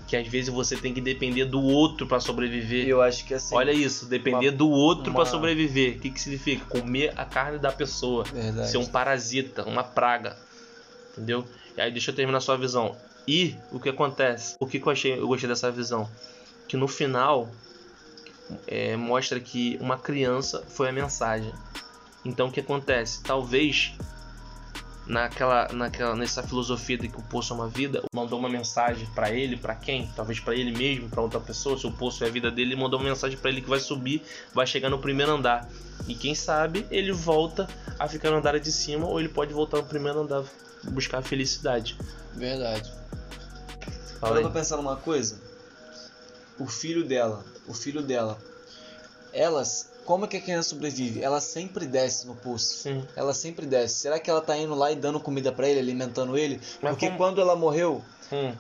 Que 0.08 0.15
às 0.18 0.28
vezes 0.28 0.50
você 0.52 0.76
tem 0.76 0.92
que 0.92 1.00
depender 1.00 1.46
do 1.46 1.62
outro 1.62 2.08
para 2.08 2.20
sobreviver. 2.20 2.88
Eu 2.88 3.00
acho 3.00 3.24
que 3.26 3.34
assim. 3.36 3.56
Olha 3.56 3.72
isso, 3.72 4.08
depender 4.08 4.50
uma- 4.50 4.58
do 4.58 4.68
outro 4.68 5.12
uma- 5.12 5.22
pra 5.22 5.26
sobreviver. 5.30 5.98
O 5.98 6.00
que, 6.00 6.10
que 6.10 6.20
significa? 6.20 6.65
Comer 6.65 7.13
a 7.15 7.26
carne 7.26 7.60
da 7.60 7.72
pessoa. 7.72 8.24
Verdade. 8.24 8.72
Ser 8.72 8.78
um 8.80 8.88
parasita, 8.88 9.63
uma 9.65 9.84
praga. 9.84 10.36
Entendeu? 11.12 11.46
Aí 11.80 11.92
deixa 11.92 12.12
eu 12.12 12.15
terminar 12.15 12.39
sua 12.42 12.58
visão. 12.58 12.96
E 13.28 13.56
o 13.72 13.80
que 13.80 13.89
acontece? 13.89 14.56
O 14.60 14.65
que, 14.65 14.82
eu 14.82 14.89
achei, 14.89 15.20
eu 15.20 15.28
gostei 15.28 15.48
dessa 15.48 15.72
visão? 15.72 16.10
Que 16.68 16.76
no 16.76 16.88
final 16.88 17.50
é, 18.68 18.96
mostra 18.96 19.39
que 19.39 19.78
uma 19.80 19.98
criança 19.98 20.63
foi 20.68 20.89
a 20.89 20.92
mensagem. 20.92 21.54
Então 22.26 22.48
o 22.48 22.52
que 22.52 22.60
acontece? 22.60 23.22
Talvez 23.24 23.94
naquela, 25.06 25.68
naquela 25.74 26.15
nessa 26.15 26.44
filosofia 26.44 26.98
de 26.98 27.08
que 27.08 27.20
o 27.20 27.24
poço 27.24 27.54
é 27.54 27.56
uma 27.56 27.68
vida, 27.68 28.04
mandou 28.13 28.38
uma 28.38 28.50
mensagem 28.50 29.08
pra 29.15 29.32
ele, 29.32 29.58
pra 29.58 29.76
quem? 29.76 30.08
Talvez 30.15 30.39
pra 30.39 30.56
ele 30.56 30.72
mesmo, 30.72 31.10
pra 31.10 31.22
outra 31.22 31.39
pessoa. 31.39 31.78
Se 31.78 31.88
o 31.88 31.92
poço 31.92 32.24
é 32.24 32.28
a 32.28 32.30
vida 32.32 32.52
dele, 32.52 32.74
ele 32.74 32.82
mandou 32.82 33.00
uma 33.00 33.10
mensagem 33.10 33.38
pra 33.38 33.50
ele 33.50 33.62
que 33.62 33.70
vai 33.70 33.80
subir, 33.80 34.22
vai 34.54 34.68
chegar 34.68 34.89
no 34.89 35.00
primeiro 35.00 35.32
andar. 35.32 35.68
E 36.08 36.15
quem 36.15 36.34
sabe 36.36 36.86
ele 36.89 37.12
volta 37.12 37.68
a 37.98 38.08
ficar 38.08 38.32
no 38.32 38.38
andar 38.38 38.60
de 38.60 38.72
cima 38.72 39.08
ou 39.08 39.20
ele 39.20 39.30
pode 39.30 39.54
voltar 39.54 39.78
no 39.78 39.86
primeiro 39.86 40.22
andar 40.22 40.44
buscar 40.86 41.20
a 41.20 41.22
felicidade. 41.22 41.98
Verdade. 42.36 42.92
Fala 44.20 44.34
Agora 44.34 44.39
aí. 44.39 44.44
eu 44.44 44.48
tô 44.50 44.54
pensando 44.54 44.80
uma 44.82 44.96
coisa. 44.96 45.39
O 46.58 46.68
filho 46.68 47.06
dela, 47.08 47.44
o 47.68 47.74
filho 47.74 48.02
dela. 48.02 48.38
Elas, 49.32 49.89
como 50.06 50.26
é 50.26 50.28
que 50.28 50.38
a 50.38 50.42
criança 50.42 50.70
sobrevive? 50.70 51.22
Ela 51.22 51.39
sempre 51.39 51.86
desce 51.86 52.26
no 52.28 52.36
poço. 52.36 52.80
Sim. 52.84 53.08
Ela 53.15 53.34
sempre 53.34 53.65
desce. 53.65 53.96
Será 54.00 54.20
que 54.20 54.30
ela 54.30 54.42
tá 54.42 54.58
indo 54.58 54.74
lá 54.76 54.92
e 54.92 54.96
dando 54.96 55.20
comida 55.20 55.52
pra 55.52 55.70
ele, 55.70 55.80
alimentando 55.80 56.38
ele? 56.38 56.60
Mas 56.82 56.92
Porque 56.92 57.06
como- 57.08 57.18
quando 57.18 57.39
ela 57.39 57.56
morreu, 57.56 58.04
Hum, 58.32 58.54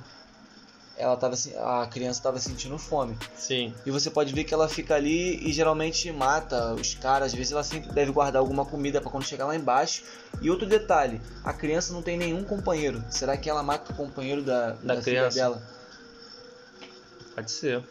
ela 0.99 1.15
tava 1.15 1.35
a 1.81 1.87
criança 1.87 2.21
tava 2.21 2.37
sentindo 2.39 2.77
fome. 2.77 3.17
sim. 3.35 3.73
E 3.85 3.89
você 3.89 4.11
pode 4.11 4.33
ver 4.33 4.43
que 4.43 4.53
ela 4.53 4.67
fica 4.67 4.95
ali 4.95 5.39
e 5.47 5.51
geralmente 5.53 6.11
mata 6.11 6.73
os 6.73 6.93
caras. 6.93 7.27
Às 7.27 7.33
vezes 7.33 7.53
ela 7.53 7.63
sempre 7.63 7.91
deve 7.91 8.11
guardar 8.11 8.41
alguma 8.41 8.65
comida 8.65 8.99
pra 9.01 9.09
quando 9.09 9.25
chegar 9.25 9.45
lá 9.45 9.55
embaixo. 9.55 10.03
E 10.41 10.49
outro 10.49 10.67
detalhe, 10.67 11.21
a 11.43 11.53
criança 11.53 11.93
não 11.93 12.01
tem 12.01 12.17
nenhum 12.17 12.43
companheiro. 12.43 13.03
Será 13.09 13.37
que 13.37 13.49
ela 13.49 13.63
mata 13.63 13.91
o 13.91 13.95
companheiro 13.95 14.43
da, 14.43 14.71
da, 14.73 14.93
filha 14.95 15.01
criança? 15.01 15.37
dela? 15.37 15.61
Pode 17.33 17.51
ser. 17.51 17.83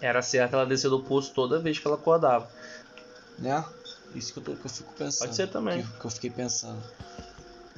Era 0.00 0.22
certo 0.22 0.54
ela 0.54 0.66
descer 0.66 0.90
do 0.90 1.02
poço 1.02 1.32
toda 1.34 1.58
vez 1.58 1.78
que 1.78 1.86
ela 1.86 1.96
acordava. 1.96 2.48
Né? 3.38 3.64
Isso 4.14 4.32
que 4.32 4.38
eu, 4.38 4.42
tô- 4.42 4.52
que 4.54 4.66
eu 4.66 4.70
fico 4.70 4.92
pensando. 4.94 5.20
Pode 5.20 5.36
ser 5.36 5.48
também. 5.48 5.82
Que, 5.82 6.00
que 6.00 6.04
eu 6.04 6.10
fiquei 6.10 6.30
pensando. 6.30 6.82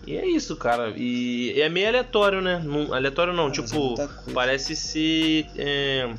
E 0.07 0.17
é 0.17 0.27
isso, 0.27 0.57
cara. 0.57 0.93
E 0.97 1.61
é 1.61 1.69
meio 1.69 1.89
aleatório, 1.89 2.41
né? 2.41 2.61
Não, 2.65 2.93
aleatório 2.93 3.33
não, 3.33 3.49
mas 3.49 3.59
é 3.59 3.63
tipo, 3.63 3.95
coisa. 3.97 4.11
parece 4.33 4.75
ser 4.75 5.47
é, 5.57 6.13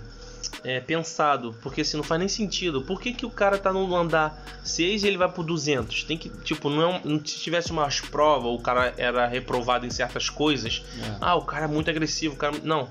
é, 0.64 0.80
pensado. 0.80 1.56
Porque 1.62 1.82
assim, 1.82 1.98
não 1.98 2.04
faz 2.04 2.20
nem 2.20 2.28
sentido. 2.30 2.82
Por 2.84 3.02
que, 3.02 3.12
que 3.14 3.26
o 3.26 3.30
cara 3.30 3.58
tá 3.58 3.74
no 3.74 3.94
andar 3.96 4.62
6 4.64 5.04
e 5.04 5.08
ele 5.08 5.18
vai 5.18 5.30
pro 5.30 5.44
200? 5.44 6.04
Tem 6.04 6.18
que, 6.18 6.30
tipo, 6.30 6.70
não 6.70 6.82
é 6.82 6.88
um, 6.88 7.02
não- 7.04 7.26
se 7.26 7.40
tivesse 7.40 7.72
umas 7.72 8.00
provas, 8.00 8.52
o 8.52 8.60
cara 8.60 8.94
era 8.98 9.26
reprovado 9.28 9.86
em 9.86 9.90
certas 9.90 10.30
coisas. 10.30 10.84
É. 11.04 11.16
Ah, 11.20 11.36
o 11.36 11.42
cara 11.42 11.66
é 11.66 11.68
muito 11.68 11.90
agressivo, 11.90 12.36
o 12.36 12.38
cara. 12.38 12.56
Não. 12.64 12.88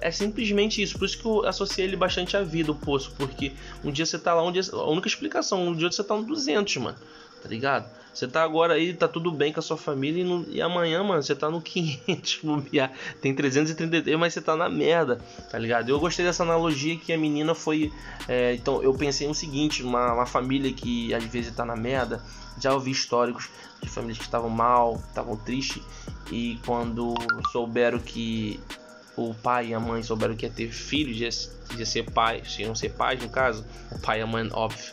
é 0.00 0.10
simplesmente 0.12 0.80
isso. 0.80 0.96
Por 0.96 1.06
isso 1.06 1.18
que 1.18 1.26
eu 1.26 1.44
associei 1.44 1.84
ele 1.84 1.96
bastante 1.96 2.36
à 2.36 2.42
vida, 2.42 2.70
o 2.70 2.74
poço. 2.74 3.12
Porque 3.18 3.52
um 3.84 3.90
dia 3.90 4.06
você 4.06 4.18
tá 4.18 4.32
lá, 4.32 4.44
um 4.44 4.52
dia. 4.52 4.62
A 4.72 4.88
única 4.88 5.08
explicação, 5.08 5.66
um 5.68 5.74
dia 5.74 5.90
você 5.90 6.04
tá 6.04 6.14
no 6.16 6.22
200, 6.24 6.76
mano. 6.76 6.96
Tá 7.42 7.48
ligado? 7.48 7.88
Você 8.18 8.26
tá 8.26 8.42
agora 8.42 8.74
aí, 8.74 8.92
tá 8.94 9.06
tudo 9.06 9.30
bem 9.30 9.52
com 9.52 9.60
a 9.60 9.62
sua 9.62 9.76
família. 9.76 10.24
E, 10.24 10.56
e 10.56 10.60
amanhã, 10.60 11.04
mano, 11.04 11.22
você 11.22 11.36
tá 11.36 11.48
no 11.48 11.62
500. 11.62 12.40
bobear. 12.42 12.90
Tem 13.22 13.32
333, 13.32 14.18
mas 14.18 14.34
você 14.34 14.40
tá 14.40 14.56
na 14.56 14.68
merda. 14.68 15.20
Tá 15.48 15.56
ligado? 15.56 15.88
Eu 15.88 16.00
gostei 16.00 16.26
dessa 16.26 16.42
analogia 16.42 16.96
que 16.96 17.12
a 17.12 17.16
menina 17.16 17.54
foi. 17.54 17.92
é, 18.26 18.54
então 18.54 18.82
eu 18.82 18.92
pensei 18.92 19.28
no 19.28 19.34
seguinte: 19.36 19.84
uma, 19.84 20.14
uma 20.14 20.26
família 20.26 20.72
que 20.72 21.14
às 21.14 21.22
vezes 21.22 21.54
tá 21.54 21.64
na 21.64 21.76
merda. 21.76 22.20
Já 22.60 22.74
ouvi 22.74 22.90
históricos 22.90 23.48
de 23.80 23.88
famílias 23.88 24.18
que 24.18 24.24
estavam 24.24 24.50
mal, 24.50 25.00
estavam 25.08 25.36
tristes. 25.36 25.80
E 26.32 26.58
quando 26.66 27.14
souberam 27.52 28.00
que 28.00 28.58
o 29.16 29.32
pai 29.32 29.68
e 29.68 29.74
a 29.74 29.78
mãe 29.78 30.02
souberam 30.02 30.34
que 30.34 30.44
ia 30.44 30.50
ter 30.50 30.72
filhos, 30.72 31.20
ia, 31.20 31.78
ia 31.78 31.86
ser 31.86 32.10
pais, 32.10 32.58
iam 32.58 32.74
ser 32.74 32.88
pais 32.88 33.22
no 33.22 33.28
caso, 33.28 33.64
o 33.92 33.98
pai 34.00 34.18
e 34.18 34.22
a 34.22 34.26
mãe, 34.26 34.48
óbvio, 34.52 34.92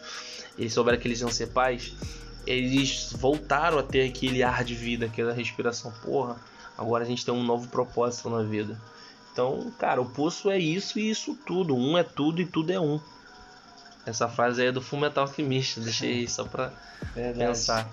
eles 0.57 0.73
souberam 0.73 0.97
que 0.99 1.07
eles 1.07 1.21
iam 1.21 1.31
ser 1.31 1.47
pais, 1.47 1.93
eles 2.45 3.13
voltaram 3.13 3.79
a 3.79 3.83
ter 3.83 4.07
aquele 4.07 4.43
ar 4.43 4.63
de 4.63 4.75
vida, 4.75 5.05
aquela 5.05 5.33
respiração, 5.33 5.91
porra, 6.03 6.37
agora 6.77 7.03
a 7.03 7.07
gente 7.07 7.25
tem 7.25 7.33
um 7.33 7.43
novo 7.43 7.67
propósito 7.67 8.29
na 8.29 8.43
vida. 8.43 8.79
Então, 9.31 9.71
cara, 9.77 10.01
o 10.01 10.05
poço 10.05 10.49
é 10.49 10.57
isso 10.57 10.97
e 10.97 11.09
isso 11.09 11.35
tudo, 11.45 11.75
um 11.75 11.97
é 11.97 12.03
tudo 12.03 12.41
e 12.41 12.45
tudo 12.45 12.71
é 12.71 12.79
um. 12.79 12.99
Essa 14.05 14.29
frase 14.29 14.61
aí 14.61 14.67
é 14.67 14.71
do 14.71 14.81
Fullmetal 14.81 15.25
Alchemist, 15.25 15.79
deixei 15.79 16.27
só 16.27 16.45
pra 16.45 16.71
Verdade. 17.13 17.39
pensar. 17.39 17.89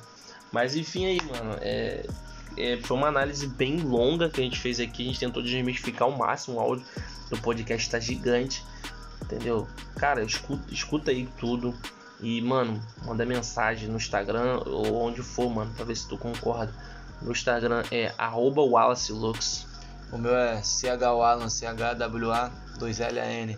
Mas 0.53 0.77
enfim 0.77 1.07
aí, 1.07 1.19
mano, 1.23 1.57
é, 1.61 2.07
é, 2.57 2.77
foi 2.83 2.97
uma 2.97 3.09
análise 3.09 3.47
bem 3.47 3.79
longa 3.79 4.29
que 4.29 4.41
a 4.41 4.45
gente 4.45 4.61
fez 4.61 4.79
aqui. 4.79 5.03
A 5.05 5.07
gente 5.07 5.19
tentou 5.19 5.43
desmistificar 5.43 6.03
ao 6.03 6.17
máximo 6.17 6.59
o 6.59 6.61
áudio. 6.61 6.85
O 7.31 7.39
podcast 7.39 7.89
tá 7.91 7.99
gigante, 7.99 8.63
entendeu? 9.23 9.67
Cara, 9.97 10.23
escuta, 10.23 10.63
escuta 10.73 11.11
aí 11.11 11.27
tudo. 11.41 11.75
E, 12.23 12.41
mano, 12.41 12.81
manda 13.05 13.27
mensagem 13.27 13.89
no 13.89 13.97
Instagram 13.97 14.63
ou 14.65 15.03
onde 15.03 15.23
for, 15.23 15.51
mano, 15.51 15.73
pra 15.75 15.85
ver 15.85 15.97
se 15.97 16.09
tu 16.09 16.17
concorda. 16.17 16.73
No 17.21 17.33
Instagram 17.33 17.83
é 17.91 18.13
WallaceLux. 18.17 19.67
O 20.13 20.19
meu 20.19 20.37
é 20.37 20.63
CHWalan, 20.63 21.47
CHWA2LAN. 21.47 23.57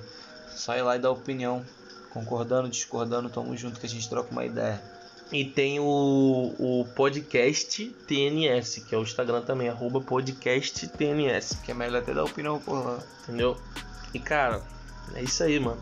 Só 0.55 0.77
ir 0.77 0.83
lá 0.83 0.97
e 0.97 0.99
dar 0.99 1.11
opinião. 1.11 1.65
Concordando, 2.11 2.69
discordando, 2.69 3.29
tamo 3.29 3.57
junto 3.57 3.81
que 3.81 3.87
a 3.87 3.89
gente 3.89 4.09
troca 4.09 4.31
uma 4.31 4.45
ideia. 4.45 4.81
E 5.33 5.45
tem 5.45 5.81
o, 5.81 6.55
o 6.59 6.87
podcast 6.95 7.87
TNS, 8.07 8.85
que 8.87 8.95
é 8.95 8.99
o 8.99 9.03
Instagram 9.03 9.43
também, 9.43 9.69
arroba 9.69 10.01
podcast 10.01 10.87
TNS. 10.89 11.59
Que 11.65 11.73
é 11.73 11.75
melhor 11.75 12.03
até 12.03 12.15
dar 12.15 12.25
opinião 12.25 12.61
por 12.61 12.85
lá. 12.85 12.99
Entendeu? 13.25 13.57
E 14.15 14.19
cara, 14.19 14.63
é 15.15 15.23
isso 15.23 15.43
aí, 15.43 15.59
mano. 15.59 15.81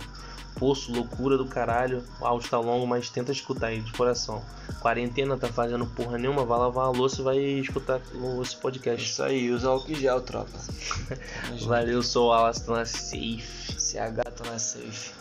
Poço, 0.57 0.93
loucura 0.93 1.37
do 1.37 1.47
caralho. 1.47 2.05
O 2.21 2.27
áudio 2.27 2.51
tá 2.51 2.59
longo, 2.59 2.87
mas 2.87 3.11
tenta 3.11 3.33
escutar 3.33 3.69
aí 3.69 3.81
de 3.81 3.93
coração. 3.93 4.43
Quarentena 4.81 5.37
tá 5.37 5.49
fazendo 5.49 5.87
porra 5.87 6.19
nenhuma, 6.19 6.45
vai 6.45 6.59
lavar 6.59 6.87
a 6.87 6.91
louça 6.91 7.21
e 7.21 7.25
vai 7.25 7.39
escutar 7.39 8.01
esse 8.43 8.57
podcast. 8.57 9.11
Isso 9.11 9.23
aí, 9.23 9.51
usa 9.51 9.69
álcool 9.69 9.95
gel, 9.95 10.21
tropa. 10.21 10.59
Valeu, 11.67 12.03
sou 12.03 12.29
o 12.29 12.33
Alaston 12.33 12.85
Safe. 12.85 13.63
CH 13.79 14.23
tá 14.37 14.51
na 14.51 14.59
safe. 14.59 15.13